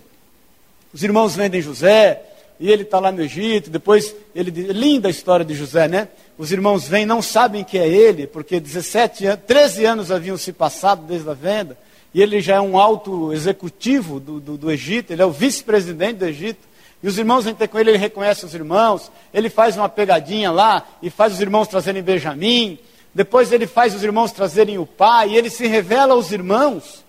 Os 0.94 1.02
irmãos 1.02 1.34
vendem 1.34 1.60
José, 1.60 2.22
e 2.60 2.70
ele 2.70 2.82
está 2.84 3.00
lá 3.00 3.10
no 3.10 3.20
Egito, 3.20 3.70
depois 3.70 4.14
ele 4.36 4.52
linda 4.72 5.08
a 5.08 5.10
história 5.10 5.44
de 5.44 5.52
José, 5.52 5.88
né? 5.88 6.06
Os 6.38 6.52
irmãos 6.52 6.86
vêm, 6.86 7.04
não 7.04 7.20
sabem 7.20 7.64
que 7.64 7.76
é 7.76 7.88
ele, 7.88 8.28
porque 8.28 8.60
17 8.60 9.26
anos, 9.26 9.40
13 9.44 9.84
anos 9.84 10.12
haviam 10.12 10.36
se 10.36 10.52
passado 10.52 11.06
desde 11.08 11.28
a 11.28 11.34
venda, 11.34 11.76
e 12.14 12.22
ele 12.22 12.40
já 12.40 12.54
é 12.54 12.60
um 12.60 12.78
alto 12.78 13.32
executivo 13.32 14.20
do, 14.20 14.38
do, 14.38 14.56
do 14.56 14.70
Egito, 14.70 15.12
ele 15.12 15.22
é 15.22 15.26
o 15.26 15.32
vice-presidente 15.32 16.18
do 16.18 16.26
Egito. 16.26 16.67
E 17.02 17.06
os 17.06 17.16
irmãos 17.16 17.44
ter 17.44 17.68
com 17.68 17.78
ele, 17.78 17.90
ele 17.90 17.98
reconhece 17.98 18.44
os 18.44 18.54
irmãos, 18.54 19.10
ele 19.32 19.48
faz 19.48 19.76
uma 19.76 19.88
pegadinha 19.88 20.50
lá 20.50 20.84
e 21.00 21.10
faz 21.10 21.32
os 21.32 21.40
irmãos 21.40 21.68
trazerem 21.68 22.02
Benjamim. 22.02 22.78
Depois 23.14 23.52
ele 23.52 23.66
faz 23.66 23.94
os 23.94 24.02
irmãos 24.02 24.32
trazerem 24.32 24.78
o 24.78 24.86
pai, 24.86 25.30
e 25.30 25.36
ele 25.36 25.50
se 25.50 25.66
revela 25.66 26.14
aos 26.14 26.32
irmãos. 26.32 27.04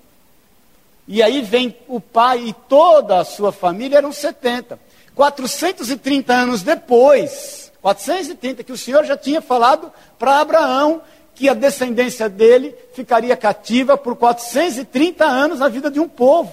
E 1.07 1.23
aí 1.23 1.41
vem 1.41 1.75
o 1.87 1.99
pai 1.99 2.45
e 2.47 2.53
toda 2.53 3.19
a 3.19 3.25
sua 3.25 3.51
família, 3.51 3.97
eram 3.97 4.11
70. 4.11 4.79
430 5.15 6.33
anos 6.33 6.61
depois, 6.61 7.71
430, 7.81 8.63
que 8.63 8.71
o 8.71 8.77
Senhor 8.77 9.03
já 9.03 9.17
tinha 9.17 9.41
falado 9.41 9.91
para 10.17 10.39
Abraão 10.39 11.01
que 11.35 11.49
a 11.49 11.53
descendência 11.53 12.29
dele 12.29 12.75
ficaria 12.93 13.35
cativa 13.35 13.97
por 13.97 14.15
430 14.15 15.25
anos 15.25 15.59
na 15.59 15.67
vida 15.67 15.89
de 15.89 15.99
um 15.99 16.07
povo. 16.07 16.51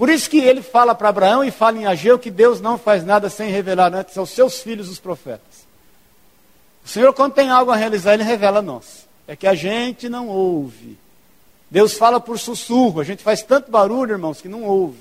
Por 0.00 0.08
isso 0.08 0.30
que 0.30 0.38
ele 0.38 0.62
fala 0.62 0.94
para 0.94 1.10
Abraão 1.10 1.44
e 1.44 1.50
fala 1.50 1.76
em 1.76 1.84
Ageu 1.84 2.18
que 2.18 2.30
Deus 2.30 2.58
não 2.58 2.78
faz 2.78 3.04
nada 3.04 3.28
sem 3.28 3.50
revelar 3.50 3.94
antes 3.94 4.16
aos 4.16 4.30
seus 4.30 4.62
filhos 4.62 4.88
os 4.88 4.98
profetas. 4.98 5.66
O 6.82 6.88
Senhor, 6.88 7.12
quando 7.12 7.34
tem 7.34 7.50
algo 7.50 7.70
a 7.70 7.76
realizar, 7.76 8.14
ele 8.14 8.22
revela 8.22 8.60
a 8.60 8.62
nós. 8.62 9.06
É 9.28 9.36
que 9.36 9.46
a 9.46 9.54
gente 9.54 10.08
não 10.08 10.26
ouve. 10.28 10.96
Deus 11.70 11.92
fala 11.98 12.18
por 12.18 12.38
sussurro, 12.38 12.98
a 12.98 13.04
gente 13.04 13.22
faz 13.22 13.42
tanto 13.42 13.70
barulho, 13.70 14.12
irmãos, 14.12 14.40
que 14.40 14.48
não 14.48 14.64
ouve. 14.64 14.96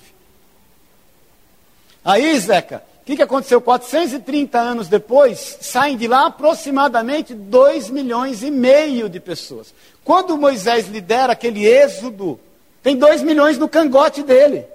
Aí, 2.03 2.37
Zeca, 2.37 2.83
o 3.01 3.05
que, 3.05 3.15
que 3.15 3.23
aconteceu? 3.23 3.61
430 3.61 4.59
anos 4.59 4.89
depois, 4.89 5.59
saem 5.61 5.95
de 5.95 6.09
lá 6.09 6.25
aproximadamente 6.25 7.33
2 7.33 7.89
milhões 7.89 8.43
e 8.43 8.51
meio 8.51 9.07
de 9.07 9.21
pessoas. 9.21 9.73
Quando 10.03 10.37
Moisés 10.37 10.89
lidera 10.89 11.31
aquele 11.31 11.65
êxodo, 11.65 12.37
tem 12.83 12.97
2 12.97 13.21
milhões 13.21 13.57
no 13.57 13.69
cangote 13.69 14.23
dele. 14.23 14.65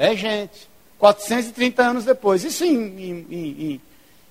É 0.00 0.16
gente. 0.16 0.70
430 0.98 1.82
anos 1.82 2.04
depois. 2.06 2.42
Isso 2.42 2.64
em, 2.64 2.74
em, 2.74 3.26
em, 3.30 3.72
em 3.72 3.80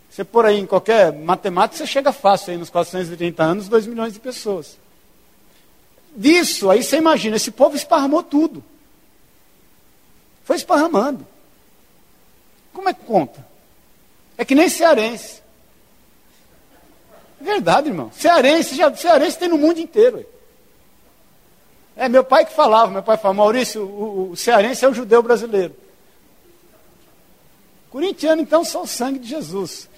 você 0.10 0.24
pôr 0.24 0.48
aí 0.48 0.60
em 0.60 0.66
qualquer 0.66 1.14
matemática, 1.14 1.78
você 1.78 1.86
chega 1.86 2.12
fácil 2.12 2.52
aí 2.52 2.58
nos 2.58 2.72
430 2.72 3.44
anos, 3.44 3.70
2 3.70 3.86
milhões 3.86 4.14
de 4.14 4.20
pessoas. 4.20 4.76
Disso, 6.16 6.72
aí 6.72 6.82
você 6.82 6.98
imagina, 6.98 7.36
esse 7.36 7.52
povo 7.52 7.76
esparramou 7.76 8.24
tudo. 8.24 8.64
Foi 10.44 10.56
esparramando. 10.56 11.28
Como 12.74 12.90
é 12.90 12.94
que 12.94 13.04
conta? 13.06 13.46
É 14.36 14.44
que 14.44 14.56
nem 14.56 14.70
cearense. 14.70 15.44
Verdade, 17.40 17.90
irmão. 17.90 18.12
Cearense, 18.12 18.76
já, 18.76 18.94
cearense 18.96 19.38
tem 19.38 19.50
no 19.50 19.60
mundo 19.60 19.80
inteiro. 19.80 20.26
É 22.00 22.08
meu 22.08 22.24
pai 22.24 22.46
que 22.46 22.54
falava, 22.54 22.90
meu 22.90 23.04
pai 23.04 23.18
falava, 23.18 23.40
Maurício, 23.40 23.84
o, 23.84 24.32
o 24.32 24.38
cearense 24.38 24.86
é 24.86 24.88
o 24.88 24.94
judeu 24.94 25.22
brasileiro. 25.22 25.76
Corintiano, 27.90 28.42
então, 28.42 28.64
só 28.64 28.84
o 28.84 28.88
sangue 28.88 29.20
de 29.20 29.28
Jesus. 29.28 29.90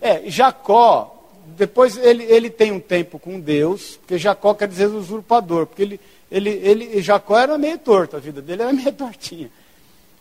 É, 0.00 0.22
Jacó, 0.30 1.22
depois 1.48 1.98
ele, 1.98 2.24
ele 2.24 2.48
tem 2.48 2.72
um 2.72 2.80
tempo 2.80 3.18
com 3.18 3.38
Deus, 3.38 3.98
porque 3.98 4.16
Jacó 4.16 4.54
quer 4.54 4.68
dizer 4.68 4.86
usurpador, 4.86 5.66
porque 5.66 5.82
ele, 5.82 6.00
ele, 6.30 6.48
ele, 6.48 7.02
Jacó 7.02 7.38
era 7.38 7.58
meio 7.58 7.76
torto, 7.76 8.16
a 8.16 8.20
vida 8.20 8.40
dele 8.40 8.62
era 8.62 8.72
meio 8.72 8.92
tortinha. 8.94 9.50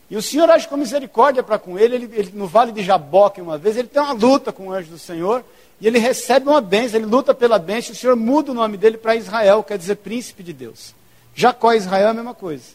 E 0.09 0.17
o 0.17 0.21
Senhor 0.21 0.49
age 0.49 0.67
com 0.67 0.75
misericórdia 0.75 1.41
para 1.41 1.57
com 1.57 1.79
ele, 1.79 1.95
ele, 1.95 2.09
ele, 2.13 2.31
no 2.33 2.47
vale 2.47 2.73
de 2.73 2.83
Jaboque 2.83 3.39
uma 3.39 3.57
vez, 3.57 3.77
ele 3.77 3.87
tem 3.87 4.01
uma 4.01 4.11
luta 4.11 4.51
com 4.51 4.67
o 4.67 4.73
anjo 4.73 4.89
do 4.89 4.99
Senhor, 4.99 5.41
e 5.79 5.87
ele 5.87 5.99
recebe 5.99 6.49
uma 6.49 6.61
bênção, 6.61 6.99
ele 6.99 7.05
luta 7.05 7.33
pela 7.33 7.59
bênção, 7.59 7.93
o 7.93 7.95
Senhor 7.95 8.15
muda 8.15 8.51
o 8.51 8.55
nome 8.55 8.77
dele 8.77 8.97
para 8.97 9.15
Israel, 9.15 9.63
quer 9.63 9.77
dizer 9.77 9.95
príncipe 9.95 10.41
de 10.41 10.53
Deus. 10.53 10.95
Jacó 11.35 11.71
e 11.73 11.77
Israel 11.77 12.07
é 12.07 12.11
a 12.11 12.13
mesma 12.13 12.33
coisa. 12.33 12.65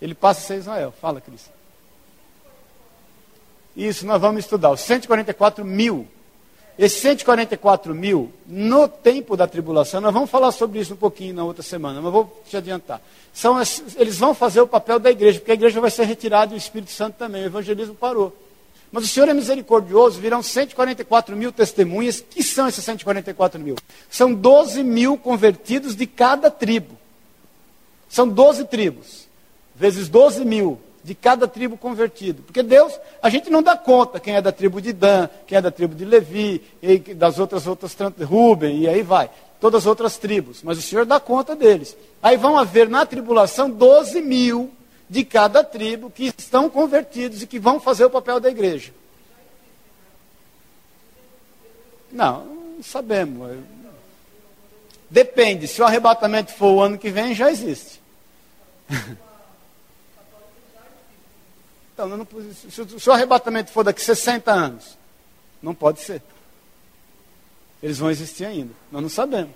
Ele 0.00 0.14
passa 0.14 0.40
a 0.40 0.44
ser 0.44 0.56
Israel. 0.56 0.92
Fala, 1.00 1.20
Cris. 1.20 1.50
Isso, 3.76 4.06
nós 4.06 4.20
vamos 4.20 4.40
estudar. 4.40 4.70
Os 4.70 4.80
144 4.80 5.64
mil. 5.64 6.08
Esses 6.78 7.00
144 7.02 7.94
mil, 7.94 8.32
no 8.46 8.88
tempo 8.88 9.36
da 9.36 9.46
tribulação, 9.46 10.00
nós 10.00 10.12
vamos 10.12 10.28
falar 10.28 10.50
sobre 10.50 10.80
isso 10.80 10.94
um 10.94 10.96
pouquinho 10.96 11.32
na 11.32 11.44
outra 11.44 11.62
semana, 11.62 12.02
mas 12.02 12.12
vou 12.12 12.42
te 12.48 12.56
adiantar. 12.56 13.00
São, 13.32 13.56
eles 13.96 14.18
vão 14.18 14.34
fazer 14.34 14.60
o 14.60 14.66
papel 14.66 14.98
da 14.98 15.08
igreja, 15.08 15.38
porque 15.38 15.52
a 15.52 15.54
igreja 15.54 15.80
vai 15.80 15.90
ser 15.90 16.04
retirada 16.04 16.52
e 16.52 16.56
o 16.56 16.58
Espírito 16.58 16.90
Santo 16.90 17.16
também. 17.16 17.44
O 17.44 17.46
evangelismo 17.46 17.94
parou. 17.94 18.36
Mas 18.94 19.02
o 19.02 19.08
Senhor 19.08 19.28
é 19.28 19.34
misericordioso, 19.34 20.20
virão 20.20 20.40
144 20.40 21.36
mil 21.36 21.50
testemunhas. 21.50 22.20
Que 22.20 22.44
são 22.44 22.68
esses 22.68 22.84
144 22.84 23.60
mil? 23.60 23.74
São 24.08 24.32
12 24.32 24.84
mil 24.84 25.18
convertidos 25.18 25.96
de 25.96 26.06
cada 26.06 26.48
tribo. 26.48 26.96
São 28.08 28.28
12 28.28 28.66
tribos, 28.66 29.26
vezes 29.74 30.08
12 30.08 30.44
mil 30.44 30.78
de 31.02 31.12
cada 31.12 31.48
tribo 31.48 31.76
convertido. 31.76 32.44
Porque 32.44 32.62
Deus, 32.62 32.96
a 33.20 33.28
gente 33.28 33.50
não 33.50 33.64
dá 33.64 33.76
conta 33.76 34.20
quem 34.20 34.36
é 34.36 34.40
da 34.40 34.52
tribo 34.52 34.80
de 34.80 34.92
Dan, 34.92 35.28
quem 35.44 35.58
é 35.58 35.60
da 35.60 35.72
tribo 35.72 35.96
de 35.96 36.04
Levi, 36.04 36.62
das 37.16 37.40
outras, 37.40 37.66
outras, 37.66 37.96
Ruben, 38.22 38.78
e 38.78 38.88
aí 38.88 39.02
vai. 39.02 39.28
Todas 39.60 39.82
as 39.82 39.86
outras 39.88 40.18
tribos. 40.18 40.62
Mas 40.62 40.78
o 40.78 40.82
Senhor 40.82 41.04
dá 41.04 41.18
conta 41.18 41.56
deles. 41.56 41.96
Aí 42.22 42.36
vão 42.36 42.56
haver 42.56 42.88
na 42.88 43.04
tribulação 43.04 43.68
12 43.68 44.20
mil 44.22 44.70
de 45.08 45.24
cada 45.24 45.62
tribo 45.62 46.10
que 46.10 46.32
estão 46.36 46.68
convertidos 46.70 47.42
e 47.42 47.46
que 47.46 47.58
vão 47.58 47.78
fazer 47.78 48.04
o 48.04 48.10
papel 48.10 48.40
da 48.40 48.50
igreja. 48.50 48.92
Não, 52.10 52.44
não 52.44 52.82
sabemos. 52.82 53.58
Depende, 55.10 55.68
se 55.68 55.80
o 55.82 55.84
arrebatamento 55.84 56.52
for 56.52 56.72
o 56.72 56.80
ano 56.80 56.98
que 56.98 57.10
vem, 57.10 57.34
já 57.34 57.50
existe. 57.50 58.00
Então, 61.94 62.08
não, 62.08 62.26
se, 62.52 62.98
se 62.98 63.08
o 63.08 63.12
arrebatamento 63.12 63.70
for 63.70 63.84
daqui 63.84 64.02
60 64.02 64.50
anos, 64.50 64.98
não 65.62 65.72
pode 65.72 66.00
ser. 66.00 66.20
Eles 67.80 67.98
vão 67.98 68.10
existir 68.10 68.44
ainda. 68.44 68.74
Nós 68.90 69.00
não 69.00 69.08
sabemos. 69.08 69.54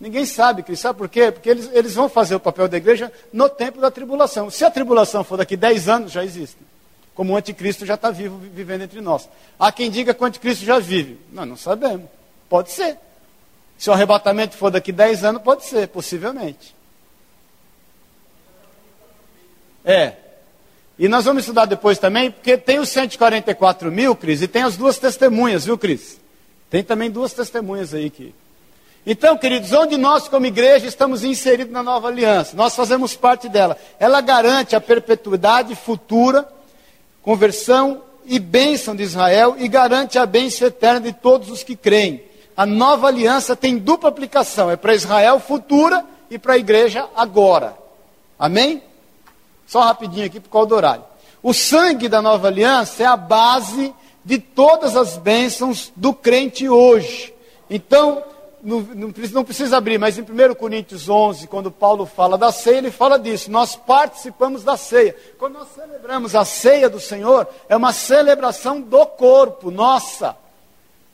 Ninguém 0.00 0.24
sabe, 0.24 0.62
Cristo. 0.62 0.82
Sabe 0.82 0.98
por 0.98 1.08
quê? 1.08 1.32
Porque 1.32 1.48
eles, 1.48 1.70
eles 1.72 1.94
vão 1.94 2.08
fazer 2.08 2.34
o 2.34 2.40
papel 2.40 2.68
da 2.68 2.76
igreja 2.76 3.12
no 3.32 3.48
tempo 3.48 3.80
da 3.80 3.90
tribulação. 3.90 4.50
Se 4.50 4.64
a 4.64 4.70
tribulação 4.70 5.24
for 5.24 5.36
daqui 5.36 5.56
10 5.56 5.88
anos, 5.88 6.12
já 6.12 6.24
existe. 6.24 6.56
Como 7.14 7.32
o 7.32 7.36
anticristo 7.36 7.84
já 7.84 7.94
está 7.94 8.10
vivo, 8.10 8.38
vivendo 8.38 8.82
entre 8.82 9.00
nós. 9.00 9.28
Há 9.58 9.72
quem 9.72 9.90
diga 9.90 10.14
que 10.14 10.22
o 10.22 10.26
anticristo 10.26 10.64
já 10.64 10.78
vive. 10.78 11.18
Nós 11.32 11.48
não 11.48 11.56
sabemos. 11.56 12.08
Pode 12.48 12.70
ser. 12.70 12.96
Se 13.76 13.90
o 13.90 13.92
arrebatamento 13.92 14.56
for 14.56 14.70
daqui 14.70 14.92
10 14.92 15.24
anos, 15.24 15.42
pode 15.42 15.64
ser, 15.64 15.88
possivelmente. 15.88 16.74
É. 19.84 20.14
E 20.98 21.08
nós 21.08 21.24
vamos 21.24 21.42
estudar 21.42 21.64
depois 21.64 21.98
também, 21.98 22.30
porque 22.30 22.56
tem 22.56 22.78
os 22.78 22.88
144 22.88 23.90
mil, 23.90 24.14
Cris, 24.16 24.42
e 24.42 24.48
tem 24.48 24.62
as 24.62 24.76
duas 24.76 24.98
testemunhas, 24.98 25.64
viu, 25.64 25.78
Cris? 25.78 26.20
Tem 26.68 26.82
também 26.82 27.10
duas 27.10 27.32
testemunhas 27.32 27.94
aí 27.94 28.10
que 28.10 28.34
então, 29.10 29.38
queridos, 29.38 29.72
onde 29.72 29.96
nós, 29.96 30.28
como 30.28 30.44
igreja, 30.44 30.86
estamos 30.86 31.24
inseridos 31.24 31.72
na 31.72 31.82
nova 31.82 32.08
aliança, 32.08 32.54
nós 32.54 32.76
fazemos 32.76 33.16
parte 33.16 33.48
dela. 33.48 33.74
Ela 33.98 34.20
garante 34.20 34.76
a 34.76 34.80
perpetuidade 34.82 35.74
futura, 35.74 36.46
conversão 37.22 38.02
e 38.26 38.38
bênção 38.38 38.94
de 38.94 39.02
Israel 39.02 39.56
e 39.58 39.66
garante 39.66 40.18
a 40.18 40.26
bênção 40.26 40.68
eterna 40.68 41.00
de 41.00 41.14
todos 41.14 41.50
os 41.50 41.62
que 41.62 41.74
creem. 41.74 42.22
A 42.54 42.66
nova 42.66 43.06
aliança 43.06 43.56
tem 43.56 43.78
dupla 43.78 44.10
aplicação: 44.10 44.70
é 44.70 44.76
para 44.76 44.94
Israel 44.94 45.40
futura 45.40 46.04
e 46.30 46.38
para 46.38 46.52
a 46.52 46.58
igreja 46.58 47.08
agora. 47.16 47.74
Amém? 48.38 48.82
Só 49.66 49.80
rapidinho 49.80 50.26
aqui 50.26 50.38
por 50.38 50.50
causa 50.50 50.68
do 50.68 50.74
horário. 50.74 51.04
O 51.42 51.54
sangue 51.54 52.10
da 52.10 52.20
nova 52.20 52.48
aliança 52.48 53.04
é 53.04 53.06
a 53.06 53.16
base 53.16 53.94
de 54.22 54.38
todas 54.38 54.98
as 54.98 55.16
bênçãos 55.16 55.90
do 55.96 56.12
crente 56.12 56.68
hoje. 56.68 57.32
Então, 57.70 58.22
não, 58.62 58.80
não, 58.80 59.44
precisa 59.44 59.76
abrir, 59.76 59.98
mas 59.98 60.18
em 60.18 60.22
1 60.22 60.54
Coríntios 60.54 61.08
11, 61.08 61.46
quando 61.46 61.70
Paulo 61.70 62.06
fala 62.06 62.36
da 62.36 62.50
ceia, 62.50 62.78
ele 62.78 62.90
fala 62.90 63.18
disso. 63.18 63.50
Nós 63.50 63.76
participamos 63.76 64.64
da 64.64 64.76
ceia. 64.76 65.14
Quando 65.38 65.54
nós 65.54 65.68
celebramos 65.74 66.34
a 66.34 66.44
ceia 66.44 66.88
do 66.88 67.00
Senhor, 67.00 67.46
é 67.68 67.76
uma 67.76 67.92
celebração 67.92 68.80
do 68.80 69.06
corpo, 69.06 69.70
nossa. 69.70 70.36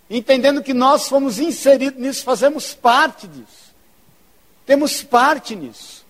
Entendendo 0.09 0.62
que 0.62 0.74
nós 0.74 1.09
fomos 1.09 1.38
inseridos 1.38 2.01
nisso, 2.01 2.24
fazemos 2.24 2.74
parte 2.74 3.26
disso. 3.26 3.74
Temos 4.66 5.03
parte 5.03 5.55
nisso. 5.55 6.05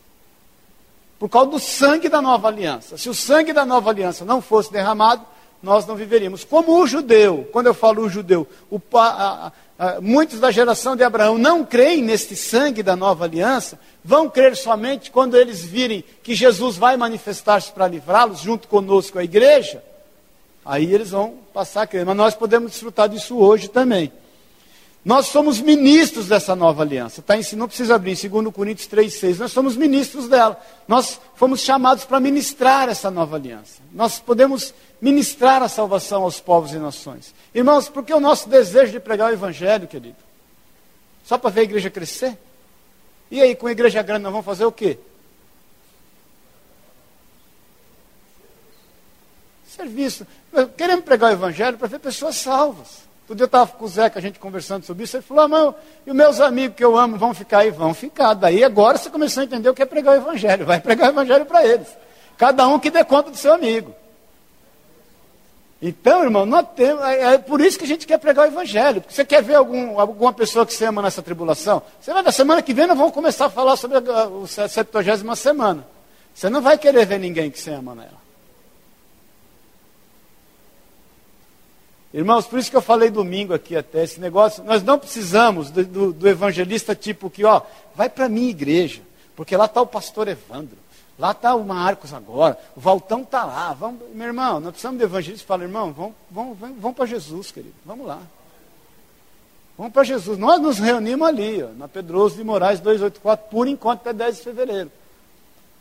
Por 1.19 1.29
causa 1.29 1.51
do 1.51 1.59
sangue 1.59 2.09
da 2.09 2.21
nova 2.21 2.49
aliança. 2.49 2.97
Se 2.97 3.09
o 3.09 3.15
sangue 3.15 3.53
da 3.53 3.65
nova 3.65 3.91
aliança 3.91 4.25
não 4.25 4.41
fosse 4.41 4.73
derramado, 4.73 5.25
nós 5.65 5.87
não 5.87 5.97
viveríamos. 5.97 6.45
Como 6.45 6.79
o 6.79 6.87
judeu, 6.87 7.49
quando 7.51 7.67
eu 7.67 7.75
falo 7.75 8.03
o 8.03 8.09
judeu, 8.09 8.47
o, 8.71 8.81
a, 8.95 9.47
ah, 9.47 9.53
muitos 10.01 10.41
da 10.41 10.51
geração 10.51 10.95
de 10.95 11.03
Abraão 11.03 11.37
não 11.37 11.65
creem 11.65 12.03
neste 12.03 12.37
sangue 12.37 12.83
da 12.83 12.95
nova 12.95 13.25
aliança, 13.25 13.79
vão 14.05 14.29
crer 14.29 14.57
somente 14.57 15.11
quando 15.11 15.37
eles 15.37 15.65
virem 15.65 16.05
que 16.23 16.35
Jesus 16.35 16.77
vai 16.77 16.97
manifestar-se 16.97 17.73
para 17.73 17.89
livrá-los, 17.89 18.41
junto 18.41 18.69
conosco 18.69 19.19
a 19.19 19.25
igreja, 19.25 19.83
aí 20.65 20.93
eles 20.93 21.11
vão 21.11 21.35
passar 21.53 21.83
a 21.83 21.87
crer. 21.87 22.07
Mas 22.07 22.17
nós 22.17 22.35
podemos 22.35 22.71
desfrutar 22.71 23.09
disso 23.09 23.37
hoje 23.37 23.69
também. 23.69 24.13
Nós 25.05 25.27
somos 25.27 25.61
ministros 25.61 26.29
dessa 26.29 26.57
nova 26.57 26.83
aliança. 26.83 27.21
Tá? 27.21 27.35
Não 27.57 27.69
precisa 27.69 27.95
abrir, 27.95 28.17
2 28.17 28.55
Coríntios 28.55 28.89
3,6. 28.89 29.39
Nós 29.39 29.53
somos 29.53 29.77
ministros 29.77 30.29
dela. 30.29 30.59
Nós 30.89 31.21
fomos 31.35 31.61
chamados 31.61 32.07
para 32.07 32.19
ministrar 32.19 32.89
essa 32.89 33.11
nova 33.11 33.37
aliança. 33.37 33.83
Nós 33.93 34.19
podemos 34.19 34.73
ministrar 35.05 35.63
a 35.63 35.69
salvação 35.69 36.23
aos 36.23 36.41
povos 36.41 36.73
e 36.73 36.79
nações. 36.79 37.35
Irmãos, 37.55 37.91
por 37.91 38.03
que 38.03 38.15
o 38.15 38.19
nosso 38.19 38.49
desejo 38.49 38.91
de 38.91 38.99
pregar 38.99 39.31
o 39.31 39.35
Evangelho, 39.35 39.87
querido? 39.87 40.17
Só 41.23 41.37
para 41.37 41.51
ver 41.51 41.61
a 41.61 41.65
igreja 41.65 41.91
crescer? 41.91 42.39
E 43.31 43.43
aí, 43.43 43.55
com 43.55 43.67
a 43.67 43.73
igreja 43.73 44.01
grande, 44.01 44.23
nós 44.23 44.33
vamos 44.33 44.47
fazer 44.47 44.65
o 44.65 44.73
quê? 44.73 44.99
Serviço. 49.67 50.27
Queremos 50.75 51.05
pregar 51.05 51.33
o 51.33 51.35
Evangelho 51.35 51.77
para 51.77 51.89
ver 51.89 51.99
pessoas 51.99 52.37
salvas. 52.37 53.05
Outro 53.25 53.37
dia 53.37 53.45
eu 53.45 53.47
estava 53.47 53.73
com 53.73 53.85
o 53.85 53.89
Zeca, 53.89 54.19
a 54.19 54.23
gente 54.23 54.39
conversando 54.39 54.87
sobre 54.87 55.05
isso, 55.05 55.19
ele 55.19 55.23
falou, 55.23 55.55
ah, 55.55 55.75
e 56.07 56.11
os 56.11 56.17
meus 56.17 56.41
amigos 56.41 56.77
que 56.79 56.85
eu 56.85 56.97
amo 56.97 57.19
vão 57.19 57.35
ficar 57.35 57.59
aí? 57.59 57.71
Vão 57.71 57.93
ficar. 57.93 58.33
Daí 58.33 58.65
agora 58.65 58.97
você 58.97 59.11
começou 59.11 59.43
a 59.43 59.45
entender 59.45 59.69
o 59.69 59.75
que 59.75 59.83
é 59.83 59.87
pregar 59.87 60.15
o 60.15 60.17
Evangelho. 60.17 60.65
Vai 60.65 60.81
pregar 60.81 61.09
o 61.09 61.13
Evangelho 61.13 61.45
para 61.45 61.63
eles. 61.63 61.89
Cada 62.39 62.67
um 62.67 62.79
que 62.79 62.91
dê 62.91 63.05
conta 63.05 63.31
do 63.31 63.37
seu 63.37 63.53
amigo. 63.53 63.95
Então, 65.83 66.23
irmão, 66.23 66.47
nós 66.47 66.67
temos, 66.75 67.03
é, 67.05 67.35
é 67.35 67.39
por 67.39 67.61
isso 67.61 67.79
que 67.79 67.85
a 67.85 67.89
gente 67.89 68.07
quer 68.07 68.19
pregar 68.19 68.47
o 68.47 68.49
Evangelho. 68.51 69.01
Porque 69.01 69.15
você 69.15 69.25
quer 69.25 69.43
ver 69.43 69.57
algum, 69.57 70.01
alguma 70.01 70.33
pessoa 70.33 70.65
que 70.65 70.73
você 70.73 70.87
ama 70.87 71.03
nessa 71.03 71.23
tribulação? 71.23 71.83
Você 72.01 72.13
vai, 72.13 72.23
na 72.23 72.33
semana 72.33 72.63
que 72.63 72.73
vem 72.73 72.87
nós 72.87 72.97
vamos 72.97 73.13
começar 73.13 73.47
a 73.47 73.51
falar 73.51 73.77
sobre 73.77 73.99
a, 73.99 74.01
a, 74.01 74.65
a 74.65 74.69
70 74.69 75.37
semana. 75.37 75.87
Você 76.35 76.49
não 76.49 76.63
vai 76.63 76.79
querer 76.79 77.07
ver 77.07 77.19
ninguém 77.19 77.51
que 77.51 77.61
você 77.61 77.71
ama 77.71 77.95
nela. 77.95 78.25
Irmãos, 82.15 82.47
por 82.47 82.61
isso 82.61 82.71
que 82.71 82.77
eu 82.77 82.83
falei 82.83 83.11
domingo 83.11 83.53
aqui 83.53 83.77
até, 83.77 84.05
esse 84.05 84.21
negócio, 84.21 84.63
nós 84.63 84.85
não 84.85 84.97
precisamos 84.97 85.69
do, 85.69 85.85
do, 85.85 86.13
do 86.13 86.29
evangelista 86.29 86.95
tipo 86.95 87.29
que, 87.29 87.45
ó, 87.45 87.61
vai 87.93 88.09
para 88.09 88.27
a 88.27 88.29
minha 88.29 88.49
igreja, 88.49 89.03
porque 89.35 89.57
lá 89.57 89.65
está 89.65 89.81
o 89.81 89.87
pastor 89.87 90.29
Evandro, 90.29 90.79
lá 91.19 91.31
está 91.31 91.55
o 91.55 91.65
Marcos 91.65 92.13
agora, 92.13 92.59
o 92.77 92.81
Valtão 92.81 93.23
está 93.23 93.45
lá, 93.45 93.73
vamos, 93.73 94.01
meu 94.15 94.27
irmão, 94.27 94.61
nós 94.61 94.73
precisamos 94.73 94.99
de 94.99 95.05
evangelista 95.05 95.43
que 95.43 95.49
fala, 95.49 95.63
irmão, 95.63 95.93
vamos, 95.93 96.15
vamos, 96.31 96.59
vamos, 96.59 96.81
vamos 96.81 96.97
para 96.97 97.07
Jesus, 97.07 97.53
querido, 97.53 97.75
vamos 97.85 98.07
lá. 98.07 98.21
Vamos 99.77 99.93
para 99.93 100.05
Jesus. 100.05 100.39
Nós 100.39 100.61
nos 100.61 100.79
reunimos 100.79 101.27
ali, 101.27 101.63
ó, 101.63 101.69
na 101.77 101.89
Pedroso 101.89 102.37
de 102.37 102.45
Moraes 102.45 102.79
284, 102.79 103.47
por 103.51 103.67
enquanto 103.67 104.01
até 104.03 104.13
10 104.13 104.37
de 104.37 104.43
fevereiro. 104.43 104.93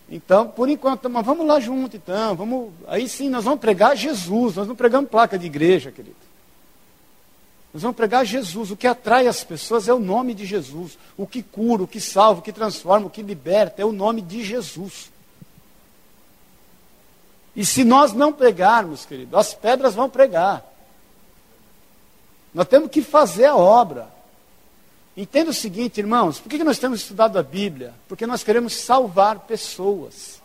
Então, 0.09 0.47
por 0.47 0.67
enquanto, 0.67 1.09
mas 1.09 1.25
vamos 1.25 1.45
lá 1.45 1.59
junto 1.59 1.95
então, 1.95 2.35
vamos, 2.35 2.73
aí 2.87 3.07
sim 3.07 3.29
nós 3.29 3.45
vamos 3.45 3.59
pregar 3.59 3.95
Jesus, 3.95 4.55
nós 4.55 4.67
não 4.67 4.75
pregamos 4.75 5.09
placa 5.09 5.37
de 5.37 5.45
igreja, 5.45 5.91
querido. 5.91 6.15
Nós 7.73 7.81
vamos 7.81 7.97
pregar 7.97 8.23
Jesus. 8.23 8.69
O 8.69 8.77
que 8.77 8.85
atrai 8.85 9.25
as 9.25 9.43
pessoas 9.43 9.87
é 9.87 9.93
o 9.93 9.99
nome 9.99 10.35
de 10.35 10.45
Jesus. 10.45 10.97
O 11.17 11.25
que 11.25 11.41
cura, 11.41 11.83
o 11.83 11.87
que 11.87 11.99
salva, 11.99 12.39
o 12.39 12.43
que 12.43 12.51
transforma, 12.51 13.07
o 13.07 13.09
que 13.09 13.23
liberta 13.23 13.81
é 13.81 13.85
o 13.85 13.91
nome 13.91 14.21
de 14.21 14.43
Jesus. 14.43 15.11
E 17.55 17.65
se 17.65 17.83
nós 17.83 18.13
não 18.13 18.33
pregarmos, 18.33 19.05
querido, 19.05 19.37
as 19.37 19.53
pedras 19.53 19.93
vão 19.93 20.09
pregar. 20.09 20.65
Nós 22.53 22.67
temos 22.67 22.89
que 22.89 23.01
fazer 23.01 23.45
a 23.45 23.55
obra. 23.55 24.07
Entenda 25.15 25.51
o 25.51 25.53
seguinte, 25.53 25.99
irmãos, 25.99 26.39
por 26.39 26.49
que 26.49 26.63
nós 26.63 26.79
temos 26.79 27.01
estudado 27.01 27.37
a 27.37 27.43
Bíblia? 27.43 27.93
Porque 28.07 28.25
nós 28.25 28.43
queremos 28.43 28.73
salvar 28.73 29.39
pessoas. 29.41 30.41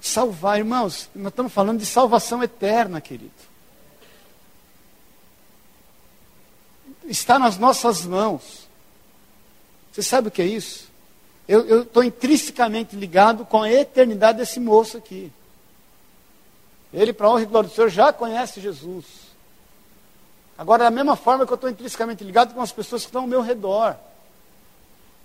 Salvar, 0.00 0.58
irmãos, 0.58 1.08
nós 1.14 1.28
estamos 1.28 1.52
falando 1.52 1.78
de 1.78 1.86
salvação 1.86 2.42
eterna, 2.42 3.00
querido. 3.00 3.32
Está 7.04 7.38
nas 7.38 7.58
nossas 7.58 8.04
mãos. 8.06 8.66
Você 9.92 10.02
sabe 10.02 10.28
o 10.28 10.30
que 10.30 10.40
é 10.40 10.46
isso? 10.46 10.88
Eu 11.46 11.82
estou 11.82 12.02
intrinsecamente 12.02 12.96
ligado 12.96 13.44
com 13.44 13.62
a 13.62 13.70
eternidade 13.70 14.38
desse 14.38 14.58
moço 14.58 14.96
aqui. 14.96 15.30
Ele, 16.92 17.12
para 17.12 17.28
honra 17.28 17.42
e 17.42 17.46
glória 17.46 17.68
do 17.68 17.74
Senhor, 17.74 17.90
já 17.90 18.12
conhece 18.12 18.60
Jesus. 18.60 19.04
Agora, 20.56 20.84
da 20.84 20.90
mesma 20.90 21.16
forma 21.16 21.44
que 21.44 21.52
eu 21.52 21.56
estou 21.56 21.68
intrinsecamente 21.68 22.22
ligado 22.24 22.54
com 22.54 22.62
as 22.62 22.72
pessoas 22.72 23.02
que 23.02 23.08
estão 23.08 23.22
ao 23.22 23.28
meu 23.28 23.42
redor. 23.42 23.96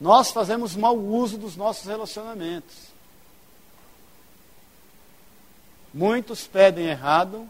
Nós 0.01 0.31
fazemos 0.31 0.75
mau 0.75 0.97
uso 0.97 1.37
dos 1.37 1.55
nossos 1.55 1.85
relacionamentos. 1.85 2.75
Muitos 5.93 6.47
pedem 6.47 6.87
errado 6.87 7.47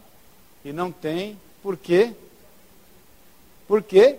e 0.64 0.72
não 0.72 0.92
têm. 0.92 1.40
Por 1.62 1.76
quê? 1.76 2.12
Porque 3.66 4.18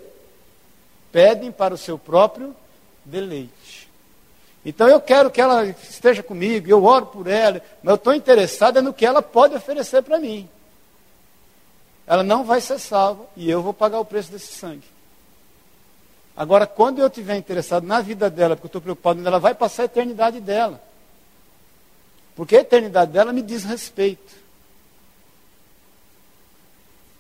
pedem 1.11 1.51
para 1.51 1.73
o 1.73 1.77
seu 1.77 1.97
próprio 1.97 2.55
deleite. 3.03 3.51
Então 4.63 4.87
eu 4.87 5.01
quero 5.01 5.31
que 5.31 5.41
ela 5.41 5.65
esteja 5.65 6.21
comigo, 6.21 6.67
eu 6.69 6.83
oro 6.83 7.07
por 7.07 7.27
ela, 7.27 7.61
mas 7.81 7.91
eu 7.91 7.95
estou 7.95 8.13
interessado 8.13 8.81
no 8.81 8.93
que 8.93 9.05
ela 9.05 9.21
pode 9.21 9.55
oferecer 9.55 10.01
para 10.03 10.19
mim 10.19 10.49
ela 12.11 12.23
não 12.23 12.43
vai 12.43 12.59
ser 12.59 12.77
salva 12.77 13.25
e 13.37 13.49
eu 13.49 13.61
vou 13.61 13.73
pagar 13.73 13.97
o 14.01 14.03
preço 14.03 14.29
desse 14.29 14.47
sangue. 14.47 14.83
Agora, 16.35 16.67
quando 16.67 16.99
eu 16.99 17.07
estiver 17.07 17.37
interessado 17.37 17.87
na 17.87 18.01
vida 18.01 18.29
dela, 18.29 18.53
porque 18.53 18.65
eu 18.65 18.67
estou 18.67 18.81
preocupado, 18.81 19.25
ela 19.25 19.39
vai 19.39 19.55
passar 19.55 19.83
a 19.83 19.85
eternidade 19.85 20.41
dela. 20.41 20.83
Porque 22.35 22.57
a 22.57 22.59
eternidade 22.59 23.13
dela 23.13 23.31
me 23.31 23.41
diz 23.41 23.63
respeito. 23.63 24.33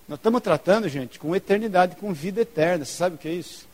Nós 0.09 0.19
estamos 0.19 0.41
tratando, 0.41 0.89
gente, 0.89 1.17
com 1.17 1.33
eternidade, 1.33 1.95
com 1.95 2.11
vida 2.11 2.41
eterna. 2.41 2.83
Você 2.83 2.91
sabe 2.91 3.15
o 3.15 3.17
que 3.17 3.29
é 3.29 3.33
isso? 3.33 3.65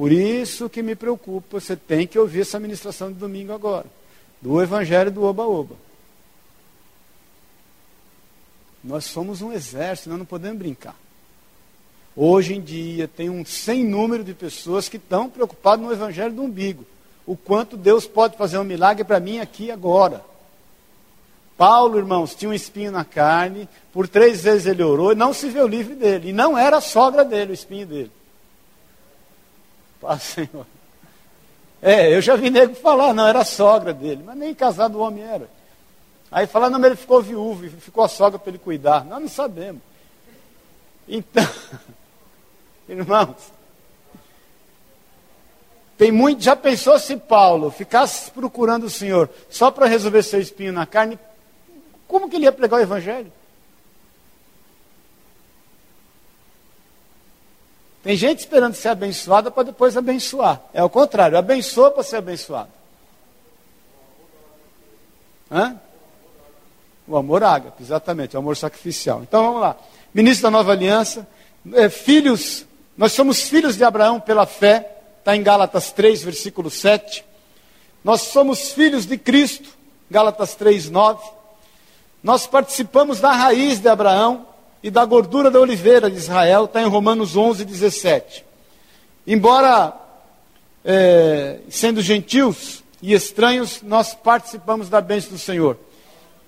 Por 0.00 0.10
isso 0.10 0.70
que 0.70 0.82
me 0.82 0.96
preocupa, 0.96 1.60
você 1.60 1.76
tem 1.76 2.06
que 2.06 2.18
ouvir 2.18 2.40
essa 2.40 2.58
ministração 2.58 3.12
de 3.12 3.18
domingo 3.18 3.52
agora. 3.52 3.84
Do 4.40 4.62
Evangelho 4.62 5.10
do 5.10 5.22
Oba-Oba. 5.24 5.76
Nós 8.82 9.04
somos 9.04 9.42
um 9.42 9.52
exército, 9.52 10.08
nós 10.08 10.18
não 10.18 10.24
podemos 10.24 10.58
brincar. 10.58 10.96
Hoje 12.16 12.54
em 12.54 12.62
dia 12.62 13.06
tem 13.08 13.28
um 13.28 13.44
sem 13.44 13.84
número 13.84 14.24
de 14.24 14.32
pessoas 14.32 14.88
que 14.88 14.96
estão 14.96 15.28
preocupadas 15.28 15.84
no 15.84 15.92
evangelho 15.92 16.32
do 16.32 16.44
umbigo. 16.44 16.86
O 17.26 17.36
quanto 17.36 17.76
Deus 17.76 18.06
pode 18.06 18.38
fazer 18.38 18.56
um 18.56 18.64
milagre 18.64 19.04
para 19.04 19.20
mim 19.20 19.38
aqui 19.38 19.70
agora. 19.70 20.24
Paulo, 21.58 21.98
irmãos, 21.98 22.34
tinha 22.34 22.50
um 22.50 22.54
espinho 22.54 22.90
na 22.90 23.04
carne, 23.04 23.68
por 23.92 24.08
três 24.08 24.40
vezes 24.40 24.64
ele 24.64 24.82
orou 24.82 25.12
e 25.12 25.14
não 25.14 25.34
se 25.34 25.50
viu 25.50 25.68
livre 25.68 25.94
dele. 25.94 26.30
E 26.30 26.32
não 26.32 26.56
era 26.56 26.78
a 26.78 26.80
sogra 26.80 27.22
dele, 27.22 27.50
o 27.50 27.52
espinho 27.52 27.86
dele. 27.86 28.10
Paz, 30.00 30.22
Senhor. 30.22 30.66
É, 31.82 32.14
eu 32.14 32.20
já 32.20 32.36
vi 32.36 32.50
nego 32.50 32.74
falar, 32.74 33.14
não, 33.14 33.26
era 33.26 33.40
a 33.40 33.44
sogra 33.44 33.92
dele, 33.92 34.22
mas 34.24 34.36
nem 34.36 34.54
casado 34.54 34.98
o 34.98 35.02
homem 35.02 35.24
era. 35.24 35.48
Aí 36.30 36.46
fala, 36.46 36.70
não, 36.70 36.78
mas 36.78 36.90
ele 36.90 36.96
ficou 36.96 37.22
viúvo, 37.22 37.68
ficou 37.80 38.04
a 38.04 38.08
sogra 38.08 38.38
para 38.38 38.50
ele 38.50 38.58
cuidar. 38.58 39.04
Nós 39.04 39.20
não 39.20 39.28
sabemos. 39.28 39.82
Então, 41.08 41.46
irmãos, 42.88 43.36
tem 45.98 46.12
muito, 46.12 46.42
já 46.42 46.54
pensou 46.54 46.98
se 46.98 47.16
Paulo 47.16 47.70
ficasse 47.70 48.30
procurando 48.30 48.84
o 48.84 48.90
Senhor 48.90 49.28
só 49.50 49.70
para 49.70 49.86
resolver 49.86 50.22
seu 50.22 50.40
espinho 50.40 50.72
na 50.72 50.86
carne, 50.86 51.18
como 52.06 52.28
que 52.28 52.36
ele 52.36 52.44
ia 52.44 52.52
pregar 52.52 52.78
o 52.78 52.82
Evangelho? 52.82 53.32
Tem 58.02 58.16
gente 58.16 58.40
esperando 58.40 58.74
ser 58.74 58.88
abençoada 58.88 59.50
para 59.50 59.64
depois 59.64 59.96
abençoar. 59.96 60.60
É 60.72 60.82
o 60.82 60.88
contrário, 60.88 61.36
abençoa 61.36 61.90
para 61.90 62.02
ser 62.02 62.16
abençoado. 62.16 62.70
Hã? 65.50 65.76
O 67.06 67.16
amor 67.16 67.42
ágape, 67.42 67.82
exatamente, 67.82 68.36
o 68.36 68.38
amor 68.38 68.56
sacrificial. 68.56 69.22
Então 69.22 69.44
vamos 69.44 69.60
lá. 69.60 69.76
Ministro 70.14 70.44
da 70.44 70.50
nova 70.50 70.72
aliança, 70.72 71.26
é, 71.74 71.88
filhos, 71.88 72.64
nós 72.96 73.12
somos 73.12 73.42
filhos 73.42 73.76
de 73.76 73.84
Abraão 73.84 74.20
pela 74.20 74.46
fé, 74.46 74.96
está 75.18 75.36
em 75.36 75.42
Gálatas 75.42 75.92
3, 75.92 76.22
versículo 76.22 76.70
7. 76.70 77.24
Nós 78.02 78.22
somos 78.22 78.72
filhos 78.72 79.04
de 79.04 79.18
Cristo, 79.18 79.68
Gálatas 80.10 80.54
3, 80.54 80.88
9. 80.88 81.22
Nós 82.22 82.46
participamos 82.46 83.20
da 83.20 83.32
raiz 83.32 83.78
de 83.78 83.88
Abraão 83.88 84.46
e 84.82 84.90
da 84.90 85.04
gordura 85.04 85.50
da 85.50 85.60
oliveira 85.60 86.10
de 86.10 86.16
Israel, 86.16 86.64
está 86.64 86.82
em 86.82 86.86
Romanos 86.86 87.36
11, 87.36 87.64
17. 87.64 88.44
Embora 89.26 89.94
é, 90.84 91.58
sendo 91.68 92.00
gentios 92.00 92.82
e 93.02 93.12
estranhos, 93.12 93.82
nós 93.82 94.14
participamos 94.14 94.88
da 94.88 95.00
bênção 95.00 95.32
do 95.32 95.38
Senhor. 95.38 95.78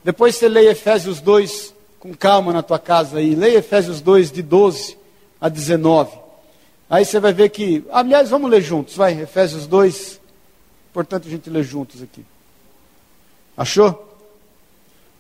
Depois 0.02 0.36
você 0.36 0.48
leia 0.48 0.70
Efésios 0.70 1.20
2 1.20 1.74
com 2.00 2.14
calma 2.14 2.52
na 2.52 2.62
tua 2.62 2.78
casa 2.78 3.18
aí. 3.18 3.34
Leia 3.34 3.58
Efésios 3.58 4.00
2 4.00 4.32
de 4.32 4.42
12 4.42 4.98
a 5.40 5.48
19. 5.48 6.18
Aí 6.90 7.04
você 7.04 7.20
vai 7.20 7.32
ver 7.32 7.48
que, 7.48 7.84
aliás, 7.90 8.28
vamos 8.28 8.50
ler 8.50 8.60
juntos, 8.60 8.96
vai, 8.96 9.18
Efésios 9.18 9.66
2, 9.66 10.20
portanto 10.92 11.26
a 11.26 11.30
gente 11.30 11.48
lê 11.48 11.62
juntos 11.62 12.02
aqui. 12.02 12.24
Achou? 13.56 14.11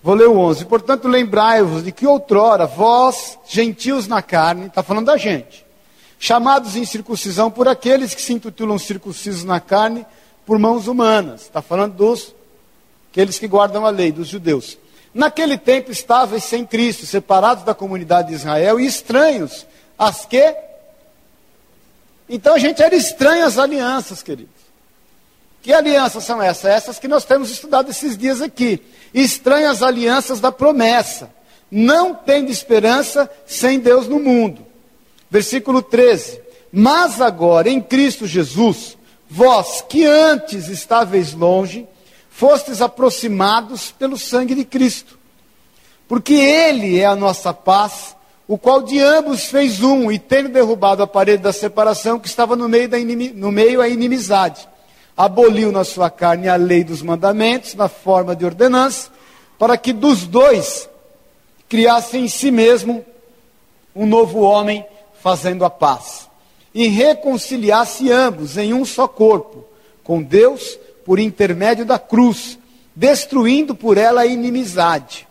Vou 0.02 0.14
ler 0.14 0.28
o 0.28 0.36
11. 0.36 0.64
Portanto, 0.64 1.06
lembrai-vos 1.06 1.84
de 1.84 1.92
que 1.92 2.06
outrora 2.06 2.66
vós, 2.66 3.38
gentios 3.46 4.08
na 4.08 4.20
carne, 4.20 4.66
está 4.66 4.82
falando 4.82 5.06
da 5.06 5.16
gente, 5.16 5.64
chamados 6.18 6.74
em 6.74 6.84
circuncisão 6.84 7.50
por 7.50 7.68
aqueles 7.68 8.14
que 8.14 8.20
se 8.20 8.32
intitulam 8.32 8.78
circuncisos 8.78 9.44
na 9.44 9.60
carne 9.60 10.04
por 10.44 10.58
mãos 10.58 10.88
humanas. 10.88 11.42
Está 11.42 11.62
falando 11.62 11.94
dos 11.94 12.34
aqueles 13.10 13.38
que 13.38 13.46
guardam 13.46 13.86
a 13.86 13.90
lei, 13.90 14.10
dos 14.10 14.26
judeus. 14.26 14.78
Naquele 15.14 15.58
tempo 15.58 15.92
estáveis 15.92 16.44
sem 16.44 16.64
Cristo, 16.64 17.04
separados 17.04 17.62
da 17.62 17.74
comunidade 17.74 18.28
de 18.28 18.34
Israel 18.34 18.80
e 18.80 18.86
estranhos 18.86 19.66
às 19.98 20.24
que. 20.24 20.56
Então 22.28 22.54
a 22.54 22.58
gente 22.58 22.82
era 22.82 22.96
estranho 22.96 23.44
às 23.44 23.58
alianças, 23.58 24.22
queridos. 24.22 24.61
Que 25.62 25.72
alianças 25.72 26.24
são 26.24 26.42
essas? 26.42 26.64
Essas 26.64 26.98
que 26.98 27.06
nós 27.06 27.24
temos 27.24 27.48
estudado 27.48 27.88
esses 27.88 28.18
dias 28.18 28.42
aqui. 28.42 28.82
Estranhas 29.14 29.80
alianças 29.80 30.40
da 30.40 30.50
promessa. 30.50 31.30
Não 31.70 32.14
tendo 32.14 32.50
esperança 32.50 33.30
sem 33.46 33.78
Deus 33.78 34.08
no 34.08 34.18
mundo. 34.18 34.66
Versículo 35.30 35.80
13. 35.80 36.40
Mas 36.72 37.20
agora, 37.20 37.70
em 37.70 37.80
Cristo 37.80 38.26
Jesus, 38.26 38.98
vós 39.30 39.82
que 39.88 40.04
antes 40.04 40.68
estáveis 40.68 41.32
longe, 41.32 41.86
fostes 42.28 42.82
aproximados 42.82 43.92
pelo 43.92 44.18
sangue 44.18 44.56
de 44.56 44.64
Cristo. 44.64 45.18
Porque 46.08 46.34
Ele 46.34 46.98
é 46.98 47.06
a 47.06 47.14
nossa 47.14 47.54
paz, 47.54 48.16
o 48.48 48.58
qual 48.58 48.82
de 48.82 48.98
ambos 48.98 49.44
fez 49.44 49.80
um, 49.80 50.10
e 50.10 50.18
tendo 50.18 50.48
derrubado 50.48 51.02
a 51.02 51.06
parede 51.06 51.42
da 51.42 51.52
separação 51.52 52.18
que 52.18 52.26
estava 52.26 52.56
no 52.56 52.68
meio, 52.68 52.88
da 52.88 52.98
no 52.98 53.52
meio 53.52 53.84
inimizade, 53.86 54.68
aboliu 55.16 55.70
na 55.70 55.84
sua 55.84 56.10
carne 56.10 56.48
a 56.48 56.56
lei 56.56 56.84
dos 56.84 57.02
mandamentos, 57.02 57.74
na 57.74 57.88
forma 57.88 58.34
de 58.34 58.44
ordenança, 58.44 59.10
para 59.58 59.76
que 59.76 59.92
dos 59.92 60.26
dois 60.26 60.88
criasse 61.68 62.18
em 62.18 62.28
si 62.28 62.50
mesmo 62.50 63.04
um 63.94 64.06
novo 64.06 64.40
homem, 64.40 64.84
fazendo 65.22 65.64
a 65.64 65.70
paz, 65.70 66.28
e 66.74 66.88
reconciliasse 66.88 68.10
ambos 68.10 68.56
em 68.56 68.74
um 68.74 68.84
só 68.84 69.06
corpo, 69.06 69.64
com 70.02 70.22
Deus, 70.22 70.78
por 71.04 71.18
intermédio 71.18 71.84
da 71.84 71.98
cruz, 71.98 72.58
destruindo 72.94 73.74
por 73.74 73.96
ela 73.96 74.22
a 74.22 74.26
inimizade. 74.26 75.28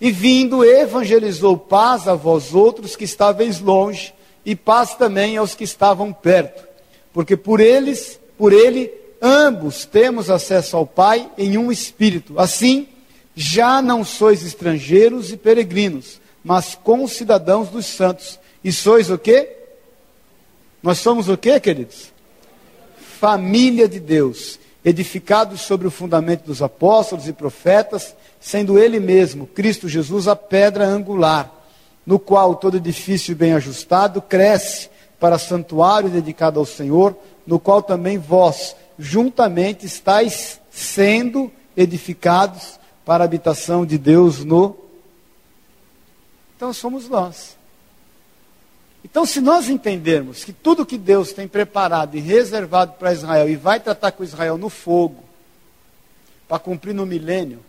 E 0.00 0.10
vindo, 0.10 0.64
evangelizou 0.64 1.56
paz 1.56 2.06
a 2.06 2.14
vós 2.14 2.54
outros 2.54 2.96
que 2.96 3.04
estáveis 3.04 3.60
longe, 3.60 4.14
e 4.44 4.54
paz 4.54 4.94
também 4.94 5.36
aos 5.36 5.54
que 5.54 5.64
estavam 5.64 6.12
perto. 6.12 6.66
Porque 7.12 7.36
por 7.36 7.60
eles, 7.60 8.20
por 8.38 8.52
ele, 8.52 8.90
ambos 9.20 9.84
temos 9.84 10.30
acesso 10.30 10.76
ao 10.76 10.86
Pai 10.86 11.30
em 11.36 11.56
um 11.58 11.70
espírito. 11.70 12.38
Assim, 12.38 12.88
já 13.34 13.82
não 13.82 14.04
sois 14.04 14.42
estrangeiros 14.42 15.32
e 15.32 15.36
peregrinos, 15.36 16.20
mas 16.42 16.74
concidadãos 16.74 17.68
dos 17.68 17.86
santos. 17.86 18.38
E 18.62 18.72
sois 18.72 19.10
o 19.10 19.18
quê? 19.18 19.56
Nós 20.82 20.98
somos 20.98 21.28
o 21.28 21.36
quê, 21.36 21.58
queridos? 21.60 22.12
Família 23.18 23.88
de 23.88 24.00
Deus 24.00 24.58
edificados 24.86 25.62
sobre 25.62 25.88
o 25.88 25.90
fundamento 25.90 26.44
dos 26.44 26.62
apóstolos 26.62 27.26
e 27.26 27.32
profetas, 27.32 28.14
sendo 28.38 28.78
ele 28.78 29.00
mesmo, 29.00 29.44
Cristo 29.44 29.88
Jesus, 29.88 30.28
a 30.28 30.36
pedra 30.36 30.86
angular, 30.86 31.52
no 32.06 32.20
qual 32.20 32.54
todo 32.54 32.76
edifício 32.76 33.34
bem 33.34 33.52
ajustado 33.52 34.22
cresce 34.22 34.88
para 35.18 35.40
santuário 35.40 36.08
dedicado 36.08 36.60
ao 36.60 36.64
Senhor, 36.64 37.16
no 37.44 37.58
qual 37.58 37.82
também 37.82 38.16
vós, 38.16 38.76
juntamente, 38.98 39.86
estáis 39.86 40.60
sendo 40.70 41.50
edificados 41.76 42.78
para 43.04 43.24
a 43.24 43.26
habitação 43.26 43.86
de 43.86 43.98
Deus 43.98 44.44
no. 44.44 44.76
Então 46.56 46.72
somos 46.72 47.08
nós. 47.08 47.56
Então, 49.04 49.24
se 49.24 49.40
nós 49.40 49.68
entendermos 49.68 50.42
que 50.42 50.52
tudo 50.52 50.84
que 50.84 50.98
Deus 50.98 51.32
tem 51.32 51.46
preparado 51.46 52.16
e 52.16 52.20
reservado 52.20 52.94
para 52.94 53.12
Israel 53.12 53.48
e 53.48 53.54
vai 53.54 53.78
tratar 53.78 54.10
com 54.10 54.24
Israel 54.24 54.58
no 54.58 54.68
fogo, 54.68 55.22
para 56.48 56.58
cumprir 56.58 56.92
no 56.92 57.06
milênio, 57.06 57.60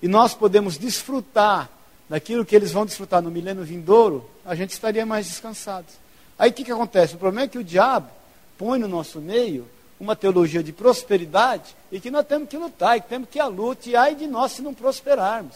e 0.00 0.08
nós 0.08 0.32
podemos 0.32 0.78
desfrutar 0.78 1.68
daquilo 2.08 2.44
que 2.44 2.56
eles 2.56 2.72
vão 2.72 2.86
desfrutar 2.86 3.20
no 3.20 3.30
milênio 3.30 3.62
vindouro, 3.62 4.28
a 4.44 4.54
gente 4.54 4.70
estaria 4.70 5.04
mais 5.04 5.26
descansados. 5.26 5.94
Aí 6.38 6.50
o 6.50 6.52
que, 6.52 6.64
que 6.64 6.72
acontece? 6.72 7.14
O 7.14 7.18
problema 7.18 7.44
é 7.44 7.48
que 7.48 7.58
o 7.58 7.64
diabo 7.64 8.08
põe 8.56 8.78
no 8.78 8.88
nosso 8.88 9.20
meio 9.20 9.66
uma 9.98 10.14
teologia 10.14 10.62
de 10.62 10.72
prosperidade 10.72 11.74
e 11.90 12.00
que 12.00 12.10
nós 12.10 12.26
temos 12.26 12.48
que 12.48 12.56
lutar, 12.56 12.96
e 12.96 13.00
que 13.00 13.08
temos 13.08 13.28
que 13.28 13.40
à 13.40 13.46
luta, 13.46 13.88
e 13.88 13.96
ai 13.96 14.14
de 14.14 14.26
nós 14.26 14.52
se 14.52 14.62
não 14.62 14.74
prosperarmos. 14.74 15.54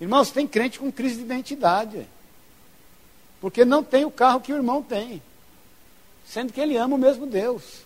Irmãos, 0.00 0.30
tem 0.30 0.46
crente 0.46 0.78
com 0.78 0.92
crise 0.92 1.16
de 1.16 1.22
identidade. 1.22 2.06
Porque 3.40 3.64
não 3.64 3.82
tem 3.82 4.04
o 4.04 4.10
carro 4.10 4.40
que 4.40 4.52
o 4.52 4.56
irmão 4.56 4.82
tem. 4.82 5.22
Sendo 6.26 6.52
que 6.52 6.60
ele 6.60 6.76
ama 6.76 6.96
o 6.96 6.98
mesmo 6.98 7.26
Deus. 7.26 7.82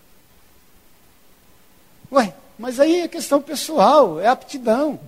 Ué, 2.11 2.34
mas 2.59 2.78
aí 2.80 3.01
é 3.01 3.09
questão 3.09 3.40
pessoal, 3.40 4.20
é 4.20 4.26
aptidão. 4.26 5.01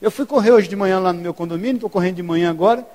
Eu 0.00 0.10
fui 0.10 0.26
correr 0.26 0.50
hoje 0.50 0.68
de 0.68 0.76
manhã 0.76 0.98
lá 0.98 1.12
no 1.12 1.20
meu 1.20 1.32
condomínio, 1.32 1.76
estou 1.76 1.88
correndo 1.88 2.16
de 2.16 2.22
manhã 2.22 2.50
agora, 2.50 2.86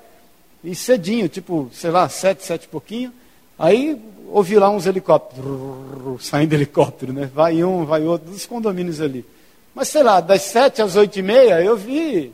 e 0.68 0.76
cedinho, 0.76 1.30
tipo, 1.30 1.70
sei 1.72 1.90
lá, 1.90 2.10
sete, 2.10 2.44
sete 2.44 2.66
e 2.66 2.68
pouquinho. 2.68 3.14
Aí 3.58 4.00
ouvi 4.28 4.60
lá 4.60 4.70
uns 4.70 4.86
helicópteros, 4.86 6.26
saindo 6.26 6.54
helicóptero, 6.54 7.14
né? 7.14 7.32
Vai 7.34 7.64
um, 7.64 7.86
vai 7.86 8.04
outro, 8.04 8.30
dos 8.30 8.46
condomínios 8.46 9.00
ali. 9.00 9.26
Mas 9.74 9.88
sei 9.88 10.04
lá, 10.04 10.20
das 10.20 10.42
sete 10.42 10.82
às 10.82 10.98
oito 10.98 11.18
e 11.18 11.22
meia 11.22 11.62
eu 11.62 11.78
vi 11.78 12.34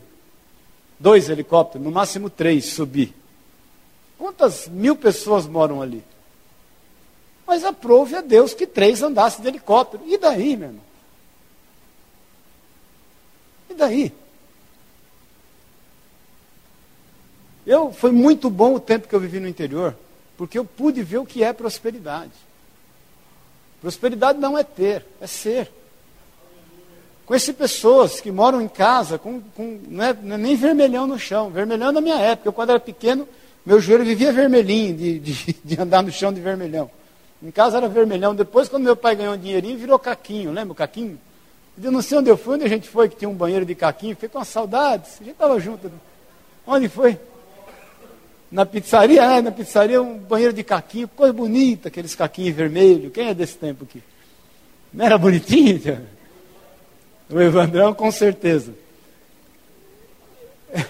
dois 0.98 1.28
helicópteros, 1.30 1.86
no 1.86 1.92
máximo 1.92 2.28
três, 2.28 2.64
subir. 2.66 3.14
Quantas 4.18 4.66
mil 4.66 4.96
pessoas 4.96 5.46
moram 5.46 5.80
ali? 5.80 6.02
Mas 7.46 7.62
aprove 7.62 8.16
a 8.16 8.20
Deus 8.20 8.52
que 8.52 8.66
três 8.66 9.00
andassem 9.00 9.42
de 9.42 9.48
helicóptero. 9.48 10.02
E 10.06 10.18
daí, 10.18 10.56
meu 10.56 10.70
irmão? 10.70 10.84
E 13.70 13.74
daí? 13.74 14.12
Eu, 17.66 17.92
foi 17.92 18.12
muito 18.12 18.50
bom 18.50 18.74
o 18.74 18.80
tempo 18.80 19.08
que 19.08 19.14
eu 19.14 19.20
vivi 19.20 19.40
no 19.40 19.48
interior, 19.48 19.96
porque 20.36 20.58
eu 20.58 20.64
pude 20.64 21.02
ver 21.02 21.18
o 21.18 21.26
que 21.26 21.42
é 21.42 21.52
prosperidade. 21.52 22.32
Prosperidade 23.80 24.38
não 24.38 24.56
é 24.56 24.62
ter, 24.62 25.04
é 25.20 25.26
ser. 25.26 25.70
Conheci 27.26 27.54
pessoas 27.54 28.20
que 28.20 28.30
moram 28.30 28.60
em 28.60 28.68
casa 28.68 29.18
com, 29.18 29.40
com 29.56 29.80
não, 29.88 30.04
é, 30.04 30.16
não 30.22 30.34
é 30.34 30.38
nem 30.38 30.56
vermelhão 30.56 31.06
no 31.06 31.18
chão, 31.18 31.50
vermelhão 31.50 31.90
na 31.90 32.00
minha 32.00 32.16
época. 32.16 32.48
Eu, 32.48 32.52
quando 32.52 32.70
era 32.70 32.80
pequeno, 32.80 33.26
meu 33.64 33.80
joelho 33.80 34.04
vivia 34.04 34.30
vermelhinho, 34.30 34.94
de, 34.94 35.18
de, 35.18 35.56
de, 35.64 35.80
andar 35.80 36.02
no 36.02 36.12
chão 36.12 36.32
de 36.32 36.40
vermelhão. 36.40 36.90
Em 37.42 37.50
casa 37.50 37.78
era 37.78 37.88
vermelhão. 37.88 38.34
Depois, 38.34 38.68
quando 38.68 38.84
meu 38.84 38.96
pai 38.96 39.16
ganhou 39.16 39.34
um 39.34 39.38
dinheirinho, 39.38 39.78
virou 39.78 39.98
caquinho. 39.98 40.52
Lembra 40.52 40.72
o 40.72 40.74
caquinho? 40.74 41.18
Eu 41.82 41.90
não 41.90 42.02
sei 42.02 42.18
onde 42.18 42.30
eu 42.30 42.36
fui, 42.36 42.54
onde 42.54 42.64
a 42.64 42.68
gente 42.68 42.88
foi, 42.88 43.08
que 43.08 43.16
tinha 43.16 43.28
um 43.28 43.34
banheiro 43.34 43.64
de 43.64 43.74
caquinho. 43.74 44.14
Fiquei 44.14 44.28
com 44.28 44.38
uma 44.38 44.44
saudade. 44.44 45.04
A 45.20 45.24
gente 45.24 45.32
estava 45.32 45.58
junto. 45.58 45.90
Onde 46.66 46.88
foi? 46.88 47.18
Na 48.54 48.64
pizzaria, 48.64 49.20
é, 49.20 49.42
na 49.42 49.50
pizzaria, 49.50 50.00
um 50.00 50.16
banheiro 50.16 50.52
de 50.52 50.62
caquinho. 50.62 51.08
Coisa 51.08 51.32
bonita, 51.32 51.88
aqueles 51.88 52.14
caquinhos 52.14 52.54
vermelhos. 52.54 53.12
Quem 53.12 53.26
é 53.26 53.34
desse 53.34 53.58
tempo 53.58 53.82
aqui? 53.82 54.00
Não 54.92 55.04
era 55.04 55.18
bonitinho? 55.18 56.06
O 57.28 57.40
Evandrão, 57.40 57.92
com 57.92 58.12
certeza. 58.12 58.72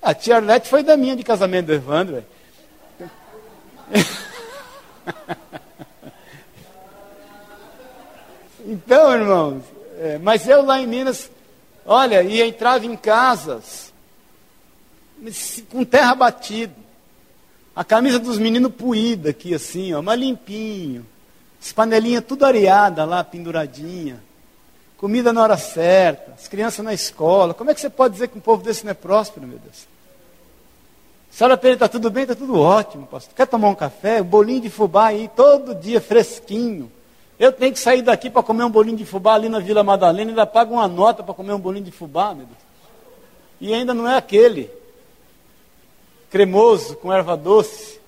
A 0.00 0.14
tia 0.14 0.36
Arlete 0.36 0.66
foi 0.68 0.82
da 0.82 0.96
minha 0.96 1.14
de 1.14 1.22
casamento 1.22 1.66
do 1.66 1.74
Evandro. 1.74 2.24
Então, 8.64 9.12
irmãos, 9.12 9.62
é, 9.98 10.18
mas 10.18 10.48
eu 10.48 10.64
lá 10.64 10.80
em 10.80 10.86
Minas, 10.86 11.28
olha, 11.84 12.22
ia 12.22 12.46
entrava 12.46 12.86
em 12.86 12.96
casas 12.96 13.91
com 15.70 15.84
terra 15.84 16.14
batida. 16.14 16.74
A 17.74 17.84
camisa 17.84 18.18
dos 18.18 18.38
meninos 18.38 18.72
puída 18.74 19.30
aqui 19.30 19.54
assim, 19.54 19.94
ó, 19.94 20.02
mas 20.02 20.18
limpinho. 20.18 21.06
As 21.60 21.72
panelinhas 21.72 22.24
tudo 22.26 22.44
areada 22.44 23.04
lá, 23.04 23.22
penduradinha 23.24 24.20
comida 25.02 25.32
na 25.32 25.42
hora 25.42 25.56
certa, 25.56 26.30
as 26.38 26.46
crianças 26.46 26.84
na 26.84 26.94
escola. 26.94 27.52
Como 27.52 27.68
é 27.68 27.74
que 27.74 27.80
você 27.80 27.90
pode 27.90 28.12
dizer 28.12 28.28
que 28.28 28.38
um 28.38 28.40
povo 28.40 28.62
desse 28.62 28.84
não 28.84 28.92
é 28.92 28.94
próspero, 28.94 29.44
meu 29.44 29.58
Deus? 29.58 29.88
Senhora 31.28 31.56
Pedro, 31.56 31.74
está 31.74 31.88
tudo 31.88 32.08
bem? 32.08 32.22
Está 32.22 32.36
tudo 32.36 32.56
ótimo, 32.56 33.04
pastor. 33.08 33.34
Quer 33.34 33.48
tomar 33.48 33.68
um 33.68 33.74
café? 33.74 34.22
Um 34.22 34.26
bolinho 34.26 34.60
de 34.60 34.70
fubá 34.70 35.06
aí, 35.06 35.28
todo 35.34 35.74
dia 35.74 36.00
fresquinho. 36.00 36.88
Eu 37.36 37.50
tenho 37.50 37.72
que 37.72 37.80
sair 37.80 38.00
daqui 38.00 38.30
para 38.30 38.44
comer 38.44 38.62
um 38.62 38.70
bolinho 38.70 38.96
de 38.96 39.04
fubá 39.04 39.34
ali 39.34 39.48
na 39.48 39.58
Vila 39.58 39.82
Madalena 39.82 40.30
e 40.30 40.34
ainda 40.34 40.46
pago 40.46 40.74
uma 40.74 40.86
nota 40.86 41.20
para 41.20 41.34
comer 41.34 41.52
um 41.52 41.58
bolinho 41.58 41.84
de 41.84 41.90
fubá, 41.90 42.32
meu 42.32 42.46
Deus. 42.46 42.58
E 43.60 43.74
ainda 43.74 43.92
não 43.92 44.08
é 44.08 44.16
aquele 44.16 44.70
cremoso 46.32 46.96
com 46.96 47.12
erva 47.12 47.36
doce. 47.36 48.00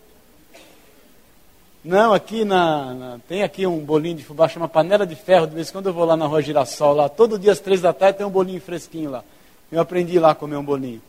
Não, 1.84 2.14
aqui 2.14 2.42
na, 2.46 2.94
na, 2.94 3.18
tem 3.28 3.42
aqui 3.42 3.66
um 3.66 3.78
bolinho 3.80 4.16
de 4.16 4.24
fubá, 4.24 4.48
chama 4.48 4.66
panela 4.66 5.06
de 5.06 5.14
ferro. 5.14 5.46
De 5.46 5.54
vez 5.54 5.68
em 5.68 5.72
quando 5.72 5.88
eu 5.88 5.92
vou 5.92 6.06
lá 6.06 6.16
na 6.16 6.26
rua 6.26 6.40
Girassol, 6.40 6.94
lá, 6.94 7.10
todo 7.10 7.38
dia 7.38 7.52
às 7.52 7.60
três 7.60 7.82
da 7.82 7.92
tarde 7.92 8.16
tem 8.16 8.26
um 8.26 8.30
bolinho 8.30 8.62
fresquinho 8.62 9.10
lá. 9.10 9.22
Eu 9.70 9.78
aprendi 9.78 10.18
lá 10.18 10.30
a 10.30 10.34
comer 10.34 10.56
um 10.56 10.64
bolinho. 10.64 11.02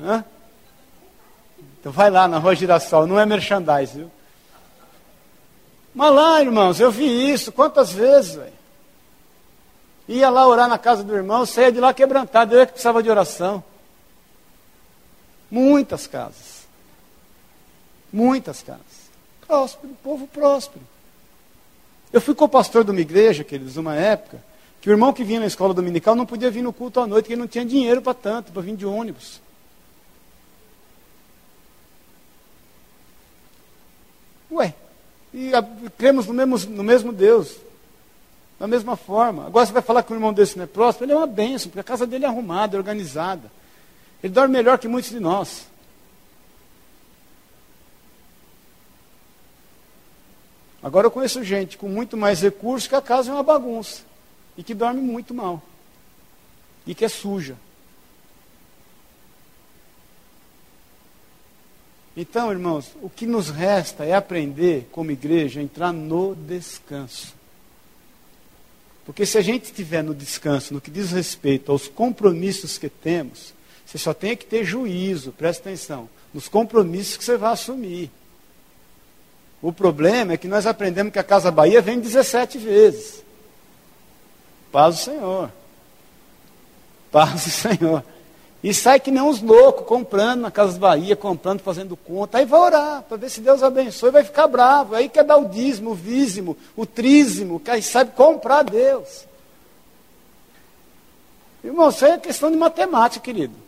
Hã? 0.00 0.24
Então 1.78 1.92
vai 1.92 2.10
lá 2.10 2.26
na 2.26 2.38
rua 2.38 2.56
Girassol, 2.56 3.06
não 3.06 3.20
é 3.20 3.24
merchandise, 3.24 3.98
viu? 3.98 4.10
Mas 5.94 6.12
lá, 6.12 6.42
irmãos, 6.42 6.80
eu 6.80 6.90
vi 6.90 7.30
isso 7.30 7.52
quantas 7.52 7.92
vezes, 7.92 8.34
velho. 8.34 8.52
Ia 10.08 10.28
lá 10.30 10.46
orar 10.48 10.68
na 10.68 10.78
casa 10.78 11.04
do 11.04 11.14
irmão, 11.14 11.46
saía 11.46 11.70
de 11.70 11.78
lá 11.78 11.94
quebrantado, 11.94 12.56
eu 12.56 12.60
é 12.60 12.66
que 12.66 12.72
precisava 12.72 13.02
de 13.04 13.08
oração. 13.08 13.62
Muitas 15.48 16.08
casas. 16.08 16.55
Muitas 18.16 18.62
casas. 18.62 19.10
Próspero, 19.46 19.94
povo 20.02 20.26
próspero. 20.26 20.80
Eu 22.10 22.18
fui 22.18 22.34
co-pastor 22.34 22.82
de 22.82 22.90
uma 22.90 23.00
igreja, 23.02 23.44
queridos, 23.44 23.76
uma 23.76 23.94
época, 23.94 24.42
que 24.80 24.88
o 24.88 24.92
irmão 24.92 25.12
que 25.12 25.22
vinha 25.22 25.38
na 25.38 25.46
escola 25.46 25.74
dominical 25.74 26.14
não 26.14 26.24
podia 26.24 26.50
vir 26.50 26.62
no 26.62 26.72
culto 26.72 26.98
à 26.98 27.06
noite, 27.06 27.24
porque 27.24 27.34
ele 27.34 27.42
não 27.42 27.46
tinha 27.46 27.62
dinheiro 27.62 28.00
para 28.00 28.14
tanto, 28.14 28.52
para 28.52 28.62
vir 28.62 28.74
de 28.74 28.86
ônibus. 28.86 29.38
Ué, 34.50 34.72
e 35.34 35.54
a, 35.54 35.62
cremos 35.98 36.26
no 36.26 36.32
mesmo, 36.32 36.56
no 36.74 36.82
mesmo 36.82 37.12
Deus, 37.12 37.58
da 38.58 38.66
mesma 38.66 38.96
forma. 38.96 39.46
Agora 39.46 39.66
você 39.66 39.74
vai 39.74 39.82
falar 39.82 40.02
que 40.02 40.10
o 40.10 40.16
irmão 40.16 40.32
desse 40.32 40.56
não 40.56 40.64
é 40.64 40.66
próspero, 40.66 41.04
ele 41.04 41.12
é 41.12 41.16
uma 41.16 41.26
bênção, 41.26 41.68
porque 41.68 41.80
a 41.80 41.84
casa 41.84 42.06
dele 42.06 42.24
é 42.24 42.28
arrumada, 42.28 42.78
é 42.78 42.78
organizada. 42.78 43.52
Ele 44.22 44.32
dorme 44.32 44.56
melhor 44.56 44.78
que 44.78 44.88
muitos 44.88 45.10
de 45.10 45.20
nós. 45.20 45.66
Agora 50.86 51.08
eu 51.08 51.10
conheço 51.10 51.42
gente 51.42 51.76
com 51.76 51.88
muito 51.88 52.16
mais 52.16 52.42
recursos 52.42 52.86
que 52.86 52.94
a 52.94 53.02
casa 53.02 53.32
é 53.32 53.34
uma 53.34 53.42
bagunça. 53.42 54.02
E 54.56 54.62
que 54.62 54.72
dorme 54.72 55.00
muito 55.00 55.34
mal. 55.34 55.60
E 56.86 56.94
que 56.94 57.04
é 57.04 57.08
suja. 57.08 57.56
Então, 62.16 62.52
irmãos, 62.52 62.92
o 63.02 63.10
que 63.10 63.26
nos 63.26 63.50
resta 63.50 64.04
é 64.04 64.14
aprender, 64.14 64.88
como 64.92 65.10
igreja, 65.10 65.58
a 65.58 65.62
entrar 65.64 65.92
no 65.92 66.36
descanso. 66.36 67.34
Porque 69.04 69.26
se 69.26 69.36
a 69.36 69.42
gente 69.42 69.64
estiver 69.64 70.04
no 70.04 70.14
descanso, 70.14 70.72
no 70.72 70.80
que 70.80 70.88
diz 70.88 71.10
respeito 71.10 71.72
aos 71.72 71.88
compromissos 71.88 72.78
que 72.78 72.88
temos, 72.88 73.52
você 73.84 73.98
só 73.98 74.14
tem 74.14 74.36
que 74.36 74.46
ter 74.46 74.64
juízo, 74.64 75.32
presta 75.32 75.68
atenção, 75.68 76.08
nos 76.32 76.46
compromissos 76.46 77.16
que 77.16 77.24
você 77.24 77.36
vai 77.36 77.54
assumir. 77.54 78.08
O 79.66 79.72
problema 79.72 80.34
é 80.34 80.36
que 80.36 80.46
nós 80.46 80.64
aprendemos 80.64 81.12
que 81.12 81.18
a 81.18 81.24
Casa 81.24 81.50
Bahia 81.50 81.82
vem 81.82 81.98
17 81.98 82.56
vezes. 82.56 83.24
Paz 84.70 84.94
do 84.94 85.00
Senhor. 85.00 85.50
Paz 87.10 87.32
do 87.32 87.50
Senhor. 87.50 88.04
E 88.62 88.72
sai 88.72 89.00
que 89.00 89.10
nem 89.10 89.20
uns 89.20 89.42
loucos, 89.42 89.84
comprando 89.84 90.42
na 90.42 90.52
Casa 90.52 90.78
Bahia, 90.78 91.16
comprando, 91.16 91.62
fazendo 91.62 91.96
conta. 91.96 92.38
Aí 92.38 92.44
vai 92.44 92.60
orar, 92.60 93.02
para 93.02 93.16
ver 93.16 93.28
se 93.28 93.40
Deus 93.40 93.60
abençoe, 93.60 94.12
vai 94.12 94.22
ficar 94.22 94.46
bravo. 94.46 94.94
Aí 94.94 95.08
quer 95.08 95.24
dar 95.24 95.36
o 95.36 95.48
dízimo, 95.48 95.90
o 95.90 95.94
vízimo, 95.96 96.56
o 96.76 96.86
trízimo, 96.86 97.58
que 97.58 97.68
aí 97.68 97.82
sabe 97.82 98.12
comprar 98.12 98.62
Deus. 98.62 99.26
Irmão, 101.64 101.88
isso 101.88 102.04
aí 102.04 102.12
é 102.12 102.18
questão 102.18 102.52
de 102.52 102.56
matemática, 102.56 103.24
querido. 103.24 103.65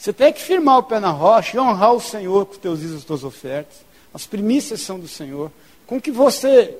Você 0.00 0.14
tem 0.14 0.32
que 0.32 0.40
firmar 0.40 0.78
o 0.78 0.82
pé 0.82 0.98
na 0.98 1.10
rocha 1.10 1.54
e 1.54 1.60
honrar 1.60 1.92
o 1.92 2.00
Senhor 2.00 2.46
com 2.46 2.52
os 2.52 2.58
teus 2.58 2.80
dízimos, 2.80 3.02
as 3.02 3.06
tuas 3.06 3.22
ofertas. 3.22 3.76
As 4.14 4.24
primícias 4.24 4.80
são 4.80 4.98
do 4.98 5.06
Senhor. 5.06 5.52
Com 5.86 5.98
o 5.98 6.00
que 6.00 6.10
você, 6.10 6.74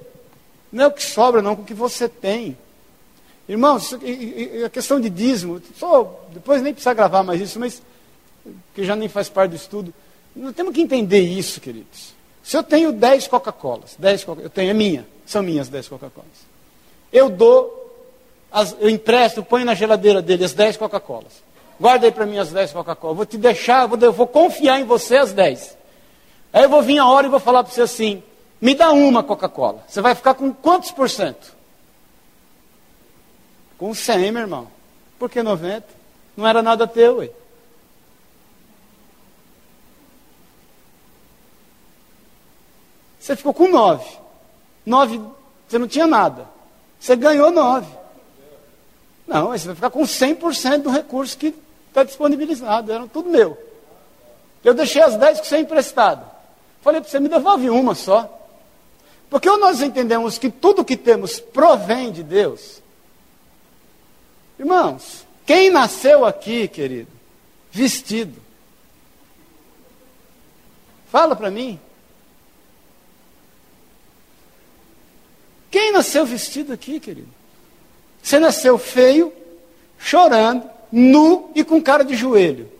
não 0.72 0.84
é 0.84 0.86
o 0.86 0.90
que 0.90 1.02
sobra, 1.02 1.42
não, 1.42 1.54
com 1.54 1.60
o 1.60 1.64
que 1.66 1.74
você 1.74 2.08
tem. 2.08 2.56
Irmãos, 3.46 3.94
a 4.64 4.70
questão 4.70 4.98
de 4.98 5.10
dízimo, 5.10 5.60
só, 5.76 6.26
depois 6.32 6.62
nem 6.62 6.72
precisa 6.72 6.94
gravar 6.94 7.22
mais 7.22 7.42
isso, 7.42 7.60
mas 7.60 7.82
que 8.74 8.86
já 8.86 8.96
nem 8.96 9.06
faz 9.06 9.28
parte 9.28 9.50
do 9.50 9.56
estudo. 9.56 9.92
Nós 10.34 10.54
temos 10.54 10.72
que 10.72 10.80
entender 10.80 11.20
isso, 11.20 11.60
queridos. 11.60 12.14
Se 12.42 12.56
eu 12.56 12.62
tenho 12.62 12.90
10 12.90 13.28
Coca-Colas, 13.28 13.96
10 13.98 14.24
Coca 14.24 14.40
eu 14.40 14.48
tenho, 14.48 14.70
é 14.70 14.74
minha, 14.74 15.06
são 15.26 15.42
minhas 15.42 15.68
10 15.68 15.88
Coca-Colas. 15.88 16.48
Eu 17.12 17.28
dou, 17.28 18.16
as, 18.50 18.74
eu 18.80 18.88
empresto, 18.88 19.44
ponho 19.44 19.66
na 19.66 19.74
geladeira 19.74 20.22
dele 20.22 20.42
as 20.42 20.54
10 20.54 20.78
Coca-Colas. 20.78 21.49
Guarda 21.80 22.06
aí 22.06 22.12
para 22.12 22.26
mim 22.26 22.36
as 22.36 22.52
10 22.52 22.72
Coca-Cola. 22.72 23.14
Vou 23.14 23.24
te 23.24 23.38
deixar, 23.38 23.86
vou, 23.86 23.98
eu 23.98 24.12
vou 24.12 24.26
confiar 24.26 24.78
em 24.78 24.84
você 24.84 25.16
as 25.16 25.32
10. 25.32 25.78
Aí 26.52 26.64
eu 26.64 26.68
vou 26.68 26.82
vir 26.82 26.98
a 26.98 27.06
hora 27.06 27.26
e 27.26 27.30
vou 27.30 27.40
falar 27.40 27.64
para 27.64 27.72
você 27.72 27.80
assim: 27.80 28.22
me 28.60 28.74
dá 28.74 28.92
uma 28.92 29.22
Coca-Cola. 29.22 29.82
Você 29.88 30.02
vai 30.02 30.14
ficar 30.14 30.34
com 30.34 30.52
quantos 30.52 30.90
por 30.90 31.08
cento? 31.08 31.56
Com 33.78 33.94
100, 33.94 34.30
meu 34.30 34.42
irmão. 34.42 34.68
Por 35.18 35.30
que 35.30 35.42
90? 35.42 35.86
Não 36.36 36.46
era 36.46 36.62
nada 36.62 36.86
teu, 36.86 37.16
ué. 37.16 37.30
Você 43.18 43.34
ficou 43.36 43.54
com 43.54 43.68
9. 43.68 44.04
9, 44.84 45.20
você 45.66 45.78
não 45.78 45.88
tinha 45.88 46.06
nada. 46.06 46.46
Você 46.98 47.16
ganhou 47.16 47.50
9. 47.50 47.86
Não, 49.26 49.48
você 49.48 49.66
vai 49.66 49.76
ficar 49.76 49.90
com 49.90 50.02
100% 50.02 50.82
do 50.82 50.90
recurso 50.90 51.38
que 51.38 51.54
está 51.90 52.02
disponibilizado, 52.04 52.92
eram 52.92 53.06
tudo 53.06 53.28
meu. 53.28 53.58
Eu 54.64 54.74
deixei 54.74 55.02
as 55.02 55.16
10 55.16 55.40
que 55.40 55.46
você 55.46 55.58
emprestado. 55.58 56.24
Falei 56.82 57.00
para 57.00 57.10
você, 57.10 57.20
me 57.20 57.28
devolve 57.28 57.68
uma 57.68 57.94
só. 57.94 58.38
Porque 59.28 59.48
ou 59.48 59.58
nós 59.58 59.80
entendemos 59.80 60.38
que 60.38 60.50
tudo 60.50 60.84
que 60.84 60.96
temos 60.96 61.38
provém 61.38 62.10
de 62.10 62.22
Deus. 62.22 62.82
Irmãos, 64.58 65.26
quem 65.46 65.70
nasceu 65.70 66.24
aqui, 66.24 66.68
querido, 66.68 67.10
vestido? 67.70 68.40
Fala 71.10 71.34
para 71.34 71.50
mim. 71.50 71.78
Quem 75.70 75.92
nasceu 75.92 76.26
vestido 76.26 76.72
aqui, 76.72 76.98
querido? 76.98 77.32
Você 78.22 78.38
nasceu 78.38 78.76
feio, 78.76 79.32
chorando, 79.98 80.68
nu 80.90 81.50
e 81.54 81.62
com 81.64 81.82
cara 81.82 82.04
de 82.04 82.14
joelho. 82.14 82.70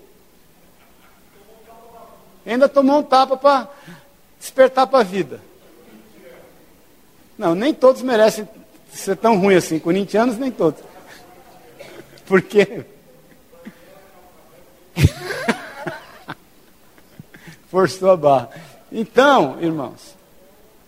Ainda 2.44 2.68
tomou 2.68 2.98
um 2.98 3.02
tapa 3.02 3.36
para 3.36 3.68
despertar 4.38 4.86
para 4.86 5.00
a 5.00 5.04
vida. 5.04 5.40
Não, 7.36 7.54
nem 7.54 7.72
todos 7.72 8.02
merecem 8.02 8.48
ser 8.92 9.16
tão 9.16 9.38
ruim 9.38 9.54
assim. 9.54 9.78
Corintianos, 9.78 10.36
nem 10.36 10.50
todos. 10.50 10.82
Por 12.26 12.42
quê? 12.42 12.84
Forçou 17.70 18.11
a 18.11 18.16
barra. 18.16 18.50
Então, 18.90 19.58
irmãos, 19.61 20.16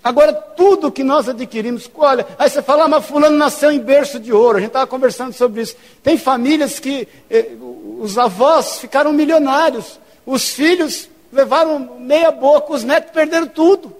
Agora, 0.05 0.32
tudo 0.32 0.90
que 0.90 1.05
nós 1.05 1.28
adquirimos, 1.28 1.88
olha, 1.94 2.26
aí 2.36 2.50
você 2.50 2.61
fala, 2.61 2.84
ah, 2.84 2.88
mas 2.88 3.07
fulano 3.07 3.36
nasceu 3.36 3.70
em 3.70 3.78
berço 3.78 4.18
de 4.18 4.32
ouro, 4.32 4.57
a 4.59 4.61
gente 4.61 4.70
estava 4.70 4.86
conversando 4.86 5.32
sobre 5.32 5.62
isso. 5.62 5.76
Tem 6.03 6.18
famílias 6.18 6.80
que 6.80 7.07
eh, 7.30 7.53
os 8.00 8.18
avós 8.18 8.78
ficaram 8.78 9.12
milionários, 9.12 10.00
os 10.26 10.50
filhos 10.50 11.09
levaram 11.32 11.78
meia 12.00 12.32
boca, 12.32 12.72
os 12.72 12.82
netos 12.82 13.12
perderam 13.12 13.46
tudo. 13.46 13.94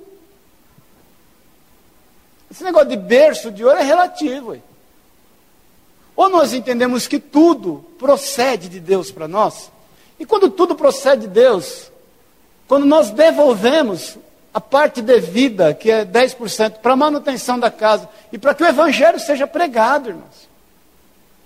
Esse 2.50 2.64
negócio 2.64 2.88
de 2.88 2.96
berço 2.96 3.53
de 3.53 3.64
ouro 3.64 3.78
é 3.78 3.82
relativo. 3.82 4.55
Hein? 4.55 4.62
Ou 6.16 6.28
nós 6.28 6.53
entendemos 6.53 7.07
que 7.07 7.20
tudo 7.20 7.84
procede 7.96 8.68
de 8.68 8.80
Deus 8.80 9.12
para 9.12 9.28
nós, 9.28 9.70
e 10.18 10.26
quando 10.26 10.50
tudo 10.50 10.74
procede 10.74 11.22
de 11.22 11.28
Deus, 11.28 11.92
quando 12.66 12.86
nós 12.86 13.11
devolvemos 13.11 14.18
a 14.53 14.61
parte 14.61 15.00
devida, 15.00 15.72
que 15.72 15.90
é 15.90 16.05
10%, 16.05 16.78
para 16.78 16.92
a 16.92 16.96
manutenção 16.96 17.59
da 17.59 17.70
casa 17.70 18.09
e 18.30 18.38
para 18.38 18.55
que 18.55 18.62
o 18.62 18.66
evangelho 18.66 19.18
seja 19.18 19.46
pregado, 19.46 20.11
irmãos. 20.11 20.48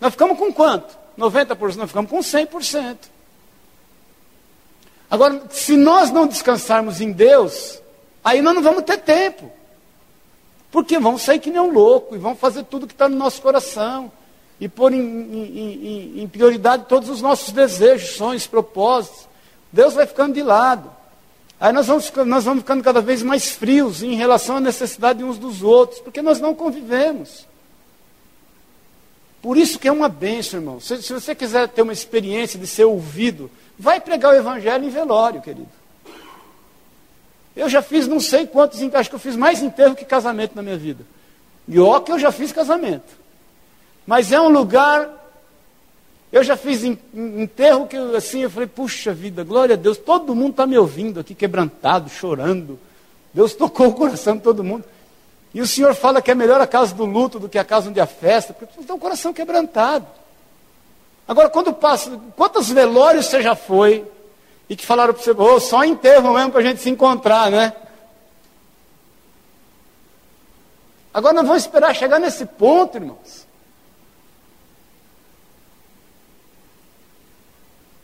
Nós 0.00 0.12
ficamos 0.12 0.38
com 0.38 0.52
quanto? 0.52 0.96
90%, 1.16 1.76
nós 1.76 1.88
ficamos 1.88 2.10
com 2.10 2.18
100%. 2.18 2.96
Agora, 5.10 5.42
se 5.50 5.76
nós 5.76 6.10
não 6.10 6.26
descansarmos 6.26 7.00
em 7.00 7.12
Deus, 7.12 7.80
aí 8.24 8.42
nós 8.42 8.54
não 8.54 8.62
vamos 8.62 8.82
ter 8.82 8.98
tempo. 8.98 9.50
Porque 10.70 10.98
vamos 10.98 11.22
sair 11.22 11.38
que 11.38 11.50
nem 11.50 11.60
um 11.60 11.70
louco 11.70 12.14
e 12.14 12.18
vamos 12.18 12.40
fazer 12.40 12.64
tudo 12.64 12.86
que 12.86 12.92
está 12.92 13.08
no 13.08 13.16
nosso 13.16 13.40
coração. 13.40 14.10
E 14.60 14.68
pôr 14.68 14.92
em, 14.92 14.98
em, 15.00 16.18
em, 16.18 16.22
em 16.22 16.28
prioridade 16.28 16.86
todos 16.88 17.08
os 17.08 17.22
nossos 17.22 17.52
desejos, 17.52 18.16
sonhos, 18.16 18.46
propósitos. 18.46 19.28
Deus 19.72 19.94
vai 19.94 20.06
ficando 20.06 20.34
de 20.34 20.42
lado. 20.42 20.90
Aí 21.58 21.72
nós 21.72 21.86
vamos, 21.86 22.12
nós 22.26 22.44
vamos 22.44 22.60
ficando 22.60 22.84
cada 22.84 23.00
vez 23.00 23.22
mais 23.22 23.50
frios 23.50 24.02
em 24.02 24.14
relação 24.14 24.56
à 24.56 24.60
necessidade 24.60 25.24
uns 25.24 25.38
dos 25.38 25.62
outros, 25.62 26.00
porque 26.00 26.20
nós 26.20 26.38
não 26.40 26.54
convivemos. 26.54 27.46
Por 29.40 29.56
isso 29.56 29.78
que 29.78 29.88
é 29.88 29.92
uma 29.92 30.08
benção, 30.08 30.60
irmão. 30.60 30.80
Se, 30.80 31.02
se 31.02 31.12
você 31.12 31.34
quiser 31.34 31.68
ter 31.68 31.82
uma 31.82 31.92
experiência 31.92 32.58
de 32.58 32.66
ser 32.66 32.84
ouvido, 32.84 33.50
vai 33.78 34.00
pregar 34.00 34.32
o 34.32 34.36
evangelho 34.36 34.84
em 34.84 34.90
velório, 34.90 35.40
querido. 35.40 35.68
Eu 37.54 37.68
já 37.68 37.80
fiz 37.80 38.06
não 38.06 38.20
sei 38.20 38.46
quantos, 38.46 38.82
acho 38.82 39.08
que 39.08 39.14
eu 39.14 39.20
fiz 39.20 39.34
mais 39.34 39.62
enterro 39.62 39.94
que 39.94 40.04
casamento 40.04 40.54
na 40.54 40.62
minha 40.62 40.76
vida. 40.76 41.06
E 41.66 41.78
ó 41.80 42.00
que 42.00 42.12
eu 42.12 42.18
já 42.18 42.30
fiz 42.30 42.52
casamento. 42.52 43.16
Mas 44.06 44.30
é 44.30 44.40
um 44.40 44.48
lugar. 44.48 45.25
Eu 46.36 46.44
já 46.44 46.54
fiz 46.54 46.84
enterro 46.84 47.86
que 47.86 47.96
assim, 48.14 48.40
eu 48.40 48.50
falei, 48.50 48.68
puxa 48.68 49.14
vida, 49.14 49.42
glória 49.42 49.72
a 49.72 49.76
Deus, 49.78 49.96
todo 49.96 50.34
mundo 50.34 50.50
está 50.50 50.66
me 50.66 50.76
ouvindo 50.76 51.18
aqui, 51.18 51.34
quebrantado, 51.34 52.10
chorando. 52.10 52.78
Deus 53.32 53.54
tocou 53.54 53.86
o 53.86 53.94
coração 53.94 54.36
de 54.36 54.42
todo 54.42 54.62
mundo. 54.62 54.84
E 55.54 55.62
o 55.62 55.66
Senhor 55.66 55.94
fala 55.94 56.20
que 56.20 56.30
é 56.30 56.34
melhor 56.34 56.60
a 56.60 56.66
casa 56.66 56.94
do 56.94 57.06
luto 57.06 57.38
do 57.38 57.48
que 57.48 57.58
a 57.58 57.64
casa 57.64 57.88
onde 57.88 57.98
há 58.02 58.06
festa, 58.06 58.52
porque 58.52 58.84
tem 58.84 58.94
o 58.94 58.98
coração 58.98 59.32
quebrantado. 59.32 60.06
Agora, 61.26 61.48
quando 61.48 61.72
passa, 61.72 62.20
quantos 62.36 62.68
velórios 62.68 63.24
você 63.24 63.40
já 63.40 63.56
foi 63.56 64.04
e 64.68 64.76
que 64.76 64.84
falaram 64.84 65.14
para 65.14 65.22
você, 65.22 65.30
oh, 65.30 65.58
só 65.58 65.86
enterro 65.86 66.34
mesmo 66.34 66.50
para 66.50 66.60
a 66.60 66.64
gente 66.64 66.82
se 66.82 66.90
encontrar, 66.90 67.50
né? 67.50 67.72
Agora 71.14 71.32
nós 71.32 71.46
vamos 71.46 71.62
esperar 71.62 71.94
chegar 71.94 72.18
nesse 72.18 72.44
ponto, 72.44 72.98
irmãos. 72.98 73.45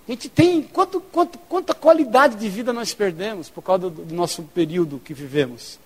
A 0.09 0.11
gente 0.11 0.29
tem 0.29 0.63
quanto, 0.63 1.01
quanto, 1.01 1.39
quanta 1.39 1.75
qualidade 1.75 2.37
de 2.37 2.49
vida 2.49 2.73
nós 2.73 2.93
perdemos 2.93 3.49
por 3.49 3.63
causa 3.63 3.89
do, 3.89 4.05
do 4.05 4.15
nosso 4.15 4.43
período 4.43 4.99
que 4.99 5.15
vivemos. 5.15 5.79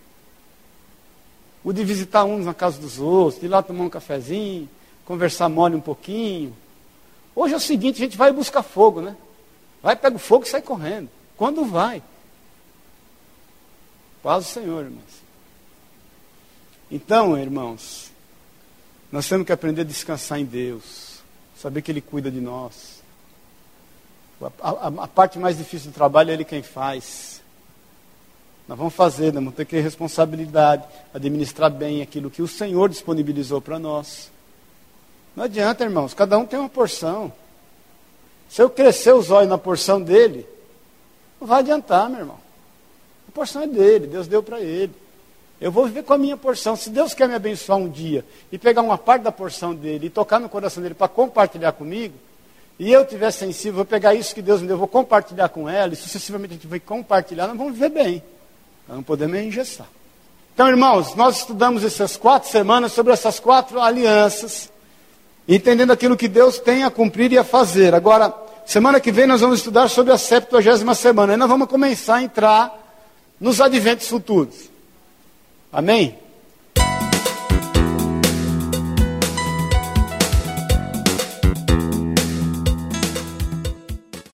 O 1.62 1.73
de 1.73 1.85
visitar 1.85 2.25
uns 2.25 2.47
na 2.47 2.55
casa 2.55 2.81
dos 2.81 2.99
outros, 2.99 3.41
de 3.41 3.47
ir 3.47 3.49
lá 3.49 3.62
tomar 3.62 3.85
um 3.85 3.91
cafezinho, 3.91 4.69
conversar 5.05 5.49
mole 5.49 5.75
um 5.75 5.81
pouquinho. 5.81 6.57
Hoje 7.35 7.55
é 7.55 7.57
o 7.57 7.61
seguinte, 7.61 7.97
a 7.97 8.05
gente 8.05 8.17
vai 8.17 8.33
buscar 8.33 8.62
fogo, 8.62 9.01
né? 9.03 9.17
Vai, 9.83 9.95
pega 9.95 10.17
o 10.17 10.19
fogo 10.19 10.45
e 10.45 10.49
sai 10.49 10.62
correndo. 10.62 11.11
Quando 11.37 11.64
vai? 11.64 12.03
Paz 14.23 14.49
o 14.49 14.53
Senhor, 14.53 14.85
irmãos. 14.85 15.27
Então, 16.91 17.37
irmãos, 17.39 18.11
nós 19.12 19.29
temos 19.29 19.47
que 19.47 19.53
aprender 19.53 19.83
a 19.83 19.85
descansar 19.85 20.39
em 20.41 20.45
Deus, 20.45 21.21
saber 21.57 21.83
que 21.83 21.91
Ele 21.91 22.01
cuida 22.01 22.31
de 22.31 22.41
nós. 22.41 22.96
A, 24.41 24.70
a, 24.70 24.87
a 25.05 25.09
parte 25.09 25.39
mais 25.39 25.57
difícil 25.57 25.91
do 25.91 25.95
trabalho 25.95 26.30
é 26.30 26.34
Ele 26.34 26.45
quem 26.45 26.62
faz. 26.62 27.43
Nós 28.68 28.76
vamos 28.76 28.95
fazer, 28.95 29.26
nós 29.26 29.43
vamos 29.43 29.55
ter 29.55 29.64
que 29.64 29.76
ter 29.76 29.80
responsabilidade, 29.80 30.84
administrar 31.14 31.70
bem 31.70 32.03
aquilo 32.03 32.30
que 32.30 32.43
o 32.43 32.49
Senhor 32.49 32.89
disponibilizou 32.89 33.61
para 33.61 33.78
nós. 33.78 34.30
Não 35.37 35.45
adianta, 35.45 35.84
irmãos, 35.84 36.14
cada 36.14 36.37
um 36.37 36.45
tem 36.45 36.59
uma 36.59 36.68
porção. 36.68 37.32
Se 38.49 38.61
eu 38.62 38.68
crescer 38.68 39.14
os 39.14 39.30
olhos 39.30 39.49
na 39.49 39.59
porção 39.59 40.01
dele, 40.01 40.47
não 41.41 41.47
vai 41.47 41.61
adiantar, 41.61 42.09
meu 42.09 42.20
irmão. 42.20 42.39
A 43.28 43.32
porção 43.32 43.62
é 43.62 43.66
dele, 43.66 44.07
Deus 44.07 44.26
deu 44.26 44.43
para 44.43 44.61
ele. 44.61 44.93
Eu 45.61 45.70
vou 45.72 45.87
viver 45.87 46.03
com 46.03 46.12
a 46.12 46.18
minha 46.18 46.37
porção. 46.37 46.76
Se 46.76 46.91
Deus 46.91 47.14
quer 47.14 47.28
me 47.28 47.34
abençoar 47.34 47.78
um 47.78 47.89
dia 47.89 48.24
e 48.53 48.59
pegar 48.59 48.82
uma 48.82 48.99
parte 48.99 49.22
da 49.22 49.32
porção 49.32 49.74
dele 49.74 50.07
e 50.07 50.11
tocar 50.11 50.39
no 50.39 50.49
coração 50.49 50.82
dele 50.82 50.95
para 50.95 51.09
compartilhar 51.09 51.72
comigo, 51.72 52.14
e 52.79 52.93
eu 52.93 53.05
tiver 53.07 53.31
sensível, 53.31 53.74
vou 53.77 53.85
pegar 53.85 54.14
isso 54.14 54.35
que 54.35 54.43
Deus 54.43 54.61
me 54.61 54.68
deu, 54.68 54.77
vou 54.77 54.89
compartilhar 54.89 55.49
com 55.49 55.68
ela, 55.68 55.93
e 55.93 55.97
sucessivamente 55.97 56.53
a 56.53 56.55
gente 56.57 56.66
vai 56.66 56.81
compartilhar, 56.81 57.47
nós 57.47 57.57
vamos 57.57 57.72
viver 57.72 57.91
bem. 57.91 58.22
Nós 58.87 58.97
não 58.97 59.03
podemos 59.03 59.39
engessar. 59.39 59.89
Então, 60.55 60.68
irmãos, 60.68 61.14
nós 61.14 61.39
estudamos 61.39 61.85
essas 61.85 62.16
quatro 62.16 62.49
semanas 62.49 62.93
sobre 62.93 63.12
essas 63.12 63.41
quatro 63.41 63.81
alianças 63.81 64.70
entendendo 65.49 65.93
aquilo 65.93 66.16
que 66.16 66.29
Deus 66.29 66.59
tem 66.59 66.83
a 66.83 66.91
cumprir 66.91 67.33
e 67.33 67.39
a 67.39 67.45
fazer. 67.45 67.95
Agora, 67.95 68.35
semana 68.64 69.01
que 69.01 69.12
vem 69.12 69.27
nós 69.27 69.41
vamos 69.41 69.59
estudar 69.59 69.89
sobre 69.89 70.12
a 70.12 70.18
70 70.18 70.95
semana. 70.95 71.33
Aí 71.33 71.37
nós 71.39 71.49
vamos 71.49 71.68
começar 71.68 72.16
a 72.16 72.22
entrar 72.22 73.05
nos 73.41 73.61
adventos 73.61 74.09
futuros. 74.09 74.70
Amém? 75.72 76.18